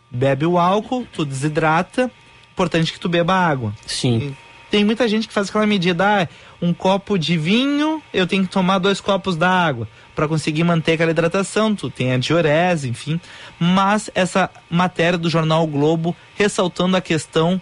bebe 0.10 0.46
o 0.46 0.58
álcool, 0.58 1.06
tu 1.12 1.26
desidrata, 1.26 2.10
importante 2.54 2.94
que 2.94 3.00
tu 3.00 3.10
beba 3.10 3.34
água. 3.36 3.74
Sim. 3.86 4.18
E 4.18 4.47
tem 4.70 4.84
muita 4.84 5.08
gente 5.08 5.28
que 5.28 5.34
faz 5.34 5.50
aquela 5.50 5.66
medida, 5.66 6.24
ah, 6.24 6.28
um 6.62 6.74
copo 6.74 7.18
de 7.18 7.38
vinho, 7.38 8.02
eu 8.14 8.28
tenho 8.28 8.44
que 8.44 8.50
tomar 8.50 8.80
dois 8.80 9.00
copos 9.00 9.36
d'água 9.36 9.88
para 10.16 10.28
conseguir 10.28 10.64
manter 10.64 10.94
aquela 10.94 11.12
hidratação. 11.12 11.76
Tu 11.76 11.90
tem 11.90 12.12
a 12.12 12.18
diurese, 12.18 12.90
enfim. 12.90 13.20
Mas 13.60 14.10
essa 14.14 14.50
matéria 14.70 15.18
do 15.18 15.30
jornal 15.30 15.64
o 15.64 15.68
Globo 15.68 16.16
ressaltando 16.36 16.98
a 16.98 17.02
questão 17.02 17.62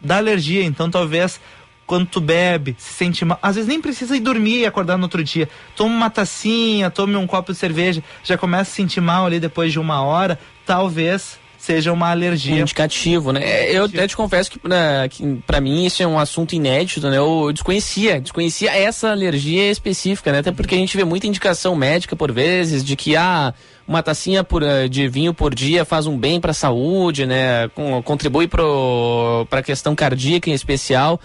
da 0.00 0.16
alergia. 0.16 0.64
Então, 0.64 0.90
talvez 0.90 1.40
quando 1.86 2.06
tu 2.06 2.20
bebe, 2.20 2.74
se 2.78 2.94
sente 2.94 3.24
mal, 3.24 3.38
às 3.42 3.56
vezes 3.56 3.68
nem 3.68 3.80
precisa 3.80 4.16
ir 4.16 4.20
dormir 4.20 4.60
e 4.60 4.66
acordar 4.66 4.96
no 4.96 5.04
outro 5.04 5.22
dia. 5.22 5.48
Toma 5.76 5.94
uma 5.94 6.10
tacinha, 6.10 6.90
tome 6.90 7.14
um 7.16 7.26
copo 7.26 7.52
de 7.52 7.58
cerveja, 7.58 8.02
já 8.22 8.38
começa 8.38 8.70
a 8.70 8.74
sentir 8.74 9.00
mal 9.00 9.26
ali 9.26 9.38
depois 9.38 9.70
de 9.70 9.78
uma 9.78 10.02
hora, 10.02 10.38
talvez 10.64 11.38
seja 11.64 11.92
uma 11.92 12.10
alergia. 12.10 12.56
Um 12.56 12.60
indicativo, 12.60 13.32
né? 13.32 13.40
É, 13.42 13.72
eu 13.76 13.84
até 13.84 14.06
te 14.06 14.14
confesso 14.14 14.50
que, 14.50 14.60
né, 14.68 15.08
que 15.08 15.42
para 15.46 15.62
mim 15.62 15.86
isso 15.86 16.02
é 16.02 16.06
um 16.06 16.18
assunto 16.18 16.54
inédito, 16.54 17.08
né? 17.08 17.16
Eu 17.16 17.50
desconhecia, 17.52 18.20
desconhecia 18.20 18.70
essa 18.70 19.10
alergia 19.10 19.70
específica, 19.70 20.30
né? 20.30 20.40
Até 20.40 20.52
porque 20.52 20.74
a 20.74 20.78
gente 20.78 20.94
vê 20.94 21.04
muita 21.04 21.26
indicação 21.26 21.74
médica 21.74 22.14
por 22.14 22.30
vezes 22.30 22.84
de 22.84 22.94
que 22.94 23.16
ah, 23.16 23.54
uma 23.88 24.02
tacinha 24.02 24.44
por, 24.44 24.62
eh, 24.62 24.88
de 24.88 25.08
vinho 25.08 25.32
por 25.32 25.54
dia 25.54 25.86
faz 25.86 26.06
um 26.06 26.18
bem 26.18 26.38
para 26.38 26.50
a 26.50 26.54
saúde, 26.54 27.24
né? 27.24 27.68
Contribui 28.04 28.46
para 28.46 29.58
a 29.58 29.62
questão 29.62 29.94
cardíaca 29.94 30.50
em 30.50 30.52
especial. 30.52 31.18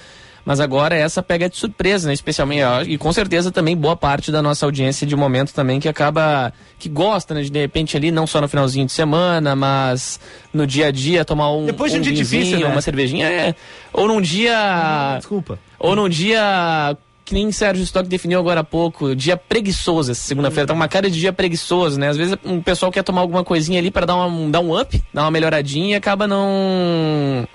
Mas 0.49 0.59
agora 0.59 0.95
essa 0.95 1.21
pega 1.21 1.47
de 1.47 1.55
surpresa, 1.55 2.07
né? 2.07 2.13
Especialmente, 2.15 2.63
e 2.87 2.97
com 2.97 3.13
certeza 3.13 3.51
também 3.51 3.77
boa 3.77 3.95
parte 3.95 4.31
da 4.31 4.41
nossa 4.41 4.65
audiência 4.65 5.05
de 5.05 5.15
momento 5.15 5.53
também 5.53 5.79
que 5.79 5.87
acaba, 5.87 6.51
que 6.79 6.89
gosta, 6.89 7.35
né? 7.35 7.43
De, 7.43 7.51
de 7.51 7.59
repente 7.59 7.95
ali, 7.95 8.09
não 8.09 8.25
só 8.25 8.41
no 8.41 8.47
finalzinho 8.47 8.87
de 8.87 8.91
semana, 8.91 9.55
mas 9.55 10.19
no 10.51 10.65
dia 10.65 10.87
a 10.87 10.91
dia, 10.91 11.23
tomar 11.23 11.51
um, 11.51 11.67
Depois 11.67 11.91
de 11.91 11.99
um, 11.99 12.01
um 12.01 12.03
dia 12.03 12.13
vinhozinho, 12.13 12.41
difícil, 12.41 12.67
né? 12.67 12.73
uma 12.73 12.81
cervejinha, 12.81 13.27
é. 13.27 13.53
Ou 13.93 14.07
num 14.07 14.19
dia... 14.19 15.17
Desculpa. 15.19 15.59
Ou 15.77 15.95
num 15.95 16.09
dia 16.09 16.97
que 17.23 17.35
nem 17.35 17.51
Sérgio 17.51 17.83
Stock 17.83 18.09
definiu 18.09 18.39
agora 18.39 18.61
há 18.61 18.63
pouco, 18.63 19.15
dia 19.15 19.37
preguiçoso 19.37 20.11
essa 20.11 20.21
segunda-feira. 20.23 20.65
Tá 20.65 20.73
uma 20.73 20.87
cara 20.87 21.11
de 21.11 21.19
dia 21.19 21.31
preguiçoso, 21.31 21.99
né? 21.99 22.07
Às 22.09 22.17
vezes 22.17 22.35
o 22.43 22.59
pessoal 22.63 22.91
quer 22.91 23.03
tomar 23.03 23.21
alguma 23.21 23.43
coisinha 23.43 23.77
ali 23.77 23.91
para 23.91 24.07
dar, 24.07 24.15
uma, 24.15 24.49
dar 24.49 24.61
um 24.61 24.75
up, 24.75 24.99
dar 25.13 25.21
uma 25.21 25.29
melhoradinha 25.29 25.89
e 25.89 25.93
acaba 25.93 26.25
não 26.25 27.47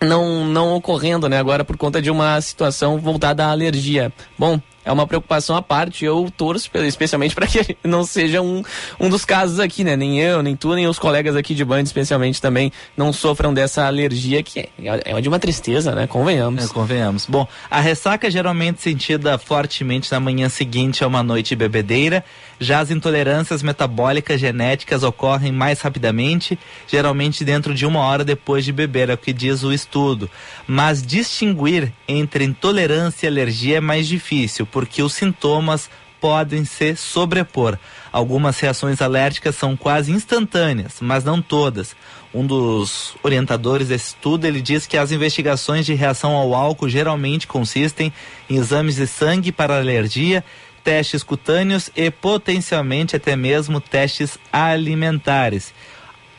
não, 0.00 0.44
não 0.44 0.74
ocorrendo, 0.74 1.28
né? 1.28 1.38
Agora 1.38 1.64
por 1.64 1.76
conta 1.76 2.00
de 2.00 2.10
uma 2.10 2.40
situação 2.40 2.98
voltada 2.98 3.44
à 3.44 3.50
alergia. 3.50 4.12
Bom, 4.38 4.60
é 4.88 4.92
uma 4.92 5.06
preocupação 5.06 5.54
à 5.54 5.60
parte. 5.60 6.04
Eu 6.04 6.32
torço 6.34 6.70
especialmente 6.86 7.34
para 7.34 7.46
que 7.46 7.76
não 7.84 8.04
seja 8.04 8.40
um, 8.40 8.62
um 8.98 9.08
dos 9.10 9.24
casos 9.24 9.60
aqui, 9.60 9.84
né? 9.84 9.96
Nem 9.96 10.18
eu, 10.18 10.42
nem 10.42 10.56
tu, 10.56 10.74
nem 10.74 10.86
os 10.86 10.98
colegas 10.98 11.36
aqui 11.36 11.54
de 11.54 11.64
band, 11.64 11.82
especialmente 11.82 12.40
também, 12.40 12.72
não 12.96 13.12
sofram 13.12 13.52
dessa 13.52 13.86
alergia 13.86 14.42
que 14.42 14.60
é, 14.60 14.68
é 14.82 15.20
de 15.20 15.28
uma 15.28 15.38
tristeza, 15.38 15.94
né? 15.94 16.06
Convenhamos. 16.06 16.64
É, 16.64 16.68
convenhamos. 16.72 17.26
Bom, 17.26 17.46
a 17.70 17.80
ressaca 17.80 18.30
geralmente 18.30 18.80
sentida 18.80 19.36
fortemente 19.36 20.10
na 20.10 20.20
manhã 20.20 20.48
seguinte 20.48 21.04
a 21.04 21.06
uma 21.06 21.22
noite 21.22 21.54
bebedeira. 21.54 22.24
Já 22.60 22.80
as 22.80 22.90
intolerâncias 22.90 23.62
metabólicas 23.62 24.40
genéticas 24.40 25.02
ocorrem 25.02 25.52
mais 25.52 25.80
rapidamente, 25.80 26.58
geralmente 26.86 27.44
dentro 27.44 27.74
de 27.74 27.86
uma 27.86 28.00
hora 28.00 28.24
depois 28.24 28.64
de 28.64 28.72
beber, 28.72 29.10
é 29.10 29.14
o 29.14 29.18
que 29.18 29.32
diz 29.32 29.62
o 29.62 29.72
estudo. 29.72 30.28
Mas 30.66 31.02
distinguir 31.02 31.92
entre 32.06 32.44
intolerância 32.44 33.26
e 33.26 33.28
alergia 33.28 33.78
é 33.78 33.80
mais 33.80 34.08
difícil, 34.08 34.66
porque 34.66 35.02
os 35.02 35.14
sintomas 35.14 35.88
podem 36.20 36.64
se 36.64 36.96
sobrepor. 36.96 37.78
Algumas 38.12 38.58
reações 38.58 39.00
alérgicas 39.00 39.54
são 39.54 39.76
quase 39.76 40.10
instantâneas, 40.10 40.96
mas 41.00 41.24
não 41.24 41.40
todas. 41.40 41.94
Um 42.34 42.46
dos 42.46 43.14
orientadores 43.22 43.88
desse 43.88 44.08
estudo, 44.08 44.44
ele 44.44 44.60
diz 44.60 44.86
que 44.86 44.96
as 44.96 45.12
investigações 45.12 45.86
de 45.86 45.94
reação 45.94 46.32
ao 46.32 46.54
álcool 46.54 46.88
geralmente 46.88 47.46
consistem 47.46 48.12
em 48.50 48.56
exames 48.56 48.96
de 48.96 49.06
sangue 49.06 49.52
para 49.52 49.78
alergia 49.78 50.44
testes 50.88 51.22
cutâneos 51.22 51.90
e 51.94 52.10
potencialmente 52.10 53.14
até 53.14 53.36
mesmo 53.36 53.78
testes 53.78 54.38
alimentares. 54.50 55.74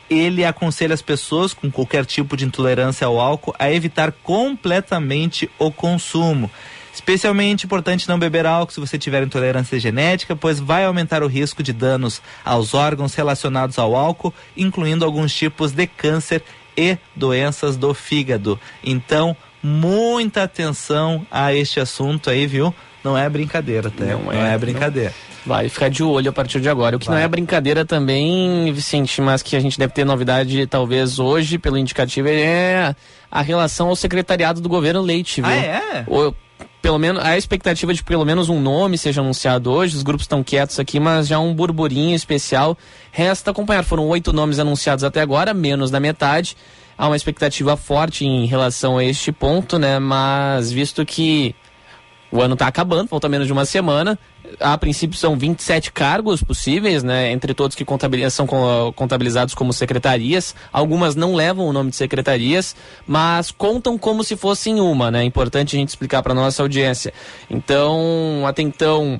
Ele 0.09 0.43
aconselha 0.43 0.95
as 0.95 1.03
pessoas 1.03 1.53
com 1.53 1.69
qualquer 1.69 2.03
tipo 2.03 2.35
de 2.35 2.45
intolerância 2.45 3.05
ao 3.05 3.19
álcool 3.19 3.53
a 3.59 3.71
evitar 3.71 4.11
completamente 4.11 5.47
o 5.59 5.71
consumo. 5.71 6.49
Especialmente 6.91 7.67
importante 7.67 8.09
não 8.09 8.17
beber 8.17 8.47
álcool 8.47 8.73
se 8.73 8.79
você 8.79 8.97
tiver 8.97 9.21
intolerância 9.21 9.79
genética, 9.79 10.35
pois 10.35 10.59
vai 10.59 10.83
aumentar 10.83 11.21
o 11.21 11.27
risco 11.27 11.61
de 11.61 11.71
danos 11.71 12.19
aos 12.43 12.73
órgãos 12.73 13.13
relacionados 13.13 13.77
ao 13.77 13.95
álcool, 13.95 14.33
incluindo 14.57 15.05
alguns 15.05 15.31
tipos 15.31 15.73
de 15.73 15.85
câncer 15.85 16.43
e 16.75 16.97
doenças 17.15 17.77
do 17.77 17.93
fígado. 17.93 18.59
Então, 18.83 19.37
muita 19.61 20.41
atenção 20.41 21.23
a 21.29 21.53
este 21.53 21.79
assunto 21.79 22.31
aí, 22.31 22.47
viu? 22.47 22.73
Não 23.03 23.17
é 23.17 23.29
brincadeira, 23.29 23.89
tá? 23.89 24.05
Não, 24.05 24.23
não 24.23 24.33
é, 24.33 24.53
é, 24.53 24.57
brincadeira. 24.57 25.09
Não. 25.09 25.29
Vai 25.45 25.69
ficar 25.69 25.89
de 25.89 26.03
olho 26.03 26.29
a 26.29 26.33
partir 26.33 26.59
de 26.59 26.69
agora. 26.69 26.97
O 26.97 26.99
que 26.99 27.07
Vai. 27.07 27.15
não 27.15 27.23
é 27.23 27.27
brincadeira 27.27 27.85
também, 27.85 28.71
Vicente, 28.73 29.21
mas 29.21 29.41
que 29.41 29.55
a 29.55 29.59
gente 29.59 29.79
deve 29.79 29.93
ter 29.93 30.05
novidade 30.05 30.67
talvez 30.67 31.17
hoje, 31.17 31.57
pelo 31.57 31.77
indicativo, 31.77 32.27
é 32.27 32.93
a 33.31 33.41
relação 33.41 33.87
ao 33.87 33.95
secretariado 33.95 34.59
do 34.59 34.67
governo 34.67 35.01
Leite, 35.01 35.41
viu? 35.41 35.49
Ah, 35.49 35.55
é? 35.55 36.03
O, 36.07 36.33
pelo 36.81 36.99
menos 36.99 37.23
a 37.23 37.37
expectativa 37.37 37.93
de 37.93 38.03
pelo 38.03 38.25
menos 38.25 38.49
um 38.49 38.59
nome 38.59 38.97
seja 38.97 39.21
anunciado 39.21 39.71
hoje. 39.71 39.95
Os 39.95 40.03
grupos 40.03 40.25
estão 40.25 40.43
quietos 40.43 40.79
aqui, 40.79 40.99
mas 40.99 41.27
já 41.27 41.39
um 41.39 41.53
burburinho 41.53 42.15
especial 42.15 42.77
resta 43.11 43.51
acompanhar. 43.51 43.83
Foram 43.83 44.07
oito 44.07 44.33
nomes 44.33 44.59
anunciados 44.59 45.03
até 45.03 45.21
agora, 45.21 45.53
menos 45.53 45.89
da 45.89 45.99
metade. 45.99 46.55
Há 46.97 47.07
uma 47.07 47.15
expectativa 47.15 47.77
forte 47.77 48.25
em 48.25 48.45
relação 48.45 48.97
a 48.97 49.05
este 49.05 49.31
ponto, 49.31 49.79
né? 49.79 49.99
Mas 49.99 50.69
visto 50.69 51.05
que 51.05 51.55
o 52.31 52.41
ano 52.41 52.53
está 52.53 52.67
acabando, 52.67 53.07
falta 53.07 53.27
menos 53.27 53.47
de 53.47 53.53
uma 53.53 53.65
semana. 53.65 54.17
A 54.59 54.77
princípio 54.77 55.17
são 55.17 55.37
27 55.37 55.91
cargos 55.91 56.43
possíveis, 56.43 57.03
né? 57.03 57.31
Entre 57.31 57.53
todos 57.53 57.75
que 57.75 57.85
são 58.29 58.47
contabilizados 58.95 59.53
como 59.53 59.73
secretarias. 59.73 60.55
Algumas 60.71 61.15
não 61.15 61.33
levam 61.33 61.65
o 61.67 61.73
nome 61.73 61.89
de 61.89 61.95
secretarias, 61.95 62.75
mas 63.07 63.51
contam 63.51 63.97
como 63.97 64.23
se 64.23 64.35
fossem 64.35 64.79
uma, 64.79 65.09
né? 65.09 65.21
É 65.21 65.23
importante 65.23 65.75
a 65.75 65.79
gente 65.79 65.89
explicar 65.89 66.21
para 66.21 66.33
nossa 66.33 66.61
audiência. 66.61 67.13
Então, 67.49 68.43
até 68.45 68.61
então, 68.61 69.19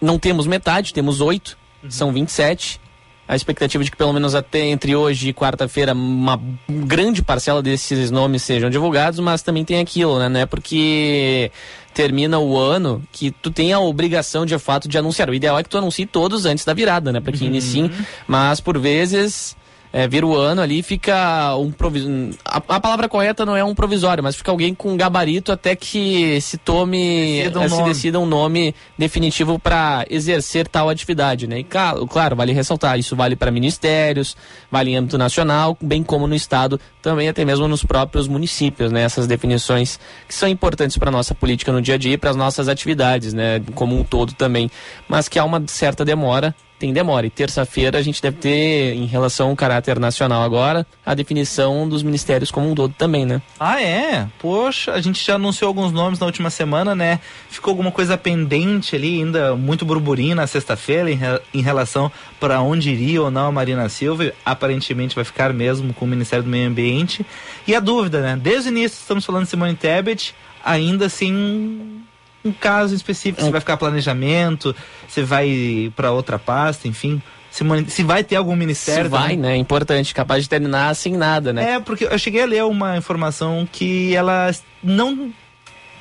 não 0.00 0.18
temos 0.18 0.46
metade, 0.46 0.92
temos 0.92 1.20
oito, 1.20 1.56
uhum. 1.82 1.90
são 1.90 2.12
27 2.12 2.80
a 3.28 3.34
expectativa 3.34 3.82
de 3.82 3.90
que 3.90 3.96
pelo 3.96 4.12
menos 4.12 4.34
até 4.34 4.60
entre 4.66 4.94
hoje 4.94 5.28
e 5.28 5.34
quarta-feira 5.34 5.92
uma 5.92 6.40
grande 6.68 7.22
parcela 7.22 7.62
desses 7.62 8.10
nomes 8.10 8.42
sejam 8.42 8.70
divulgados, 8.70 9.18
mas 9.18 9.42
também 9.42 9.64
tem 9.64 9.80
aquilo, 9.80 10.18
né? 10.18 10.28
Não 10.28 10.40
é 10.40 10.46
porque 10.46 11.50
termina 11.92 12.38
o 12.38 12.58
ano 12.58 13.02
que 13.10 13.30
tu 13.30 13.50
tem 13.50 13.72
a 13.72 13.80
obrigação 13.80 14.44
de 14.44 14.56
fato 14.58 14.86
de 14.86 14.98
anunciar. 14.98 15.30
O 15.30 15.34
ideal 15.34 15.58
é 15.58 15.62
que 15.62 15.68
tu 15.68 15.78
anuncie 15.78 16.06
todos 16.06 16.44
antes 16.44 16.64
da 16.64 16.74
virada, 16.74 17.10
né? 17.10 17.20
Para 17.20 17.32
que 17.32 17.42
uhum. 17.42 17.48
iniciem, 17.48 17.90
mas 18.28 18.60
por 18.60 18.78
vezes 18.78 19.56
é, 19.92 20.06
vira 20.06 20.26
o 20.26 20.36
ano 20.36 20.60
ali 20.60 20.82
fica 20.82 21.56
um 21.56 21.70
provisório. 21.70 22.34
A, 22.44 22.80
palavra 22.80 23.08
correta 23.08 23.46
não 23.46 23.56
é 23.56 23.64
um 23.64 23.74
provisório, 23.74 24.22
mas 24.22 24.36
fica 24.36 24.50
alguém 24.50 24.74
com 24.74 24.96
gabarito 24.96 25.52
até 25.52 25.74
que 25.74 26.40
se 26.40 26.58
tome, 26.58 27.42
decida 27.44 27.58
um, 27.58 27.62
é, 27.62 27.68
se 27.68 27.82
decida 27.82 28.20
um 28.20 28.26
nome 28.26 28.74
definitivo 28.98 29.58
para 29.58 30.04
exercer 30.10 30.68
tal 30.68 30.88
atividade, 30.88 31.46
né? 31.46 31.60
E 31.60 31.64
claro, 31.64 32.06
claro 32.06 32.36
vale 32.36 32.52
ressaltar, 32.52 32.98
isso 32.98 33.16
vale 33.16 33.36
para 33.36 33.50
ministérios, 33.50 34.36
vale 34.70 34.90
em 34.90 34.96
âmbito 34.96 35.16
nacional, 35.16 35.76
bem 35.80 36.02
como 36.02 36.26
no 36.26 36.34
estado, 36.34 36.80
também 37.00 37.28
até 37.28 37.44
mesmo 37.44 37.66
nos 37.68 37.84
próprios 37.84 38.28
municípios, 38.28 38.92
né? 38.92 39.02
Essas 39.02 39.26
definições 39.26 39.98
que 40.28 40.34
são 40.34 40.48
importantes 40.48 40.98
para 40.98 41.10
nossa 41.10 41.34
política 41.34 41.72
no 41.72 41.80
dia 41.80 41.94
a 41.94 41.98
dia 41.98 42.14
e 42.14 42.18
para 42.18 42.30
as 42.30 42.36
nossas 42.36 42.68
atividades, 42.68 43.32
né? 43.32 43.62
Como 43.74 43.98
um 43.98 44.04
todo 44.04 44.32
também, 44.34 44.70
mas 45.08 45.28
que 45.28 45.38
há 45.38 45.44
uma 45.44 45.62
certa 45.66 46.04
demora 46.04 46.54
tem 46.78 46.92
demora. 46.92 47.26
E 47.26 47.30
terça-feira 47.30 47.98
a 47.98 48.02
gente 48.02 48.20
deve 48.20 48.36
ter, 48.36 48.94
em 48.94 49.06
relação 49.06 49.50
ao 49.50 49.56
caráter 49.56 49.98
nacional 49.98 50.42
agora, 50.42 50.86
a 51.04 51.14
definição 51.14 51.88
dos 51.88 52.02
ministérios 52.02 52.50
como 52.50 52.70
um 52.70 52.74
todo 52.74 52.94
também, 52.96 53.24
né? 53.24 53.40
Ah, 53.58 53.82
é? 53.82 54.26
Poxa, 54.38 54.92
a 54.92 55.00
gente 55.00 55.24
já 55.24 55.34
anunciou 55.34 55.68
alguns 55.68 55.92
nomes 55.92 56.18
na 56.18 56.26
última 56.26 56.50
semana, 56.50 56.94
né? 56.94 57.20
Ficou 57.48 57.72
alguma 57.72 57.90
coisa 57.90 58.16
pendente 58.16 58.94
ali, 58.94 59.20
ainda 59.20 59.56
muito 59.56 59.84
burburinho 59.84 60.36
na 60.36 60.46
sexta-feira 60.46 61.10
em, 61.10 61.18
em, 61.54 61.62
relação 61.62 62.10
para 62.38 62.60
onde 62.60 62.90
iria 62.90 63.22
ou 63.22 63.30
não 63.30 63.46
a 63.46 63.52
Marina 63.52 63.88
Silva. 63.88 64.32
Aparentemente 64.44 65.14
vai 65.14 65.24
ficar 65.24 65.52
mesmo 65.52 65.92
com 65.94 66.04
o 66.04 66.08
Ministério 66.08 66.44
do 66.44 66.50
Meio 66.50 66.68
Ambiente. 66.68 67.24
E 67.66 67.74
a 67.74 67.80
dúvida, 67.80 68.20
né? 68.20 68.38
Desde 68.40 68.68
o 68.68 68.72
início 68.72 68.98
estamos 68.98 69.24
falando 69.24 69.44
de 69.44 69.50
Simone 69.50 69.74
Tebet, 69.74 70.34
ainda 70.64 71.06
assim 71.06 72.05
um 72.46 72.52
caso 72.52 72.94
específico, 72.94 73.42
se 73.42 73.50
vai 73.50 73.60
ficar 73.60 73.76
planejamento, 73.76 74.74
se 75.08 75.22
vai 75.22 75.92
para 75.94 76.12
outra 76.12 76.38
pasta, 76.38 76.88
enfim. 76.88 77.20
Se, 77.50 77.64
se, 77.88 78.02
vai 78.02 78.22
ter 78.22 78.36
algum 78.36 78.54
ministério. 78.54 79.04
Se 79.04 79.08
vai, 79.08 79.34
né? 79.34 79.54
É 79.54 79.56
importante, 79.56 80.14
capaz 80.14 80.42
de 80.42 80.48
terminar 80.48 80.94
sem 80.94 81.14
nada, 81.14 81.52
né? 81.52 81.72
É, 81.72 81.80
porque 81.80 82.04
eu 82.04 82.18
cheguei 82.18 82.42
a 82.42 82.46
ler 82.46 82.64
uma 82.64 82.98
informação 82.98 83.66
que 83.70 84.14
ela 84.14 84.50
não 84.82 85.32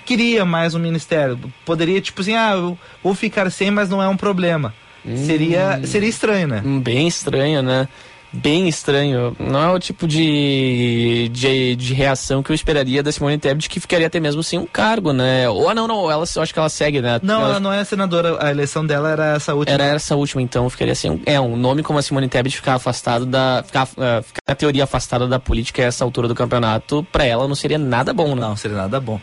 queria 0.06 0.44
mais 0.44 0.76
um 0.76 0.80
ministério. 0.80 1.40
Poderia, 1.66 2.02
tipo 2.02 2.22
assim, 2.22 2.36
ah, 2.36 2.52
eu 2.54 2.78
vou 3.02 3.16
ficar 3.16 3.50
sem, 3.52 3.72
mas 3.72 3.90
não 3.90 4.04
é 4.04 4.08
um 4.08 4.18
problema. 4.18 4.74
Hum, 5.06 5.26
seria, 5.26 5.80
seria 5.86 6.10
estranho, 6.10 6.48
né? 6.48 6.62
Bem 6.82 7.08
estranho, 7.08 7.62
né? 7.62 7.88
Bem 8.36 8.68
estranho. 8.68 9.36
Não 9.40 9.62
é 9.62 9.72
o 9.72 9.80
tipo 9.80 10.08
de, 10.08 11.30
de, 11.32 11.76
de 11.76 11.94
reação 11.94 12.44
que 12.44 12.52
eu 12.52 12.56
esperaria 12.56 13.02
da 13.02 13.12
Simone 13.12 13.38
Tebet, 13.38 13.70
que 13.70 13.80
ficaria 13.80 14.08
até 14.08 14.20
mesmo 14.20 14.44
sem 14.44 14.60
um 14.60 14.66
cargo, 14.66 15.14
né? 15.14 15.50
Ou 15.50 15.74
não, 15.74 15.88
não, 15.88 16.12
ela, 16.12 16.26
eu 16.36 16.42
acho 16.42 16.54
que 16.54 16.60
ela 16.60 16.70
segue, 16.70 17.02
né? 17.02 17.20
Não, 17.24 17.42
ela, 17.42 17.50
ela 17.50 17.60
não 17.60 17.74
é 17.74 17.84
senadora, 17.84 18.38
a 18.40 18.52
eleição 18.52 18.86
dela 18.86 19.10
era 19.10 19.36
essa 19.36 19.54
última. 19.54 19.74
Era 19.74 19.96
essa 19.96 20.16
última, 20.16 20.42
então 20.42 20.70
ficaria 20.70 20.96
sem 20.96 21.12
um, 21.12 21.22
É, 21.26 21.40
um 21.40 21.56
nome 21.56 21.84
como 21.84 21.98
a 22.00 22.02
Simone 22.02 22.28
Tebet 22.28 22.56
ficar 22.56 22.76
afastado 22.76 23.26
da. 23.26 23.64
Ficar, 23.66 23.84
uh, 23.84 24.24
ficar 24.24 24.42
a 24.48 24.56
teoria 24.56 24.84
afastada 24.84 25.28
da 25.28 25.40
política 25.40 25.82
a 25.82 25.86
essa 25.86 26.04
altura 26.04 26.28
do 26.28 26.36
campeonato, 26.36 27.06
pra 27.12 27.26
ela 27.26 27.48
não 27.48 27.56
seria 27.56 27.78
nada 27.78 28.14
bom, 28.14 28.36
né? 28.36 28.42
Não, 28.42 28.56
seria 28.56 28.78
nada 28.78 29.00
bom. 29.00 29.20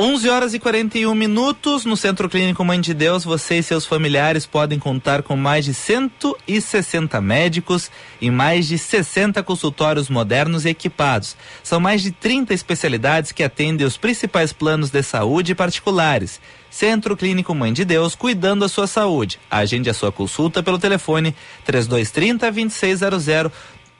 11 0.00 0.28
horas 0.28 0.54
e 0.54 0.60
41 0.60 1.12
minutos 1.12 1.84
no 1.84 1.96
Centro 1.96 2.28
Clínico 2.28 2.64
Mãe 2.64 2.80
de 2.80 2.94
Deus. 2.94 3.24
Você 3.24 3.58
e 3.58 3.62
seus 3.64 3.84
familiares 3.84 4.46
podem 4.46 4.78
contar 4.78 5.24
com 5.24 5.36
mais 5.36 5.64
de 5.64 5.74
160 5.74 7.20
médicos 7.20 7.90
e 8.20 8.30
mais 8.30 8.68
de 8.68 8.78
60 8.78 9.42
consultórios 9.42 10.08
modernos 10.08 10.64
e 10.64 10.68
equipados. 10.68 11.36
São 11.64 11.80
mais 11.80 12.00
de 12.00 12.12
30 12.12 12.54
especialidades 12.54 13.32
que 13.32 13.42
atendem 13.42 13.84
os 13.84 13.96
principais 13.96 14.52
planos 14.52 14.90
de 14.90 15.02
saúde 15.02 15.52
particulares. 15.52 16.40
Centro 16.70 17.16
Clínico 17.16 17.52
Mãe 17.52 17.72
de 17.72 17.84
Deus, 17.84 18.14
cuidando 18.14 18.60
da 18.60 18.68
sua 18.68 18.86
saúde. 18.86 19.40
Agende 19.50 19.90
a 19.90 19.94
sua 19.94 20.12
consulta 20.12 20.62
pelo 20.62 20.78
telefone 20.78 21.34
3230 21.64 22.52
2600. 22.52 23.52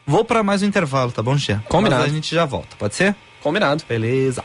Vou 0.07 0.24
para 0.24 0.44
mais 0.44 0.62
um 0.62 0.66
intervalo, 0.66 1.11
tá 1.11 1.24
bom, 1.24 1.36
Tia? 1.36 1.61
Combinado. 1.68 2.03
Mas 2.03 2.12
a 2.12 2.14
gente 2.14 2.32
já 2.32 2.44
volta, 2.44 2.76
pode 2.78 2.94
ser? 2.94 3.16
Combinado. 3.40 3.82
Beleza. 3.88 4.44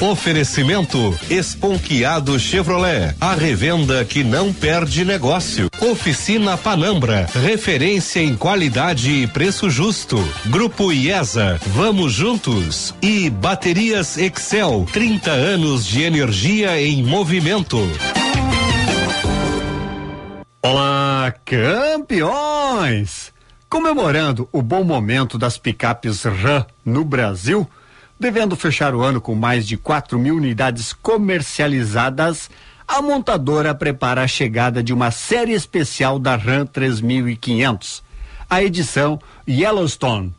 Oferecimento 0.00 1.18
Esponquiado 1.28 2.38
Chevrolet, 2.38 3.16
a 3.20 3.34
revenda 3.34 4.04
que 4.04 4.22
não 4.22 4.52
perde 4.52 5.04
negócio. 5.04 5.68
Oficina 5.80 6.56
Panambra, 6.56 7.28
referência 7.34 8.20
em 8.20 8.36
qualidade 8.36 9.10
e 9.10 9.26
preço 9.26 9.68
justo. 9.68 10.16
Grupo 10.46 10.92
IESA, 10.92 11.58
vamos 11.68 12.12
juntos. 12.12 12.94
E 13.02 13.28
Baterias 13.28 14.16
Excel, 14.16 14.86
30 14.92 15.32
anos 15.32 15.84
de 15.84 16.02
energia 16.02 16.80
em 16.80 17.02
movimento. 17.02 17.78
Olá, 20.62 21.34
campeões! 21.44 23.32
Comemorando 23.68 24.48
o 24.52 24.62
bom 24.62 24.84
momento 24.84 25.36
das 25.36 25.58
picapes 25.58 26.22
RAM 26.22 26.64
no 26.84 27.04
Brasil, 27.04 27.68
devendo 28.18 28.56
fechar 28.56 28.94
o 28.94 29.02
ano 29.02 29.20
com 29.20 29.34
mais 29.34 29.66
de 29.66 29.76
4 29.76 30.18
mil 30.18 30.36
unidades 30.36 30.92
comercializadas, 30.92 32.50
a 32.86 33.00
montadora 33.00 33.74
prepara 33.74 34.22
a 34.22 34.28
chegada 34.28 34.82
de 34.82 34.92
uma 34.92 35.10
série 35.10 35.52
especial 35.52 36.18
da 36.18 36.36
RAM 36.36 36.66
3500, 36.66 38.02
a 38.48 38.62
edição 38.62 39.20
Yellowstone. 39.46 40.34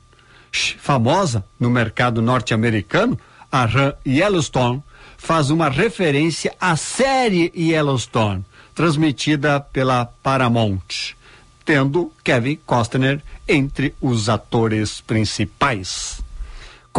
Famosa 0.51 1.45
no 1.59 1.69
mercado 1.69 2.21
norte-americano, 2.21 3.19
a 3.51 3.65
RAM 3.65 3.93
Yellowstone 4.05 4.83
faz 5.15 5.49
uma 5.51 5.69
referência 5.69 6.55
à 6.59 6.75
série 6.75 7.51
Yellowstone, 7.55 8.43
transmitida 8.73 9.59
pela 9.59 10.05
Paramount, 10.05 11.13
tendo 11.63 12.11
Kevin 12.23 12.57
Costner 12.65 13.21
entre 13.47 13.93
os 14.01 14.27
atores 14.27 15.01
principais. 15.01 16.28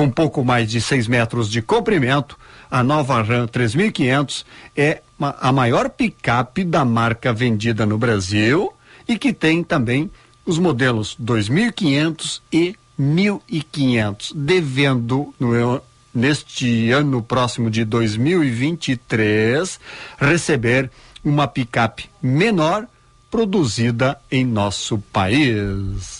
Com 0.01 0.09
pouco 0.09 0.43
mais 0.43 0.71
de 0.71 0.81
6 0.81 1.09
metros 1.09 1.51
de 1.51 1.61
comprimento, 1.61 2.39
a 2.71 2.83
nova 2.83 3.21
Ram 3.21 3.47
3500 3.47 4.47
é 4.75 5.03
a 5.21 5.53
maior 5.53 5.91
picape 5.91 6.65
da 6.65 6.87
marca 6.87 7.35
vendida 7.35 7.85
no 7.85 7.99
Brasil 7.99 8.73
e 9.07 9.19
que 9.19 9.31
tem 9.31 9.63
também 9.63 10.11
os 10.47 10.59
modelos 10.59 11.15
2500 11.19 12.41
e 12.51 12.75
1500, 12.97 14.33
devendo 14.35 15.35
no, 15.39 15.83
neste 16.15 16.91
ano 16.93 17.23
próximo 17.23 17.71
de 17.71 17.85
2023 17.85 19.79
receber 20.19 20.91
uma 21.23 21.47
picape 21.47 22.09
menor 22.23 22.87
produzida 23.31 24.19
em 24.31 24.47
nosso 24.47 24.97
país. 25.13 26.20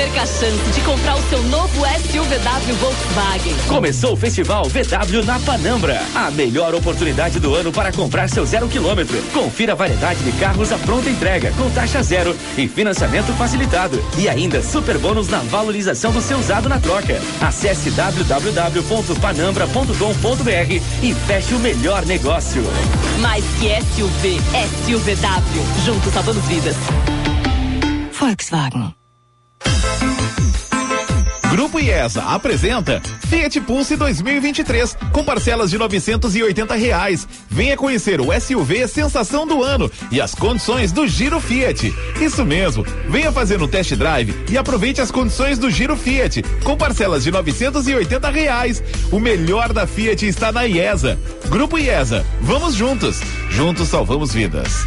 Perca 0.00 0.22
a 0.22 0.26
chance 0.26 0.72
de 0.72 0.80
comprar 0.80 1.18
o 1.18 1.22
seu 1.28 1.42
novo 1.42 1.84
SUVW 1.84 2.74
Volkswagen. 2.80 3.54
Começou 3.68 4.14
o 4.14 4.16
Festival 4.16 4.64
VW 4.64 5.22
na 5.26 5.38
Panambra. 5.40 6.00
A 6.14 6.30
melhor 6.30 6.74
oportunidade 6.74 7.38
do 7.38 7.54
ano 7.54 7.70
para 7.70 7.92
comprar 7.92 8.26
seu 8.26 8.46
zero 8.46 8.66
quilômetro. 8.66 9.22
Confira 9.34 9.72
a 9.72 9.76
variedade 9.76 10.24
de 10.24 10.32
carros 10.38 10.72
à 10.72 10.78
pronta 10.78 11.10
entrega, 11.10 11.52
com 11.52 11.68
taxa 11.72 12.02
zero 12.02 12.34
e 12.56 12.66
financiamento 12.66 13.30
facilitado. 13.34 14.02
E 14.16 14.26
ainda 14.26 14.62
super 14.62 14.96
bônus 14.96 15.28
na 15.28 15.40
valorização 15.40 16.12
do 16.12 16.22
seu 16.22 16.38
usado 16.38 16.66
na 16.66 16.80
troca. 16.80 17.20
Acesse 17.38 17.90
www.panambra.com.br 17.90 20.82
e 21.02 21.14
feche 21.26 21.54
o 21.54 21.58
melhor 21.58 22.06
negócio. 22.06 22.64
Mais 23.18 23.44
que 23.58 23.68
SUV, 23.68 24.40
SUVW. 24.86 25.84
Juntos 25.84 26.14
salvamos 26.14 26.46
vidas. 26.46 26.76
Volkswagen. 28.18 28.99
Grupo 31.50 31.80
IESA 31.80 32.22
apresenta 32.22 33.02
Fiat 33.28 33.60
Pulse 33.60 33.96
2023 33.96 34.96
com 35.12 35.22
parcelas 35.22 35.70
de 35.70 35.78
980 35.78 36.74
reais. 36.74 37.28
Venha 37.48 37.76
conhecer 37.76 38.20
o 38.20 38.28
SUV 38.40 38.88
sensação 38.88 39.46
do 39.46 39.62
ano 39.62 39.90
e 40.10 40.20
as 40.20 40.34
condições 40.34 40.90
do 40.90 41.06
Giro 41.06 41.40
Fiat. 41.40 41.92
Isso 42.20 42.44
mesmo, 42.44 42.84
venha 43.08 43.30
fazer 43.30 43.60
um 43.62 43.68
test 43.68 43.94
drive 43.94 44.34
e 44.48 44.56
aproveite 44.56 45.00
as 45.00 45.10
condições 45.10 45.58
do 45.58 45.70
Giro 45.70 45.96
Fiat 45.96 46.42
com 46.64 46.76
parcelas 46.76 47.24
de 47.24 47.30
980 47.30 48.30
reais. 48.30 48.82
O 49.10 49.20
melhor 49.20 49.72
da 49.72 49.86
Fiat 49.86 50.26
está 50.26 50.50
na 50.50 50.64
IESA. 50.66 51.18
Grupo 51.48 51.78
IESA, 51.78 52.24
vamos 52.40 52.74
juntos. 52.74 53.20
Juntos 53.50 53.88
salvamos 53.88 54.32
vidas. 54.32 54.86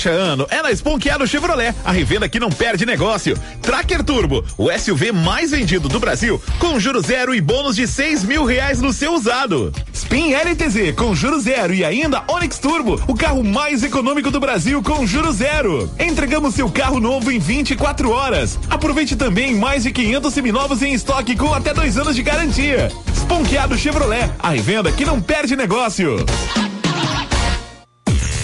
Fecha 0.00 0.08
ano 0.08 0.46
é 0.48 0.62
na 0.62 0.70
Esponqueado 0.70 1.26
Chevrolet, 1.26 1.74
a 1.84 1.92
revenda 1.92 2.26
que 2.26 2.40
não 2.40 2.48
perde 2.48 2.86
negócio. 2.86 3.36
Tracker 3.60 4.02
Turbo, 4.02 4.42
o 4.56 4.70
SUV 4.72 5.12
mais 5.12 5.50
vendido 5.50 5.90
do 5.90 6.00
Brasil, 6.00 6.42
com 6.58 6.80
juro 6.80 7.02
zero 7.02 7.34
e 7.34 7.40
bônus 7.40 7.76
de 7.76 7.86
seis 7.86 8.24
mil 8.24 8.46
reais 8.46 8.80
no 8.80 8.94
seu 8.94 9.12
usado. 9.12 9.70
Spin 9.92 10.32
LTZ 10.32 10.94
com 10.96 11.14
juro 11.14 11.38
zero 11.38 11.74
e 11.74 11.84
ainda 11.84 12.24
Onix 12.28 12.58
Turbo, 12.58 12.98
o 13.06 13.14
carro 13.14 13.44
mais 13.44 13.82
econômico 13.82 14.30
do 14.30 14.40
Brasil 14.40 14.82
com 14.82 15.06
juro 15.06 15.32
zero. 15.32 15.90
Entregamos 15.98 16.54
seu 16.54 16.70
carro 16.70 16.98
novo 16.98 17.30
em 17.30 17.38
24 17.38 18.10
horas. 18.10 18.58
Aproveite 18.70 19.16
também 19.16 19.54
mais 19.54 19.82
de 19.82 19.92
500 19.92 20.32
seminovos 20.32 20.80
em 20.80 20.94
estoque 20.94 21.36
com 21.36 21.52
até 21.52 21.74
dois 21.74 21.98
anos 21.98 22.16
de 22.16 22.22
garantia. 22.22 22.90
Esponqueado 23.14 23.76
Chevrolet, 23.76 24.30
a 24.38 24.48
revenda 24.48 24.90
que 24.90 25.04
não 25.04 25.20
perde 25.20 25.54
negócio. 25.54 26.24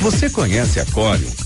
Você 0.03 0.29
conhece 0.29 0.79
a 0.79 0.85
Corium? 0.85 1.46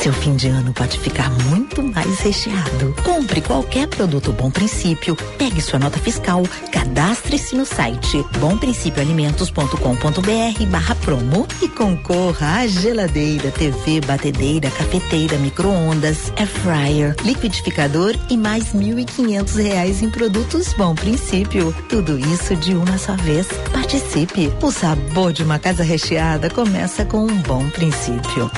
Seu 0.00 0.12
fim 0.12 0.36
de 0.36 0.48
ano 0.48 0.72
pode 0.72 0.98
ficar 1.00 1.28
muito 1.48 1.82
mais 1.82 2.20
recheado. 2.20 2.94
Compre 3.02 3.40
qualquer 3.40 3.88
produto 3.88 4.32
Bom 4.32 4.48
Princípio, 4.48 5.16
pegue 5.36 5.60
sua 5.60 5.80
nota 5.80 5.98
fiscal, 5.98 6.44
cadastre-se 6.70 7.56
no 7.56 7.66
site 7.66 8.24
bomprincipioalimentos.com.br 8.38 10.66
barra 10.70 10.94
promo 10.94 11.48
e 11.60 11.68
concorra 11.68 12.60
a 12.60 12.68
geladeira, 12.68 13.50
TV, 13.50 14.00
batedeira, 14.00 14.70
cafeteira, 14.70 15.36
micro-ondas, 15.38 16.32
air 16.36 16.46
fryer, 16.46 17.16
liquidificador 17.24 18.14
e 18.30 18.36
mais 18.36 18.72
mil 18.72 19.00
e 19.00 19.04
quinhentos 19.04 19.56
reais 19.56 20.00
em 20.00 20.10
produtos 20.10 20.72
Bom 20.74 20.94
Princípio. 20.94 21.74
Tudo 21.88 22.16
isso 22.18 22.54
de 22.54 22.72
uma 22.74 22.98
só 22.98 23.16
vez. 23.16 23.48
Participe. 23.72 24.52
O 24.62 24.70
sabor 24.70 25.32
de 25.32 25.42
uma 25.42 25.58
casa 25.58 25.82
recheada 25.82 26.48
começa 26.48 27.04
com 27.04 27.24
um 27.24 27.42
bom 27.42 27.68
princípio. 27.70 28.48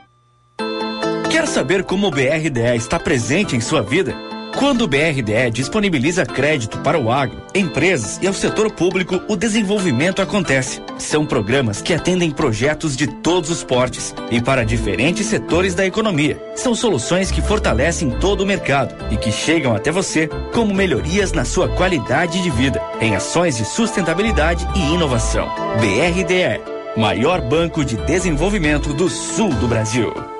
Saber 1.55 1.85
como 1.85 2.09
o 2.09 2.11
BRDE 2.11 2.75
está 2.75 2.99
presente 2.99 3.55
em 3.55 3.61
sua 3.61 3.81
vida? 3.81 4.13
Quando 4.59 4.83
o 4.83 4.89
BRDE 4.89 5.53
disponibiliza 5.53 6.27
crédito 6.27 6.79
para 6.79 6.99
o 6.99 7.13
agro, 7.13 7.41
empresas 7.55 8.19
e 8.21 8.27
ao 8.27 8.33
setor 8.33 8.73
público, 8.73 9.23
o 9.29 9.37
desenvolvimento 9.37 10.21
acontece. 10.21 10.83
São 10.99 11.25
programas 11.25 11.81
que 11.81 11.95
atendem 11.95 12.33
projetos 12.33 12.97
de 12.97 13.07
todos 13.07 13.51
os 13.51 13.63
portes 13.63 14.13
e 14.33 14.43
para 14.43 14.65
diferentes 14.65 15.29
setores 15.29 15.77
da 15.77 15.87
economia. 15.87 16.43
São 16.57 16.75
soluções 16.75 17.31
que 17.31 17.41
fortalecem 17.41 18.11
todo 18.19 18.41
o 18.41 18.47
mercado 18.47 18.93
e 19.13 19.17
que 19.17 19.31
chegam 19.31 19.77
até 19.77 19.93
você 19.93 20.27
como 20.53 20.75
melhorias 20.75 21.31
na 21.31 21.45
sua 21.45 21.69
qualidade 21.69 22.43
de 22.43 22.51
vida, 22.51 22.83
em 23.01 23.15
ações 23.15 23.57
de 23.57 23.65
sustentabilidade 23.65 24.67
e 24.75 24.93
inovação. 24.93 25.49
BRDE, 25.79 27.01
maior 27.01 27.41
banco 27.41 27.85
de 27.85 27.97
desenvolvimento 27.99 28.93
do 28.93 29.09
sul 29.09 29.51
do 29.51 29.69
Brasil. 29.69 30.34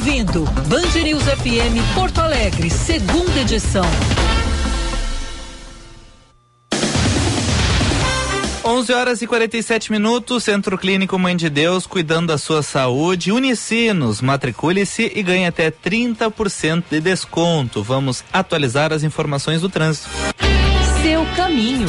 Ouvindo 0.00 0.44
Band 0.66 1.02
News 1.02 1.24
FM 1.24 1.94
Porto 1.94 2.22
Alegre, 2.22 2.70
segunda 2.70 3.38
edição. 3.38 3.84
11 8.64 8.92
horas 8.94 9.20
e 9.20 9.26
47 9.26 9.92
minutos, 9.92 10.44
Centro 10.44 10.78
Clínico 10.78 11.18
Mãe 11.18 11.36
de 11.36 11.50
Deus, 11.50 11.86
cuidando 11.86 12.28
da 12.28 12.38
sua 12.38 12.62
saúde. 12.62 13.30
Unicinos, 13.30 14.22
matricule-se 14.22 15.12
e 15.14 15.22
ganhe 15.22 15.46
até 15.46 15.70
30% 15.70 16.84
de 16.90 16.98
desconto. 16.98 17.82
Vamos 17.82 18.24
atualizar 18.32 18.94
as 18.94 19.02
informações 19.02 19.60
do 19.60 19.68
trânsito. 19.68 20.08
Seu 21.02 21.26
caminho. 21.36 21.88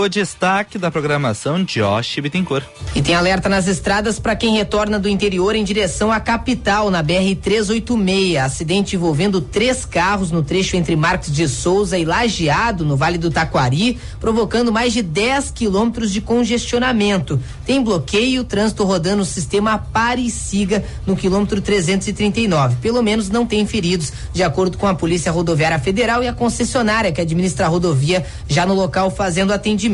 O 0.00 0.08
destaque 0.08 0.78
da 0.78 0.90
programação 0.90 1.62
Josh 1.62 2.20
Bittencourt. 2.22 2.64
E 2.94 3.02
tem 3.02 3.14
alerta 3.14 3.50
nas 3.50 3.68
estradas 3.68 4.18
para 4.18 4.34
quem 4.34 4.56
retorna 4.56 4.98
do 4.98 5.10
interior 5.10 5.54
em 5.54 5.62
direção 5.62 6.10
à 6.10 6.18
capital, 6.18 6.90
na 6.90 7.02
BR 7.02 7.36
386. 7.38 8.38
Acidente 8.38 8.96
envolvendo 8.96 9.42
três 9.42 9.84
carros 9.84 10.30
no 10.30 10.42
trecho 10.42 10.74
entre 10.74 10.96
Marcos 10.96 11.30
de 11.30 11.46
Souza 11.46 11.98
e 11.98 12.06
Lajeado, 12.06 12.82
no 12.82 12.96
Vale 12.96 13.18
do 13.18 13.30
Taquari, 13.30 13.98
provocando 14.18 14.72
mais 14.72 14.94
de 14.94 15.02
10 15.02 15.50
quilômetros 15.50 16.10
de 16.10 16.22
congestionamento. 16.22 17.38
Tem 17.66 17.84
bloqueio, 17.84 18.42
trânsito 18.42 18.84
rodando 18.84 19.20
o 19.20 19.26
sistema 19.26 19.76
Pare 19.76 20.24
e 20.24 20.30
Siga 20.30 20.82
no 21.06 21.14
quilômetro 21.14 21.60
339. 21.60 22.76
Pelo 22.76 23.02
menos 23.02 23.28
não 23.28 23.44
tem 23.44 23.66
feridos, 23.66 24.10
de 24.32 24.42
acordo 24.42 24.78
com 24.78 24.86
a 24.86 24.94
Polícia 24.94 25.30
Rodoviária 25.30 25.78
Federal 25.78 26.24
e 26.24 26.28
a 26.28 26.32
concessionária 26.32 27.12
que 27.12 27.20
administra 27.20 27.66
a 27.66 27.68
rodovia, 27.68 28.24
já 28.48 28.64
no 28.64 28.72
local 28.72 29.10
fazendo 29.10 29.52
atendimento. 29.52 29.89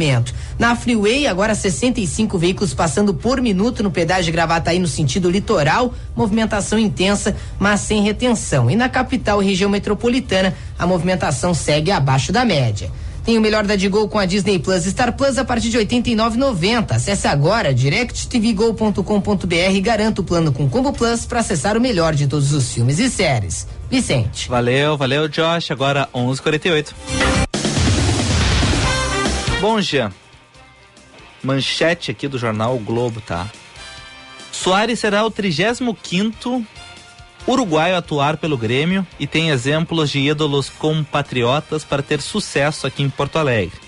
Na 0.58 0.76
Freeway, 0.76 1.26
agora 1.26 1.54
65 1.54 2.38
veículos 2.38 2.72
passando 2.74 3.12
por 3.14 3.40
minuto 3.40 3.82
no 3.82 3.90
pedágio 3.90 4.26
de 4.26 4.32
Gravataí 4.32 4.78
no 4.78 4.86
sentido 4.86 5.30
litoral, 5.30 5.94
movimentação 6.14 6.78
intensa, 6.78 7.34
mas 7.58 7.80
sem 7.80 8.02
retenção. 8.02 8.70
E 8.70 8.76
na 8.76 8.88
capital 8.88 9.40
região 9.40 9.70
metropolitana, 9.70 10.54
a 10.78 10.86
movimentação 10.86 11.52
segue 11.54 11.90
abaixo 11.90 12.32
da 12.32 12.44
média. 12.44 12.90
Tem 13.26 13.36
o 13.36 13.40
melhor 13.40 13.66
da 13.66 13.74
Digol 13.74 14.08
com 14.08 14.20
a 14.20 14.24
Disney 14.24 14.56
Plus 14.60 14.84
Star 14.84 15.12
Plus 15.12 15.36
a 15.36 15.44
partir 15.44 15.68
de 15.68 15.76
R$ 15.76 15.84
89,90. 15.84 16.92
Acesse 16.92 17.26
agora 17.26 17.74
directtvgol.com.br 17.74 19.72
e 19.72 19.80
garanta 19.80 20.20
o 20.20 20.24
plano 20.24 20.52
com 20.52 20.68
Combo 20.68 20.92
Plus 20.92 21.26
para 21.26 21.40
acessar 21.40 21.76
o 21.76 21.80
melhor 21.80 22.14
de 22.14 22.28
todos 22.28 22.52
os 22.52 22.72
filmes 22.72 23.00
e 23.00 23.10
séries. 23.10 23.66
Vicente. 23.90 24.48
Valeu, 24.48 24.96
valeu, 24.96 25.26
Josh. 25.26 25.72
Agora 25.72 26.08
11:48. 26.14 26.94
Bom, 29.60 29.80
Jean. 29.80 30.12
Manchete 31.42 32.10
aqui 32.10 32.28
do 32.28 32.38
jornal 32.38 32.76
o 32.76 32.78
Globo, 32.78 33.20
tá? 33.20 33.50
Soares 34.52 34.98
será 34.98 35.24
o 35.24 35.30
35 35.30 35.96
uruguaio 37.46 37.96
atuar 37.96 38.36
pelo 38.36 38.58
Grêmio 38.58 39.06
e 39.18 39.26
tem 39.26 39.50
exemplos 39.50 40.10
de 40.10 40.18
ídolos 40.18 40.68
compatriotas 40.68 41.84
para 41.84 42.02
ter 42.02 42.20
sucesso 42.20 42.86
aqui 42.86 43.02
em 43.02 43.08
Porto 43.08 43.38
Alegre. 43.38 43.85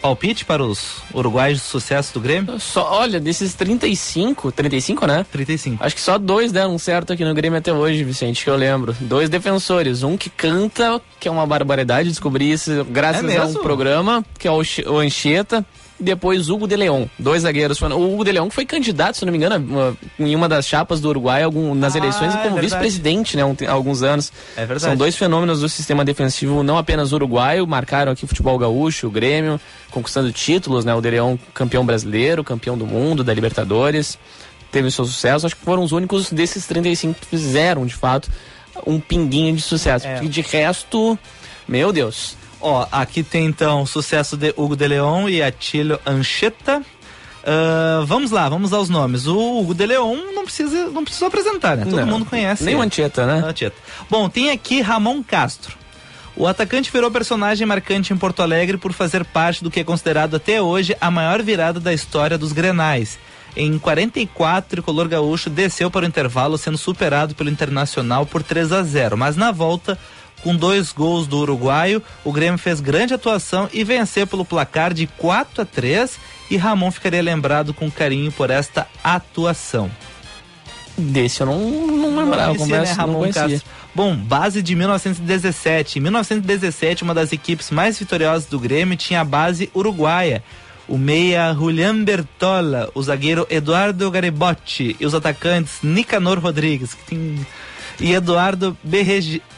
Palpite 0.00 0.44
para 0.44 0.62
os 0.62 1.02
uruguaios 1.12 1.58
de 1.58 1.64
sucesso 1.64 2.14
do 2.14 2.20
Grêmio? 2.20 2.58
Só, 2.58 2.90
olha, 2.92 3.20
desses 3.20 3.54
35, 3.54 4.50
35, 4.52 5.06
né? 5.06 5.26
35. 5.30 5.84
Acho 5.84 5.94
que 5.94 6.00
só 6.00 6.18
dois 6.18 6.52
deram 6.52 6.78
certo 6.78 7.12
aqui 7.12 7.24
no 7.24 7.34
Grêmio 7.34 7.58
até 7.58 7.72
hoje, 7.72 8.02
Vicente, 8.02 8.42
que 8.44 8.50
eu 8.50 8.56
lembro. 8.56 8.96
Dois 9.00 9.28
defensores. 9.28 10.02
Um 10.02 10.16
que 10.16 10.30
canta, 10.30 11.00
que 11.18 11.28
é 11.28 11.30
uma 11.30 11.46
barbaridade, 11.46 12.08
descobri 12.08 12.50
isso 12.50 12.84
graças 12.90 13.24
É 13.30 13.38
a 13.38 13.44
um 13.44 13.54
programa, 13.54 14.24
que 14.38 14.48
é 14.48 14.50
o, 14.50 14.62
o 14.86 14.98
Anchieta. 14.98 15.64
E 16.00 16.02
depois 16.02 16.48
Hugo 16.48 16.66
de 16.66 16.74
Leon. 16.76 17.04
Dois 17.18 17.42
zagueiros. 17.42 17.80
O 17.82 17.86
Hugo 18.14 18.24
de 18.24 18.32
Leon 18.32 18.48
foi 18.48 18.64
candidato, 18.64 19.18
se 19.18 19.24
não 19.26 19.30
me 19.32 19.36
engano, 19.36 19.96
em 20.18 20.34
uma 20.34 20.48
das 20.48 20.66
chapas 20.66 20.98
do 21.00 21.08
Uruguai 21.10 21.42
algum, 21.42 21.74
nas 21.74 21.94
Ah, 21.94 21.98
eleições 21.98 22.28
é 22.34 22.38
como 22.38 22.54
verdade. 22.54 22.66
vice-presidente, 22.66 23.36
né? 23.36 23.42
há 23.68 23.72
alguns 23.72 24.02
anos. 24.02 24.32
É 24.56 24.60
verdade. 24.60 24.80
São 24.80 24.96
dois 24.96 25.14
fenômenos 25.14 25.60
do 25.60 25.68
sistema 25.68 26.04
defensivo, 26.04 26.62
não 26.62 26.78
apenas 26.78 27.12
uruguaio, 27.12 27.66
marcaram 27.66 28.12
aqui 28.12 28.24
o 28.24 28.28
futebol 28.28 28.56
gaúcho, 28.58 29.08
o 29.08 29.10
Grêmio, 29.10 29.60
conquistando 29.90 30.32
títulos, 30.32 30.84
né? 30.84 30.94
O 30.94 31.00
De 31.02 31.10
Leon 31.10 31.36
campeão 31.52 31.84
brasileiro, 31.84 32.42
campeão 32.42 32.78
do 32.78 32.86
mundo, 32.86 33.22
da 33.22 33.34
Libertadores, 33.34 34.18
teve 34.72 34.90
seu 34.90 35.04
sucesso. 35.04 35.44
Acho 35.44 35.56
que 35.56 35.64
foram 35.64 35.82
os 35.82 35.92
únicos 35.92 36.30
desses 36.32 36.66
35 36.66 37.20
que 37.20 37.26
fizeram, 37.26 37.84
de 37.84 37.94
fato, 37.94 38.30
um 38.86 38.98
pinguinho 38.98 39.54
de 39.54 39.60
sucesso. 39.62 40.06
É. 40.06 40.14
Porque 40.14 40.28
de 40.28 40.40
resto, 40.40 41.18
meu 41.68 41.92
Deus. 41.92 42.39
Ó, 42.60 42.86
aqui 42.92 43.22
tem 43.22 43.46
então 43.46 43.82
o 43.82 43.86
sucesso 43.86 44.36
de 44.36 44.52
Hugo 44.56 44.76
de 44.76 44.86
Leon 44.86 45.28
e 45.28 45.42
Atílio 45.42 45.98
Ancheta. 46.06 46.82
Ah, 47.44 48.02
vamos 48.06 48.30
lá, 48.30 48.48
vamos 48.48 48.72
aos 48.72 48.88
nomes. 48.88 49.26
O 49.26 49.60
Hugo 49.60 49.74
de 49.74 49.86
Leon 49.86 50.16
não 50.34 50.44
precisa, 50.44 50.88
não 50.88 51.04
precisa 51.04 51.26
apresentar, 51.26 51.76
né? 51.76 51.84
Todo 51.84 51.96
Não. 51.96 52.06
mundo 52.06 52.26
conhece. 52.26 52.64
Nem 52.64 52.74
o 52.74 52.78
ele. 52.78 52.86
Anchieta, 52.86 53.26
né? 53.26 53.42
Anchieta. 53.46 53.76
Bom, 54.08 54.28
tem 54.28 54.50
aqui 54.50 54.80
Ramon 54.80 55.22
Castro. 55.22 55.78
O 56.36 56.46
atacante 56.46 56.90
virou 56.92 57.10
personagem 57.10 57.66
marcante 57.66 58.12
em 58.12 58.16
Porto 58.16 58.40
Alegre 58.40 58.78
por 58.78 58.92
fazer 58.92 59.24
parte 59.24 59.62
do 59.62 59.70
que 59.70 59.80
é 59.80 59.84
considerado 59.84 60.36
até 60.36 60.62
hoje 60.62 60.96
a 61.00 61.10
maior 61.10 61.42
virada 61.42 61.80
da 61.80 61.92
história 61.92 62.38
dos 62.38 62.52
Grenais. 62.52 63.18
Em 63.56 63.78
44, 63.78 64.64
o 64.64 64.70
tricolor 64.70 65.08
gaúcho 65.08 65.50
desceu 65.50 65.90
para 65.90 66.04
o 66.04 66.08
intervalo, 66.08 66.56
sendo 66.56 66.78
superado 66.78 67.34
pelo 67.34 67.50
Internacional 67.50 68.24
por 68.24 68.44
3 68.44 68.70
a 68.72 68.82
0. 68.82 69.16
Mas 69.18 69.36
na 69.36 69.50
volta, 69.50 69.98
com 70.42 70.54
dois 70.56 70.92
gols 70.92 71.26
do 71.26 71.38
uruguaio, 71.38 72.02
o 72.24 72.32
Grêmio 72.32 72.58
fez 72.58 72.80
grande 72.80 73.14
atuação 73.14 73.68
e 73.72 73.84
venceu 73.84 74.26
pelo 74.26 74.44
placar 74.44 74.92
de 74.94 75.06
4 75.06 75.62
a 75.62 75.64
3 75.64 76.18
e 76.50 76.56
Ramon 76.56 76.90
ficaria 76.90 77.22
lembrado 77.22 77.72
com 77.74 77.90
carinho 77.90 78.32
por 78.32 78.50
esta 78.50 78.86
atuação. 79.04 79.90
Desse 80.98 81.40
eu 81.40 81.46
não, 81.46 81.58
não 81.86 82.16
lembrava, 82.24 82.54
conhecia, 82.54 82.66
confesso, 82.78 82.90
né, 82.92 82.96
não 82.98 83.06
Ramon 83.06 83.18
conhecia. 83.20 83.42
Castro. 83.48 83.70
Bom, 83.94 84.16
base 84.16 84.62
de 84.62 84.74
1917. 84.74 85.98
Em 85.98 86.02
1917, 86.02 87.02
uma 87.02 87.14
das 87.14 87.32
equipes 87.32 87.70
mais 87.70 87.98
vitoriosas 87.98 88.46
do 88.48 88.58
Grêmio 88.58 88.96
tinha 88.96 89.20
a 89.20 89.24
base 89.24 89.70
uruguaia. 89.74 90.42
O 90.86 90.98
meia 90.98 91.54
Julián 91.54 92.02
Bertola, 92.02 92.90
o 92.94 93.02
zagueiro 93.02 93.46
Eduardo 93.48 94.10
Garibotti 94.10 94.96
e 94.98 95.06
os 95.06 95.14
atacantes 95.14 95.74
Nicanor 95.82 96.38
Rodrigues 96.40 96.94
que 96.94 97.04
tem- 97.04 97.46
e 98.00 98.14
Eduardo 98.14 98.76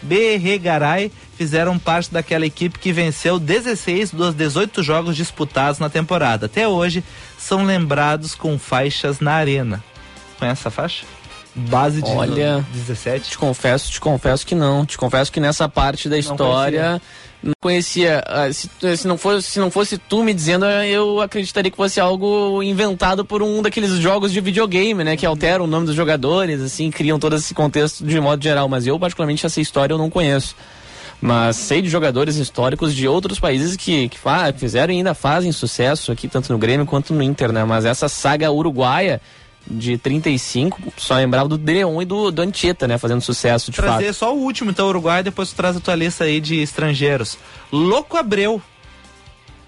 Berregaray 0.02 1.12
fizeram 1.36 1.78
parte 1.78 2.12
daquela 2.12 2.44
equipe 2.44 2.78
que 2.78 2.92
venceu 2.92 3.38
16 3.38 4.12
dos 4.12 4.34
18 4.34 4.82
jogos 4.82 5.16
disputados 5.16 5.78
na 5.78 5.88
temporada. 5.88 6.46
Até 6.46 6.66
hoje, 6.66 7.04
são 7.38 7.64
lembrados 7.64 8.34
com 8.34 8.58
faixas 8.58 9.20
na 9.20 9.32
arena. 9.32 9.82
Conhece 10.38 10.60
essa 10.60 10.70
faixa? 10.70 11.04
Base 11.54 12.00
de 12.00 12.10
Olha, 12.10 12.64
17. 12.72 13.30
Te 13.30 13.38
confesso, 13.38 13.92
te 13.92 14.00
confesso 14.00 14.46
que 14.46 14.54
não. 14.54 14.86
Te 14.86 14.96
confesso 14.96 15.30
que 15.30 15.38
nessa 15.38 15.68
parte 15.68 16.08
da 16.08 16.18
história 16.18 17.00
não 17.42 17.52
conhecia. 17.60 18.22
Ah, 18.26 18.52
Se, 18.52 18.68
se 18.96 19.08
não 19.08 19.18
fosse, 19.18 19.50
se 19.50 19.58
não 19.58 19.70
fosse 19.70 19.98
tu 19.98 20.22
me 20.22 20.32
dizendo, 20.32 20.64
eu 20.66 21.20
acreditaria 21.20 21.70
que 21.70 21.76
fosse 21.76 22.00
algo 22.00 22.62
inventado 22.62 23.24
por 23.24 23.42
um 23.42 23.60
daqueles 23.60 23.90
jogos 23.92 24.32
de 24.32 24.40
videogame, 24.40 25.02
né? 25.02 25.16
Que 25.16 25.26
alteram 25.26 25.64
o 25.64 25.68
nome 25.68 25.86
dos 25.86 25.94
jogadores, 25.94 26.60
assim, 26.60 26.90
criam 26.90 27.18
todo 27.18 27.36
esse 27.36 27.52
contexto 27.52 28.04
de 28.04 28.20
modo 28.20 28.42
geral. 28.42 28.68
Mas 28.68 28.86
eu, 28.86 28.98
particularmente, 28.98 29.44
essa 29.44 29.60
história 29.60 29.92
eu 29.92 29.98
não 29.98 30.08
conheço. 30.08 30.54
Mas 31.20 31.56
sei 31.56 31.80
de 31.80 31.88
jogadores 31.88 32.34
históricos 32.36 32.92
de 32.92 33.06
outros 33.06 33.38
países 33.38 33.76
que, 33.76 34.08
que 34.08 34.18
fizeram 34.56 34.92
e 34.92 34.96
ainda 34.96 35.14
fazem 35.14 35.52
sucesso 35.52 36.10
aqui, 36.10 36.26
tanto 36.26 36.52
no 36.52 36.58
Grêmio 36.58 36.84
quanto 36.84 37.14
no 37.14 37.22
Inter, 37.22 37.52
né? 37.52 37.64
Mas 37.64 37.84
essa 37.84 38.08
saga 38.08 38.50
uruguaia 38.50 39.20
de 39.66 39.96
35, 39.96 40.92
só 40.96 41.14
lembrava 41.14 41.48
do 41.48 41.56
De 41.56 41.72
Leon 41.72 42.02
e 42.02 42.04
do, 42.04 42.30
do 42.30 42.42
Anchieta, 42.42 42.86
né? 42.88 42.98
Fazendo 42.98 43.20
sucesso 43.20 43.70
de 43.70 43.76
Trazer 43.76 44.06
fato. 44.06 44.14
só 44.14 44.34
o 44.34 44.38
último, 44.38 44.70
então, 44.70 44.88
Uruguai, 44.88 45.22
depois 45.22 45.50
tu 45.50 45.56
traz 45.56 45.76
a 45.76 45.80
tua 45.80 45.94
lista 45.94 46.24
aí 46.24 46.40
de 46.40 46.60
estrangeiros. 46.60 47.38
Louco 47.70 48.16
Abreu. 48.16 48.60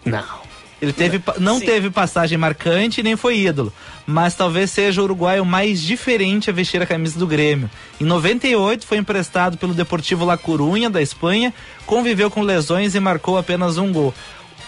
Não. 0.05 0.45
Ele 0.83 0.93
teve, 0.93 1.23
não 1.39 1.59
teve 1.61 1.89
passagem 1.89 2.37
marcante 2.37 3.03
nem 3.03 3.17
foi 3.17 3.39
ídolo, 3.39 3.73
mas 4.07 4.35
talvez 4.35 4.71
seja 4.71 5.01
o 5.01 5.05
uruguaio 5.05 5.45
mais 5.45 5.81
diferente 5.81 6.51
a 6.51 6.53
vestir 6.53 6.83
a 6.83 6.87
camisa 6.87 7.19
do 7.19 7.27
Grêmio. 7.27 7.71
Em 7.99 8.05
98 8.05 8.87
foi 8.87 8.99
emprestado 8.99 9.57
pelo 9.57 9.73
Deportivo 9.73 10.27
La 10.27 10.37
Coruña 10.37 10.91
da 10.91 11.01
Espanha, 11.01 11.55
conviveu 11.87 12.31
com 12.31 12.43
lesões 12.43 12.95
e 12.95 13.01
marcou 13.01 13.39
apenas 13.39 13.79
um 13.79 13.91
gol. 13.93 14.13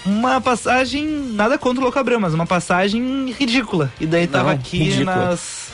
Uma 0.07 0.41
passagem, 0.41 1.05
nada 1.33 1.59
contra 1.59 1.81
o 1.81 1.83
Louco 1.85 1.99
Abreu, 1.99 2.21
mas 2.21 2.33
uma 2.33 2.47
passagem 2.47 3.35
ridícula. 3.39 3.93
E 4.01 4.07
daí 4.07 4.27
tava 4.27 4.51
Não, 4.51 4.55
aqui 4.55 4.79
ridícula. 4.79 5.17
nas, 5.17 5.69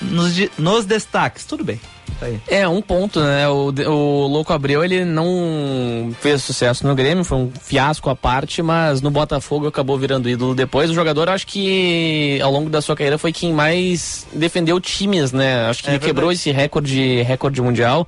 nos, 0.00 0.32
nos 0.58 0.84
destaques. 0.86 1.44
Tudo 1.44 1.62
bem. 1.62 1.78
Tá. 2.20 2.26
É, 2.46 2.66
um 2.68 2.80
ponto, 2.80 3.20
né? 3.20 3.48
O, 3.48 3.72
o 3.86 4.26
Louco 4.26 4.52
Abreu, 4.52 4.84
ele 4.84 5.04
não 5.04 6.14
fez 6.20 6.42
sucesso 6.42 6.86
no 6.86 6.94
Grêmio, 6.94 7.24
foi 7.24 7.38
um 7.38 7.52
fiasco 7.60 8.08
à 8.08 8.14
parte, 8.16 8.62
mas 8.62 9.00
no 9.02 9.10
Botafogo 9.10 9.66
acabou 9.66 9.98
virando 9.98 10.28
ídolo 10.28 10.54
depois. 10.54 10.90
O 10.90 10.94
jogador, 10.94 11.28
acho 11.28 11.46
que 11.46 12.38
ao 12.42 12.52
longo 12.52 12.70
da 12.70 12.80
sua 12.80 12.94
carreira 12.94 13.18
foi 13.18 13.32
quem 13.32 13.52
mais 13.52 14.26
defendeu 14.32 14.80
times, 14.80 15.32
né? 15.32 15.66
Acho 15.68 15.82
que 15.82 15.90
É 15.90 15.94
ele 15.94 15.98
quebrou 15.98 16.30
esse 16.30 16.50
recorde, 16.52 17.22
recorde 17.22 17.60
mundial. 17.60 18.06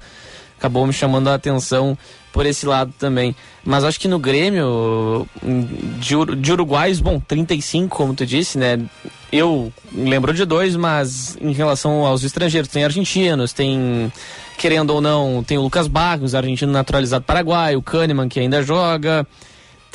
Acabou 0.59 0.87
me 0.87 0.93
chamando 0.93 1.29
a 1.29 1.35
atenção 1.35 1.97
por 2.33 2.47
esse 2.47 2.67
lado 2.67 2.93
também. 2.99 3.35
Mas 3.65 3.85
acho 3.85 3.99
que 4.01 4.09
no 4.09 4.19
Grêmio, 4.19 5.27
de, 5.99 6.17
Ur- 6.17 6.37
de 6.37 6.53
uruguaios, 6.53 7.01
bom, 7.01 7.19
35, 7.21 7.97
como 7.97 8.15
tu 8.15 8.25
disse, 8.27 8.59
né? 8.59 8.79
Eu 9.33 9.73
lembro 9.93 10.33
de 10.33 10.45
dois, 10.45 10.77
mas 10.77 11.37
em 11.41 11.53
relação 11.53 12.05
aos 12.07 12.23
estrangeiros, 12.25 12.69
tem 12.71 12.85
argentinos, 12.85 13.53
tem, 13.53 14.13
querendo 14.57 14.91
ou 14.91 15.01
não, 15.01 15.43
tem 15.43 15.59
o 15.59 15.63
Lucas 15.63 15.89
Barros, 15.89 16.35
argentino 16.35 16.73
naturalizado 16.73 17.25
paraguaio, 17.25 17.79
o 17.79 17.83
Kahneman, 17.83 18.29
que 18.29 18.41
ainda 18.41 18.63
joga. 18.63 19.27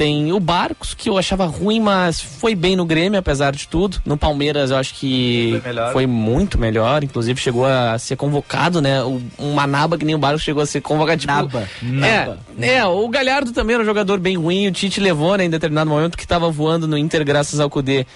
Tem 0.02 0.34
o 0.34 0.40
Barcos, 0.40 0.96
que 0.96 1.08
eu 1.08 1.16
achava 1.16 1.46
ruim, 1.46 1.80
mas 1.80 2.20
foi 2.20 2.56
bem 2.56 2.76
no 2.76 2.84
Grêmio, 2.84 3.20
apesar 3.20 3.52
de 3.56 3.68
tudo. 3.68 4.02
No 4.04 4.18
Palmeiras, 4.18 4.72
eu 4.72 4.78
acho 4.78 4.96
que 4.96 5.62
Foi 5.62 5.94
foi 5.94 6.08
muito 6.08 6.58
melhor. 6.58 7.04
Inclusive, 7.04 7.40
chegou 7.40 7.68
a 7.68 8.00
ser 8.00 8.16
convocado, 8.16 8.82
né? 8.82 9.04
O, 9.04 9.22
um 9.38 9.54
Manaba, 9.54 10.00
que 10.00 10.04
nem 10.04 10.16
o 10.16 10.18
Barcos, 10.18 10.42
chegou 10.42 10.64
a 10.64 10.66
ser 10.66 10.82
convocado. 10.82 11.22
Tipo, 11.22 11.32
Naba, 11.32 11.70
naba. 11.84 12.40
É, 12.60 12.78
é, 12.78 12.86
o 12.86 13.08
Galhardo 13.10 13.52
também 13.52 13.76
era 13.76 13.84
um 13.84 13.86
jogador 13.86 14.20
bem 14.20 14.38
ruim. 14.38 14.68
O 14.68 14.72
Tite 14.72 15.00
levou, 15.00 15.38
né, 15.38 15.46
em 15.46 15.52
determinado 15.52 15.92
momento, 15.92 16.18
que 16.18 16.24
estava 16.24 16.50
voando 16.50 16.88
no 16.88 16.98
Inter 16.98 17.24
graças 17.24 17.60
ao 17.60 17.70
Cudê. 17.70 18.08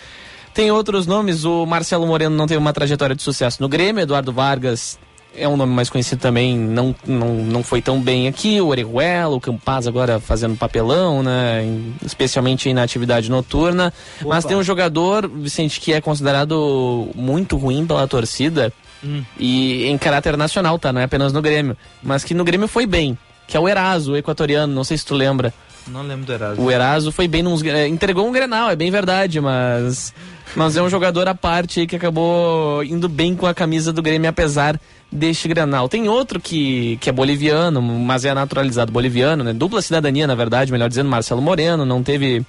Tem 0.56 0.72
outros 0.72 1.06
nomes, 1.06 1.46
o 1.46 1.68
Marcelo 1.68 2.08
Moreno 2.08 2.36
não 2.36 2.48
teve 2.48 2.58
uma 2.58 2.74
trajetória 2.74 3.16
de 3.16 3.22
sucesso 3.22 3.62
no 3.62 3.70
Grêmio, 3.70 4.02
Eduardo 4.02 4.34
Vargas 4.34 4.98
é 5.38 5.48
um 5.48 5.58
nome 5.58 5.74
mais 5.74 5.90
conhecido 5.90 6.20
também, 6.20 6.58
não, 6.58 6.96
não, 7.06 7.34
não 7.36 7.64
foi 7.64 7.82
tão 7.82 8.02
bem 8.02 8.28
aqui, 8.28 8.60
o 8.62 8.68
Orejuela, 8.68 9.36
o 9.36 9.40
Campaz 9.42 9.88
agora 9.88 10.20
fazendo 10.20 10.56
papelão, 10.58 11.22
né, 11.24 11.64
especialmente 12.06 12.72
na 12.74 12.84
atividade 12.84 13.30
noturna, 13.30 13.94
mas 14.26 14.44
Opa. 14.46 14.48
tem 14.50 14.58
um 14.58 14.64
jogador, 14.64 15.28
Vicente, 15.28 15.80
que 15.80 15.94
é 15.94 16.00
considerado 16.02 17.10
muito 17.16 17.58
ruim 17.58 17.86
pela 17.86 18.08
torcida, 18.08 18.72
Hum. 19.04 19.24
e 19.38 19.86
em 19.86 19.98
caráter 19.98 20.36
nacional, 20.38 20.80
tá, 20.80 20.92
não 20.92 21.02
é 21.02 21.04
apenas 21.04 21.32
no 21.32 21.42
Grêmio, 21.42 21.78
mas 22.02 22.24
que 22.24 22.34
no 22.34 22.44
Grêmio 22.44 22.68
foi 22.68 22.88
bem, 22.88 23.16
que 23.46 23.56
é 23.56 23.60
o 23.60 23.68
Eraso, 23.68 24.14
o 24.14 24.18
equatoriano, 24.18 24.74
não 24.74 24.84
sei 24.84 24.98
se 24.98 25.06
tu 25.06 25.14
lembra. 25.14 25.54
Não 25.88 26.02
lembro 26.02 26.26
do 26.26 26.34
Erasmo. 26.34 26.64
O 26.66 26.72
Eraso 26.72 27.12
foi 27.12 27.28
bem 27.28 27.44
nos. 27.44 27.62
eh, 27.64 27.88
entregou 27.88 28.28
um 28.28 28.32
Grenal, 28.32 28.72
é 28.72 28.76
bem 28.76 28.90
verdade, 28.90 29.40
mas. 29.40 30.12
Mas 30.56 30.76
é 30.76 30.82
um 30.82 30.90
jogador 30.90 31.28
à 31.28 31.36
parte 31.36 31.86
que 31.86 31.96
acabou 31.96 32.84
indo 32.84 33.08
bem 33.08 33.36
com 33.36 33.46
a 33.46 33.54
camisa 33.54 33.94
do 33.94 34.02
Grêmio, 34.02 34.28
apesar 34.28 34.80
deste 35.12 35.48
Grenal. 35.48 35.88
Tem 35.88 36.08
outro 36.10 36.40
que, 36.40 36.98
que 36.98 37.10
é 37.10 37.14
boliviano, 37.14 37.82
mas 37.82 38.26
é 38.26 38.34
naturalizado 38.34 38.92
boliviano, 38.92 39.44
né? 39.44 39.54
Dupla 39.54 39.82
cidadania, 39.82 40.28
na 40.28 40.36
verdade, 40.36 40.72
melhor 40.72 40.90
dizendo, 40.90 41.10
Marcelo 41.10 41.42
Moreno, 41.42 41.86
não 41.86 42.04
teve 42.04 42.46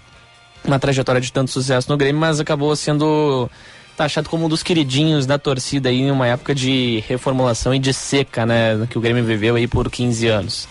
uma 0.64 0.78
trajetória 0.78 1.20
de 1.20 1.32
tanto 1.32 1.50
sucesso 1.50 1.90
no 1.90 1.96
Grêmio, 1.96 2.20
mas 2.20 2.40
acabou 2.40 2.74
sendo 2.74 3.48
taxado 3.96 4.28
como 4.28 4.46
um 4.46 4.48
dos 4.48 4.62
queridinhos 4.62 5.24
da 5.24 5.38
torcida 5.38 5.88
aí 5.88 6.02
em 6.02 6.10
uma 6.10 6.26
época 6.26 6.54
de 6.54 7.02
reformulação 7.08 7.74
e 7.74 7.78
de 7.78 7.94
seca, 7.94 8.44
né? 8.44 8.86
Que 8.90 8.98
o 8.98 9.00
Grêmio 9.00 9.24
viveu 9.24 9.54
aí 9.54 9.66
por 9.66 9.90
15 9.90 10.26
anos. 10.28 10.68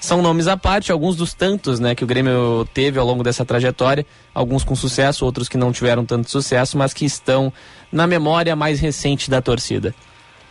São 0.00 0.22
nomes 0.22 0.46
à 0.46 0.56
parte, 0.56 0.92
alguns 0.92 1.16
dos 1.16 1.34
tantos 1.34 1.80
né, 1.80 1.92
que 1.94 2.04
o 2.04 2.06
Grêmio 2.06 2.66
teve 2.72 3.00
ao 3.00 3.06
longo 3.06 3.24
dessa 3.24 3.44
trajetória, 3.44 4.06
alguns 4.32 4.62
com 4.62 4.76
sucesso, 4.76 5.24
outros 5.24 5.48
que 5.48 5.58
não 5.58 5.72
tiveram 5.72 6.04
tanto 6.04 6.30
sucesso, 6.30 6.78
mas 6.78 6.94
que 6.94 7.04
estão 7.04 7.52
na 7.90 8.06
memória 8.06 8.54
mais 8.54 8.78
recente 8.78 9.28
da 9.28 9.42
torcida. 9.42 9.92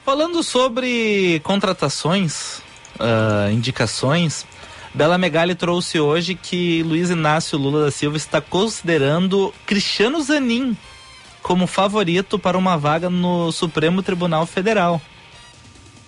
Falando 0.08 0.42
sobre 0.42 1.42
contratações, 1.44 2.62
ah, 2.98 3.50
indicações, 3.52 4.46
Bela 4.94 5.18
Megali 5.18 5.54
trouxe 5.54 6.00
hoje 6.00 6.34
que 6.34 6.82
Luiz 6.82 7.10
Inácio 7.10 7.60
Lula 7.60 7.84
da 7.84 7.92
Silva 7.92 8.16
está 8.16 8.40
considerando 8.40 9.54
Cristiano 9.66 10.22
Zanin 10.22 10.78
como 11.44 11.68
favorito 11.68 12.40
para 12.40 12.58
uma 12.58 12.78
vaga 12.78 13.10
no 13.10 13.52
Supremo 13.52 14.02
Tribunal 14.02 14.46
Federal. 14.46 15.02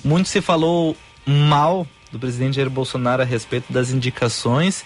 Muito 0.02 0.30
se 0.30 0.40
falou 0.40 0.96
mal 1.26 1.86
do 2.10 2.18
presidente 2.18 2.56
Jair 2.56 2.70
Bolsonaro 2.70 3.22
a 3.22 3.26
respeito 3.26 3.74
das 3.74 3.90
indicações. 3.92 4.86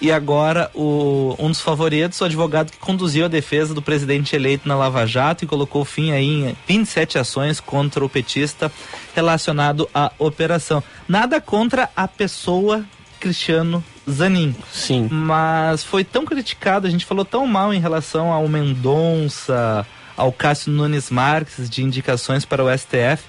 E 0.00 0.12
agora, 0.12 0.70
o, 0.74 1.34
um 1.38 1.48
dos 1.48 1.60
favoritos, 1.60 2.20
o 2.20 2.24
advogado 2.24 2.70
que 2.70 2.78
conduziu 2.78 3.24
a 3.24 3.28
defesa 3.28 3.72
do 3.72 3.80
presidente 3.80 4.36
eleito 4.36 4.68
na 4.68 4.76
Lava 4.76 5.06
Jato 5.06 5.44
e 5.44 5.46
colocou 5.46 5.84
fim 5.84 6.10
aí 6.12 6.50
em 6.50 6.56
27 6.66 7.18
ações 7.18 7.60
contra 7.60 8.04
o 8.04 8.08
petista 8.08 8.70
relacionado 9.14 9.88
à 9.94 10.12
operação. 10.18 10.82
Nada 11.08 11.40
contra 11.40 11.88
a 11.96 12.06
pessoa 12.06 12.84
Cristiano 13.18 13.82
Zanin. 14.08 14.54
Sim. 14.70 15.08
Mas 15.10 15.82
foi 15.82 16.04
tão 16.04 16.26
criticado, 16.26 16.86
a 16.86 16.90
gente 16.90 17.06
falou 17.06 17.24
tão 17.24 17.46
mal 17.46 17.72
em 17.72 17.80
relação 17.80 18.30
ao 18.30 18.46
Mendonça, 18.48 19.86
ao 20.16 20.30
Cássio 20.30 20.72
Nunes 20.72 21.10
Marques 21.10 21.68
de 21.70 21.82
indicações 21.82 22.44
para 22.44 22.62
o 22.62 22.68
STF. 22.78 23.24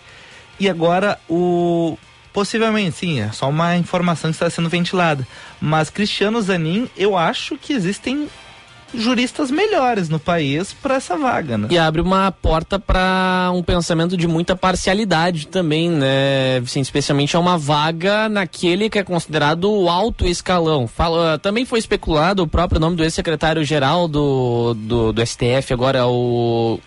E 0.60 0.70
agora 0.70 1.20
o 1.30 1.98
possivelmente, 2.34 2.98
sim, 2.98 3.20
é 3.20 3.32
só 3.32 3.50
uma 3.50 3.76
informação 3.78 4.30
que 4.30 4.36
está 4.36 4.50
sendo 4.50 4.70
ventilada. 4.70 5.28
Mas 5.60 5.90
Cristiano 5.90 6.42
Zanin, 6.42 6.90
eu 6.96 7.18
acho 7.18 7.58
que 7.58 7.74
existem 7.74 8.30
juristas 8.94 9.52
melhores 9.52 10.10
no 10.10 10.20
país 10.20 10.74
para 10.74 10.96
essa 10.96 11.18
vaga, 11.18 11.58
né? 11.58 11.68
E 11.70 11.78
abre 11.78 12.02
uma 12.02 12.32
porta 12.32 12.80
para 12.80 13.52
um 13.54 13.62
pensamento 13.62 14.16
de 14.16 14.28
muita 14.28 14.56
parcialidade 14.56 15.48
também, 15.48 15.90
né, 15.90 16.60
Vicente? 16.62 16.86
Especialmente 16.86 17.36
a 17.36 17.40
uma 17.40 17.58
vaga 17.58 18.30
naquele 18.30 18.90
que 18.90 19.00
é 19.00 19.04
considerado 19.04 19.72
o 19.72 19.90
alto 19.90 20.26
escalão. 20.26 20.88
Fala, 20.88 21.38
também 21.38 21.66
foi 21.66 21.80
especulado 21.80 22.44
o 22.44 22.48
próprio 22.48 22.80
nome 22.80 22.96
do 22.96 23.04
ex-secretário-geral 23.04 24.08
do, 24.08 24.74
do, 24.74 25.14
do 25.14 25.26
STF, 25.26 25.74
agora 25.74 26.08
o. 26.08 26.80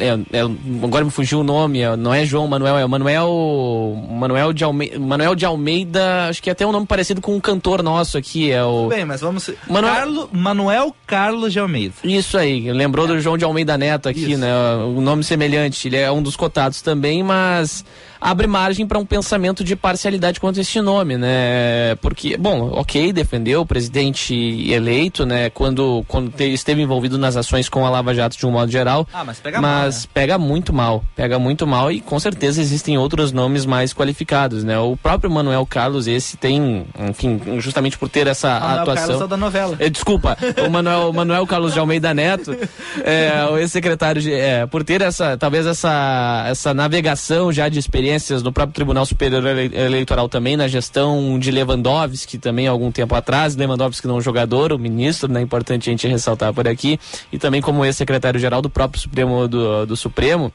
é- 0.00 0.38
é- 0.38 0.84
agora 0.84 1.04
me 1.04 1.10
fugiu 1.10 1.40
o 1.40 1.44
nome, 1.44 1.80
é- 1.80 1.96
não 1.96 2.12
é 2.14 2.24
João 2.24 2.46
Manuel, 2.48 2.78
é 2.78 2.86
Manuel. 2.86 3.96
Manuel 4.10 4.52
de, 4.52 4.64
Almeida, 4.64 4.98
Manuel 4.98 5.34
de 5.34 5.44
Almeida, 5.44 6.28
acho 6.28 6.42
que 6.42 6.48
é 6.48 6.52
até 6.52 6.66
um 6.66 6.72
nome 6.72 6.86
parecido 6.86 7.20
com 7.20 7.34
um 7.36 7.40
cantor 7.40 7.82
nosso 7.82 8.16
aqui, 8.16 8.50
é 8.50 8.62
o. 8.64 8.88
Bem, 8.88 9.04
mas 9.04 9.20
vamos. 9.20 9.50
Manuel- 9.68 9.94
Carlo- 9.94 10.28
Manuel 10.32 10.96
Carlos 11.06 11.52
de 11.52 11.58
Almeida. 11.58 11.94
Isso 12.04 12.38
aí, 12.38 12.70
lembrou 12.72 13.06
do 13.06 13.20
João 13.20 13.36
de 13.36 13.44
Almeida 13.44 13.76
Neto 13.76 14.08
aqui, 14.08 14.32
Isso. 14.32 14.40
né? 14.40 14.52
O 14.96 15.00
nome 15.00 15.22
semelhante, 15.22 15.88
ele 15.88 15.96
é 15.96 16.10
um 16.10 16.22
dos 16.22 16.36
cotados 16.36 16.80
também, 16.80 17.22
mas 17.22 17.84
abre 18.20 18.46
margem 18.46 18.86
para 18.86 18.98
um 18.98 19.04
pensamento 19.06 19.62
de 19.64 19.74
parcialidade 19.76 20.40
quanto 20.40 20.58
a 20.58 20.62
este 20.62 20.80
nome, 20.80 21.16
né? 21.16 21.94
Porque, 22.00 22.36
bom, 22.36 22.70
ok, 22.72 23.12
defendeu 23.12 23.60
o 23.62 23.66
presidente 23.66 24.34
eleito, 24.70 25.24
né? 25.26 25.50
Quando, 25.50 26.04
quando 26.08 26.30
te- 26.30 26.52
esteve 26.52 26.82
envolvido 26.82 27.18
nas 27.18 27.36
ações 27.36 27.68
com 27.68 27.84
a 27.86 27.90
Lava 27.90 28.14
Jato 28.14 28.36
de 28.36 28.46
um 28.46 28.50
modo 28.50 28.70
geral. 28.70 29.06
Ah, 29.12 29.24
mas 29.24 29.38
pega 29.40 29.60
mal, 29.60 29.70
Mas 29.84 30.06
pega 30.06 30.38
muito 30.38 30.72
mal, 30.72 31.04
pega 31.14 31.38
muito 31.38 31.66
mal 31.66 31.90
e 31.90 32.00
com 32.00 32.18
certeza 32.18 32.60
existem 32.60 32.96
outros 32.98 33.32
nomes 33.32 33.64
mais 33.66 33.92
qualificados, 33.92 34.64
né? 34.64 34.78
O 34.78 34.96
próprio 34.96 35.30
Manuel 35.30 35.66
Carlos, 35.66 36.06
esse 36.06 36.36
tem, 36.36 36.86
enfim, 37.08 37.40
justamente 37.58 37.96
por 37.98 38.08
ter 38.08 38.26
essa 38.26 38.58
Manuel 38.60 38.80
atuação. 38.82 39.06
Carlos 39.06 39.22
é 39.22 39.28
da 39.28 39.36
novela. 39.36 39.76
É, 39.78 39.88
Desculpa, 39.88 40.36
o 40.66 40.70
Manuel, 40.70 41.10
o 41.10 41.12
Manuel 41.12 41.46
Carlos 41.46 41.72
de 41.72 41.78
Almeida 41.78 42.12
Neto, 42.12 42.56
é, 43.04 43.44
o 43.50 43.56
ex-secretário, 43.58 44.22
é, 44.32 44.66
por 44.66 44.84
ter 44.84 45.00
essa, 45.00 45.36
talvez 45.36 45.66
essa, 45.66 46.44
essa 46.48 46.74
navegação 46.74 47.50
já 47.52 47.68
de 47.68 47.78
experiências 48.06 48.42
no 48.42 48.52
próprio 48.52 48.74
Tribunal 48.74 49.04
Superior 49.04 49.44
Ele- 49.44 49.76
Eleitoral 49.76 50.28
também, 50.28 50.56
na 50.56 50.68
gestão 50.68 51.38
de 51.38 51.50
Lewandowski, 51.50 52.38
também 52.38 52.66
algum 52.66 52.92
tempo 52.92 53.14
atrás, 53.14 53.56
Lewandowski 53.56 54.06
não 54.06 54.20
jogador, 54.20 54.72
o 54.72 54.78
ministro, 54.78 55.30
né, 55.30 55.40
importante 55.40 55.90
a 55.90 55.92
gente 55.92 56.06
ressaltar 56.06 56.52
por 56.52 56.68
aqui, 56.68 56.98
e 57.32 57.38
também 57.38 57.60
como 57.60 57.84
ex-secretário-geral 57.84 58.62
do 58.62 58.70
próprio 58.70 59.00
Supremo, 59.00 59.48
do, 59.48 59.86
do 59.86 59.96
Supremo, 59.96 60.52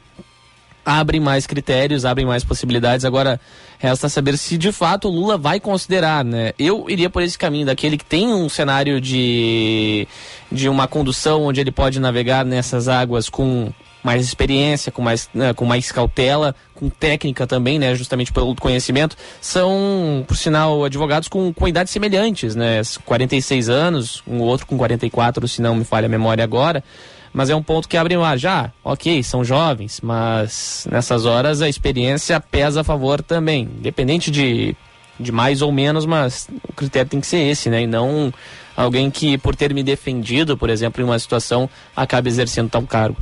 abre 0.83 1.19
mais 1.19 1.45
critérios, 1.45 2.05
abre 2.05 2.25
mais 2.25 2.43
possibilidades. 2.43 3.05
Agora, 3.05 3.39
resta 3.77 4.09
saber 4.09 4.37
se 4.37 4.57
de 4.57 4.71
fato 4.71 5.07
o 5.07 5.11
Lula 5.11 5.37
vai 5.37 5.59
considerar, 5.59 6.25
né? 6.25 6.53
Eu 6.57 6.85
iria 6.89 7.09
por 7.09 7.21
esse 7.21 7.37
caminho 7.37 7.67
daquele 7.67 7.97
que 7.97 8.05
tem 8.05 8.33
um 8.33 8.49
cenário 8.49 8.99
de, 8.99 10.07
de 10.51 10.67
uma 10.67 10.87
condução 10.87 11.43
onde 11.43 11.61
ele 11.61 11.71
pode 11.71 11.99
navegar 11.99 12.43
nessas 12.43 12.87
águas 12.87 13.29
com 13.29 13.71
mais 14.03 14.23
experiência, 14.23 14.91
com 14.91 15.01
mais, 15.01 15.29
né, 15.33 15.53
com 15.53 15.65
mais 15.65 15.91
cautela, 15.91 16.55
com 16.73 16.89
técnica 16.89 17.45
também, 17.45 17.77
né, 17.77 17.93
justamente 17.95 18.31
pelo 18.31 18.55
conhecimento, 18.55 19.15
são, 19.39 20.23
por 20.27 20.35
sinal, 20.35 20.83
advogados 20.83 21.27
com, 21.27 21.53
com 21.53 21.67
idades 21.67 21.93
semelhantes, 21.93 22.55
né, 22.55 22.81
46 23.05 23.69
anos, 23.69 24.23
um 24.27 24.39
outro 24.39 24.65
com 24.65 24.77
44, 24.77 25.47
se 25.47 25.61
não 25.61 25.75
me 25.75 25.83
falha 25.83 26.07
a 26.07 26.09
memória 26.09 26.43
agora, 26.43 26.83
mas 27.33 27.49
é 27.49 27.55
um 27.55 27.63
ponto 27.63 27.87
que 27.87 27.95
abre 27.95 28.17
mar. 28.17 28.37
Já, 28.37 28.71
ok, 28.83 29.23
são 29.23 29.43
jovens, 29.43 30.01
mas 30.01 30.87
nessas 30.91 31.25
horas 31.25 31.61
a 31.61 31.69
experiência 31.69 32.39
pesa 32.39 32.81
a 32.81 32.83
favor 32.83 33.21
também, 33.21 33.69
independente 33.77 34.29
de, 34.29 34.75
de 35.19 35.31
mais 35.31 35.61
ou 35.61 35.71
menos, 35.71 36.05
mas 36.05 36.49
o 36.67 36.73
critério 36.73 37.09
tem 37.09 37.21
que 37.21 37.27
ser 37.27 37.39
esse, 37.39 37.69
né, 37.69 37.83
e 37.83 37.87
não 37.87 38.33
alguém 38.75 39.11
que, 39.11 39.37
por 39.37 39.55
ter 39.55 39.73
me 39.73 39.83
defendido, 39.83 40.57
por 40.57 40.69
exemplo, 40.69 41.01
em 41.01 41.05
uma 41.05 41.19
situação, 41.19 41.69
acabe 41.95 42.29
exercendo 42.29 42.69
tal 42.69 42.81
cargo. 42.83 43.17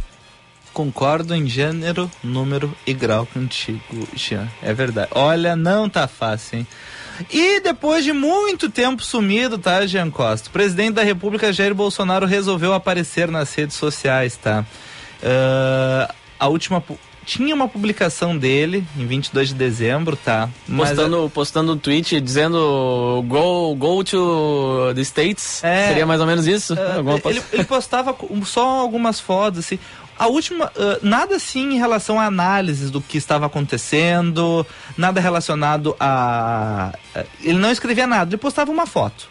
Concordo 0.74 1.36
em 1.36 1.48
gênero, 1.48 2.10
número 2.24 2.74
e 2.86 2.94
grau 2.94 3.26
contigo, 3.26 4.08
Jean. 4.16 4.48
É 4.62 4.74
verdade. 4.74 5.10
Olha, 5.14 5.56
não 5.56 5.90
tá 5.90 6.08
fácil, 6.08 6.60
hein? 6.60 6.68
E 7.30 7.60
depois 7.60 8.04
de 8.06 8.14
muito 8.14 8.70
tempo 8.70 9.04
sumido, 9.04 9.58
tá, 9.58 9.86
Jean 9.86 10.10
Costa? 10.10 10.48
O 10.48 10.52
presidente 10.52 10.94
da 10.94 11.04
República, 11.04 11.52
Jair 11.52 11.74
Bolsonaro, 11.74 12.26
resolveu 12.26 12.74
aparecer 12.74 13.30
nas 13.30 13.54
redes 13.54 13.76
sociais, 13.76 14.38
tá? 14.38 14.66
Uh, 15.22 16.14
a 16.40 16.48
última. 16.48 16.84
Tinha 17.26 17.54
uma 17.54 17.68
publicação 17.68 18.36
dele 18.36 18.84
em 18.98 19.06
22 19.06 19.50
de 19.50 19.54
dezembro, 19.54 20.16
tá? 20.16 20.50
Mas 20.68 20.90
Postando, 20.90 21.32
postando 21.32 21.74
um 21.74 21.78
tweet 21.78 22.20
dizendo 22.20 23.24
go, 23.28 23.76
go 23.76 24.04
to 24.04 24.92
the 24.96 25.02
States. 25.02 25.64
É. 25.64 25.90
Seria 25.90 26.08
mais 26.08 26.22
ou 26.22 26.26
menos 26.26 26.48
isso? 26.48 26.76
Alguma 26.98 27.22
ele, 27.26 27.44
ele 27.54 27.64
postava 27.66 28.16
só 28.46 28.80
algumas 28.80 29.20
fotos, 29.20 29.60
assim. 29.60 29.78
A 30.20 30.28
última, 30.28 30.70
ah, 30.76 31.00
nada 31.02 31.38
assim 31.38 31.76
em 31.76 31.78
relação 31.78 32.20
a 32.20 32.26
análises 32.26 32.92
do 32.92 33.00
que 33.00 33.18
estava 33.18 33.46
acontecendo, 33.46 34.68
nada 34.98 35.22
relacionado 35.22 35.96
a. 35.98 36.92
Ele 37.42 37.58
não 37.58 37.72
escrevia 37.72 38.06
nada, 38.06 38.30
ele 38.30 38.38
postava 38.38 38.70
uma 38.70 38.86
foto. 38.86 39.30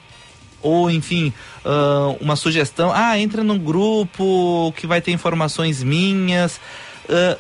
Ou, 0.62 0.90
enfim, 0.90 1.30
ah, 1.62 2.16
uma 2.22 2.36
sugestão. 2.36 2.90
Ah, 2.90 3.18
entra 3.18 3.44
num 3.44 3.58
grupo 3.58 4.72
que 4.76 4.86
vai 4.86 5.02
ter 5.02 5.12
informações 5.12 5.82
minhas. 5.82 6.58
Ah, 7.06 7.36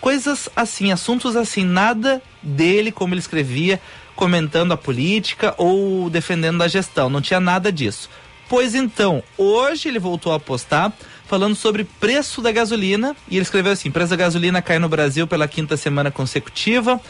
coisas 0.00 0.48
assim, 0.54 0.92
assuntos 0.92 1.34
assim, 1.34 1.64
nada 1.64 2.22
dele, 2.40 2.92
como 2.92 3.14
ele 3.14 3.20
escrevia, 3.20 3.80
comentando 4.14 4.70
a 4.70 4.76
política 4.76 5.54
ou 5.58 6.08
defendendo 6.08 6.62
a 6.62 6.68
gestão. 6.68 7.10
Não 7.10 7.20
tinha 7.20 7.40
nada 7.40 7.72
disso. 7.72 8.08
Pois 8.48 8.74
então, 8.74 9.22
hoje 9.36 9.88
ele 9.88 9.98
voltou 9.98 10.32
a 10.32 10.38
postar 10.38 10.92
falando 11.34 11.56
sobre 11.56 11.82
preço 11.82 12.40
da 12.40 12.52
gasolina 12.52 13.16
e 13.28 13.34
ele 13.34 13.42
escreveu 13.42 13.72
assim: 13.72 13.90
preço 13.90 14.10
da 14.10 14.16
gasolina 14.16 14.62
cai 14.62 14.78
no 14.78 14.88
Brasil 14.88 15.26
pela 15.26 15.48
quinta 15.48 15.76
semana 15.76 16.08
consecutiva. 16.08 17.00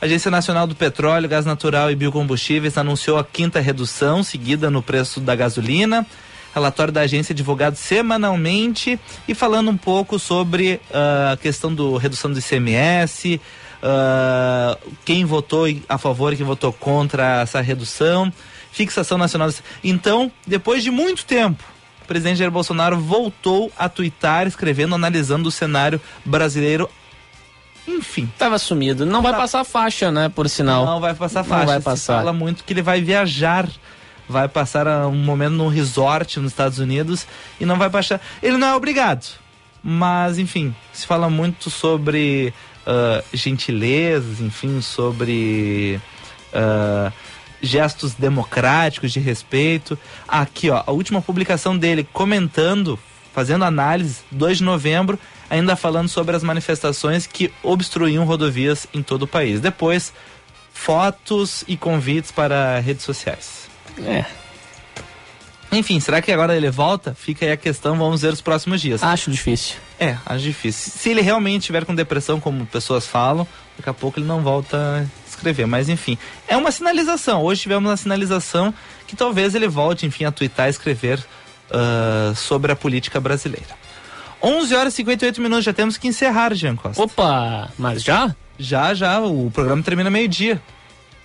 A 0.00 0.06
Agência 0.06 0.30
Nacional 0.30 0.66
do 0.66 0.74
Petróleo, 0.74 1.28
Gás 1.28 1.44
Natural 1.44 1.90
e 1.90 1.94
Biocombustíveis 1.94 2.78
anunciou 2.78 3.18
a 3.18 3.24
quinta 3.24 3.60
redução 3.60 4.22
seguida 4.22 4.70
no 4.70 4.82
preço 4.82 5.20
da 5.20 5.36
gasolina. 5.36 6.06
Relatório 6.54 6.94
da 6.94 7.02
agência 7.02 7.34
divulgado 7.34 7.76
semanalmente 7.76 8.98
e 9.28 9.34
falando 9.34 9.70
um 9.70 9.76
pouco 9.76 10.18
sobre 10.18 10.80
ah, 10.90 11.32
a 11.32 11.36
questão 11.36 11.74
do 11.74 11.98
redução 11.98 12.32
do 12.32 12.38
ICMS, 12.38 13.38
ah, 13.82 14.78
quem 15.04 15.26
votou 15.26 15.66
a 15.86 15.98
favor 15.98 16.32
e 16.32 16.36
quem 16.36 16.46
votou 16.46 16.72
contra 16.72 17.42
essa 17.42 17.60
redução, 17.60 18.32
fixação 18.72 19.18
nacional. 19.18 19.50
Então, 19.82 20.32
depois 20.46 20.82
de 20.82 20.90
muito 20.90 21.26
tempo, 21.26 21.73
o 22.04 22.06
presidente 22.06 22.36
Jair 22.38 22.50
Bolsonaro 22.50 22.98
voltou 23.00 23.72
a 23.78 23.88
tuitar, 23.88 24.46
escrevendo, 24.46 24.94
analisando 24.94 25.48
o 25.48 25.52
cenário 25.52 26.00
brasileiro. 26.24 26.88
Enfim. 27.88 28.30
Tava 28.38 28.58
sumido. 28.58 29.04
Não 29.04 29.22
vai 29.22 29.32
passar 29.32 29.64
faixa, 29.64 30.10
né, 30.10 30.28
por 30.28 30.48
sinal. 30.48 30.86
Não 30.86 31.00
vai 31.00 31.14
passar 31.14 31.40
Não 31.42 31.48
faixa. 31.48 31.66
vai 31.66 31.78
Se 31.78 31.84
passar. 31.84 32.18
fala 32.18 32.32
muito 32.32 32.64
que 32.64 32.72
ele 32.72 32.82
vai 32.82 33.00
viajar. 33.00 33.68
Vai 34.28 34.48
passar 34.48 34.88
ah, 34.88 35.06
um 35.06 35.16
momento 35.16 35.52
num 35.52 35.68
resort 35.68 36.40
nos 36.40 36.52
Estados 36.52 36.78
Unidos 36.78 37.26
e 37.60 37.66
não 37.66 37.76
vai 37.76 37.88
baixar. 37.90 38.20
Ele 38.42 38.56
não 38.56 38.68
é 38.68 38.74
obrigado. 38.74 39.26
Mas, 39.82 40.38
enfim, 40.38 40.74
se 40.94 41.06
fala 41.06 41.28
muito 41.28 41.68
sobre 41.68 42.54
ah, 42.86 43.22
gentilezas, 43.34 44.40
enfim, 44.40 44.80
sobre 44.80 46.00
ah, 46.54 47.12
gestos 47.60 48.14
democráticos 48.14 49.12
de 49.12 49.20
respeito. 49.20 49.98
Aqui, 50.26 50.70
ó, 50.70 50.82
a 50.86 50.92
última 50.92 51.22
publicação 51.22 51.76
dele 51.76 52.06
comentando, 52.12 52.98
fazendo 53.32 53.64
análise, 53.64 54.20
2 54.30 54.58
de 54.58 54.64
novembro, 54.64 55.18
ainda 55.48 55.76
falando 55.76 56.08
sobre 56.08 56.36
as 56.36 56.42
manifestações 56.42 57.26
que 57.26 57.52
obstruíam 57.62 58.24
rodovias 58.24 58.86
em 58.92 59.02
todo 59.02 59.22
o 59.22 59.26
país. 59.26 59.60
Depois, 59.60 60.12
fotos 60.72 61.64
e 61.68 61.76
convites 61.76 62.30
para 62.30 62.78
redes 62.80 63.04
sociais. 63.04 63.68
É. 63.98 64.24
Enfim, 65.72 65.98
será 65.98 66.22
que 66.22 66.30
agora 66.30 66.56
ele 66.56 66.70
volta? 66.70 67.14
Fica 67.14 67.44
aí 67.44 67.52
a 67.52 67.56
questão, 67.56 67.96
vamos 67.96 68.22
ver 68.22 68.32
os 68.32 68.40
próximos 68.40 68.80
dias. 68.80 69.02
Acho 69.02 69.30
difícil. 69.30 69.76
É, 69.98 70.16
acho 70.24 70.44
difícil. 70.44 70.92
Se 70.96 71.10
ele 71.10 71.20
realmente 71.20 71.62
estiver 71.62 71.84
com 71.84 71.94
depressão, 71.94 72.38
como 72.38 72.64
pessoas 72.66 73.06
falam, 73.06 73.46
daqui 73.76 73.90
a 73.90 73.94
pouco 73.94 74.18
ele 74.18 74.26
não 74.26 74.40
volta 74.40 75.08
escrever. 75.44 75.66
Mas 75.66 75.88
enfim, 75.88 76.16
é 76.48 76.56
uma 76.56 76.70
sinalização. 76.70 77.42
Hoje 77.42 77.62
tivemos 77.62 77.90
uma 77.90 77.96
sinalização 77.96 78.72
que 79.06 79.14
talvez 79.14 79.54
ele 79.54 79.68
volte, 79.68 80.06
enfim, 80.06 80.24
a 80.24 80.32
twittar 80.32 80.66
e 80.66 80.70
escrever 80.70 81.24
ah, 81.70 82.32
sobre 82.34 82.72
a 82.72 82.76
política 82.76 83.20
brasileira. 83.20 83.84
11 84.42 84.74
horas 84.74 84.92
e 84.92 84.96
58 84.96 85.40
minutos, 85.40 85.64
já 85.64 85.72
temos 85.72 85.96
que 85.96 86.06
encerrar, 86.06 86.54
Jean 86.54 86.76
Costa. 86.76 87.02
Opa, 87.02 87.70
mas 87.78 88.02
já? 88.02 88.34
Já, 88.58 88.92
já, 88.92 89.20
o 89.20 89.50
programa 89.50 89.82
termina 89.82 90.10
meio-dia. 90.10 90.60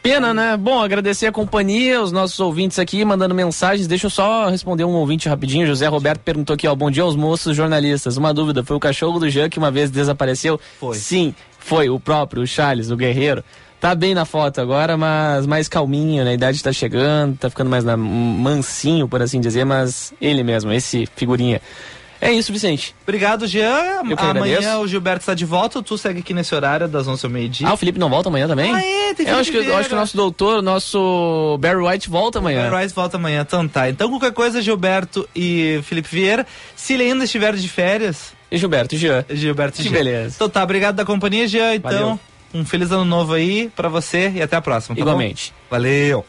Pena, 0.01 0.33
né? 0.33 0.55
Bom, 0.55 0.81
agradecer 0.81 1.27
a 1.27 1.31
companhia, 1.31 2.01
os 2.01 2.13
nossos 2.13 2.39
ouvintes 2.39 2.79
aqui 2.79 3.03
mandando 3.03 3.35
mensagens. 3.35 3.85
Deixa 3.85 4.05
eu 4.05 4.09
só 4.09 4.47
responder 4.47 4.85
um 4.85 4.93
ouvinte 4.93 5.27
rapidinho. 5.27 5.67
José 5.67 5.87
Roberto 5.87 6.21
perguntou 6.21 6.53
aqui, 6.53 6.65
ó. 6.65 6.73
Bom 6.73 6.89
dia 6.89 7.03
aos 7.03 7.17
moços 7.17 7.55
jornalistas. 7.55 8.15
Uma 8.15 8.33
dúvida, 8.33 8.63
foi 8.63 8.77
o 8.77 8.79
cachorro 8.79 9.19
do 9.19 9.29
Jean 9.29 9.49
que 9.49 9.57
uma 9.57 9.69
vez 9.69 9.91
desapareceu? 9.91 10.57
Foi. 10.79 10.95
Sim, 10.95 11.35
foi 11.59 11.89
o 11.89 11.99
próprio, 11.99 12.43
o 12.43 12.47
Charles, 12.47 12.89
o 12.89 12.95
guerreiro. 12.95 13.43
Tá 13.79 13.95
bem 13.95 14.13
na 14.13 14.25
foto 14.25 14.59
agora, 14.59 14.97
mas 14.97 15.45
mais 15.45 15.69
calminho, 15.69 16.25
né? 16.25 16.31
A 16.31 16.33
idade 16.33 16.61
tá 16.61 16.71
chegando, 16.73 17.37
tá 17.37 17.49
ficando 17.49 17.69
mais 17.69 17.83
na, 17.85 17.95
mansinho, 17.95 19.07
por 19.07 19.21
assim 19.21 19.39
dizer, 19.39 19.65
mas 19.65 20.13
ele 20.19 20.43
mesmo, 20.43 20.71
esse 20.71 21.07
figurinha. 21.15 21.61
É 22.21 22.31
isso, 22.33 22.51
Vicente. 22.51 22.93
Obrigado, 23.03 23.47
Jean. 23.47 24.03
Que 24.05 24.13
Amanhã 24.13 24.57
agradeço. 24.57 24.79
o 24.79 24.87
Gilberto 24.87 25.21
está 25.21 25.33
de 25.33 25.45
volta, 25.45 25.81
tu 25.81 25.97
segue 25.97 26.19
aqui 26.19 26.33
nesse 26.33 26.53
horário 26.53 26.85
das 26.87 27.07
11 27.07 27.25
ao 27.25 27.31
meio-dia. 27.31 27.67
Ah, 27.67 27.73
o 27.73 27.77
Felipe 27.77 27.97
não 27.97 28.09
volta 28.09 28.27
amanhã 28.27 28.45
também? 28.45 28.75
Ah, 28.75 28.83
é, 28.83 29.13
tem 29.13 29.25
eu 29.25 29.37
acho 29.37 29.49
que, 29.49 29.57
eu 29.57 29.77
acho 29.77 29.87
que 29.87 29.95
o 29.95 29.97
nosso 29.97 30.17
doutor, 30.17 30.57
o 30.57 30.61
nosso 30.61 31.57
Barry 31.61 31.77
White 31.77 32.09
volta 32.09 32.39
amanhã. 32.39 32.69
O 32.69 32.77
Rice 32.77 32.93
volta 32.93 33.15
amanhã, 33.15 33.41
então 33.47 33.65
tá. 33.65 33.89
Então 33.89 34.09
qualquer 34.09 34.33
coisa, 34.33 34.61
Gilberto 34.61 35.27
e 35.33 35.79
Felipe 35.83 36.09
Vieira. 36.11 36.45
Se 36.75 36.93
ele 36.95 37.03
ainda 37.03 37.23
estiver 37.23 37.55
de 37.55 37.69
férias. 37.69 38.33
E 38.51 38.57
Gilberto 38.57 38.95
e 38.95 38.97
Jean. 38.97 39.23
Gilberto 39.29 39.79
e 39.79 39.83
Que 39.83 39.89
Jean. 39.89 39.97
beleza. 39.97 40.35
Então 40.35 40.49
tá, 40.49 40.61
obrigado 40.61 40.95
da 40.95 41.05
companhia, 41.05 41.47
Jean. 41.47 41.75
Então, 41.75 41.91
Valeu. 41.91 42.19
Um 42.53 42.65
feliz 42.65 42.91
ano 42.91 43.05
novo 43.05 43.33
aí 43.33 43.69
pra 43.75 43.89
você 43.89 44.29
e 44.35 44.41
até 44.41 44.55
a 44.55 44.61
próxima. 44.61 44.95
tá 44.95 45.03
bom? 45.03 45.09
Igualmente. 45.09 45.53
Valeu. 45.69 46.25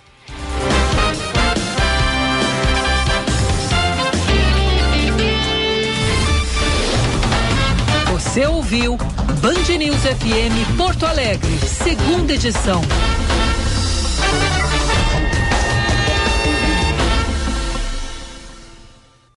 Você 8.12 8.46
ouviu 8.46 8.96
Band 9.40 9.76
News 9.78 10.02
FM 10.02 10.76
Porto 10.76 11.04
Alegre, 11.06 11.58
segunda 11.66 12.34
edição. 12.34 12.80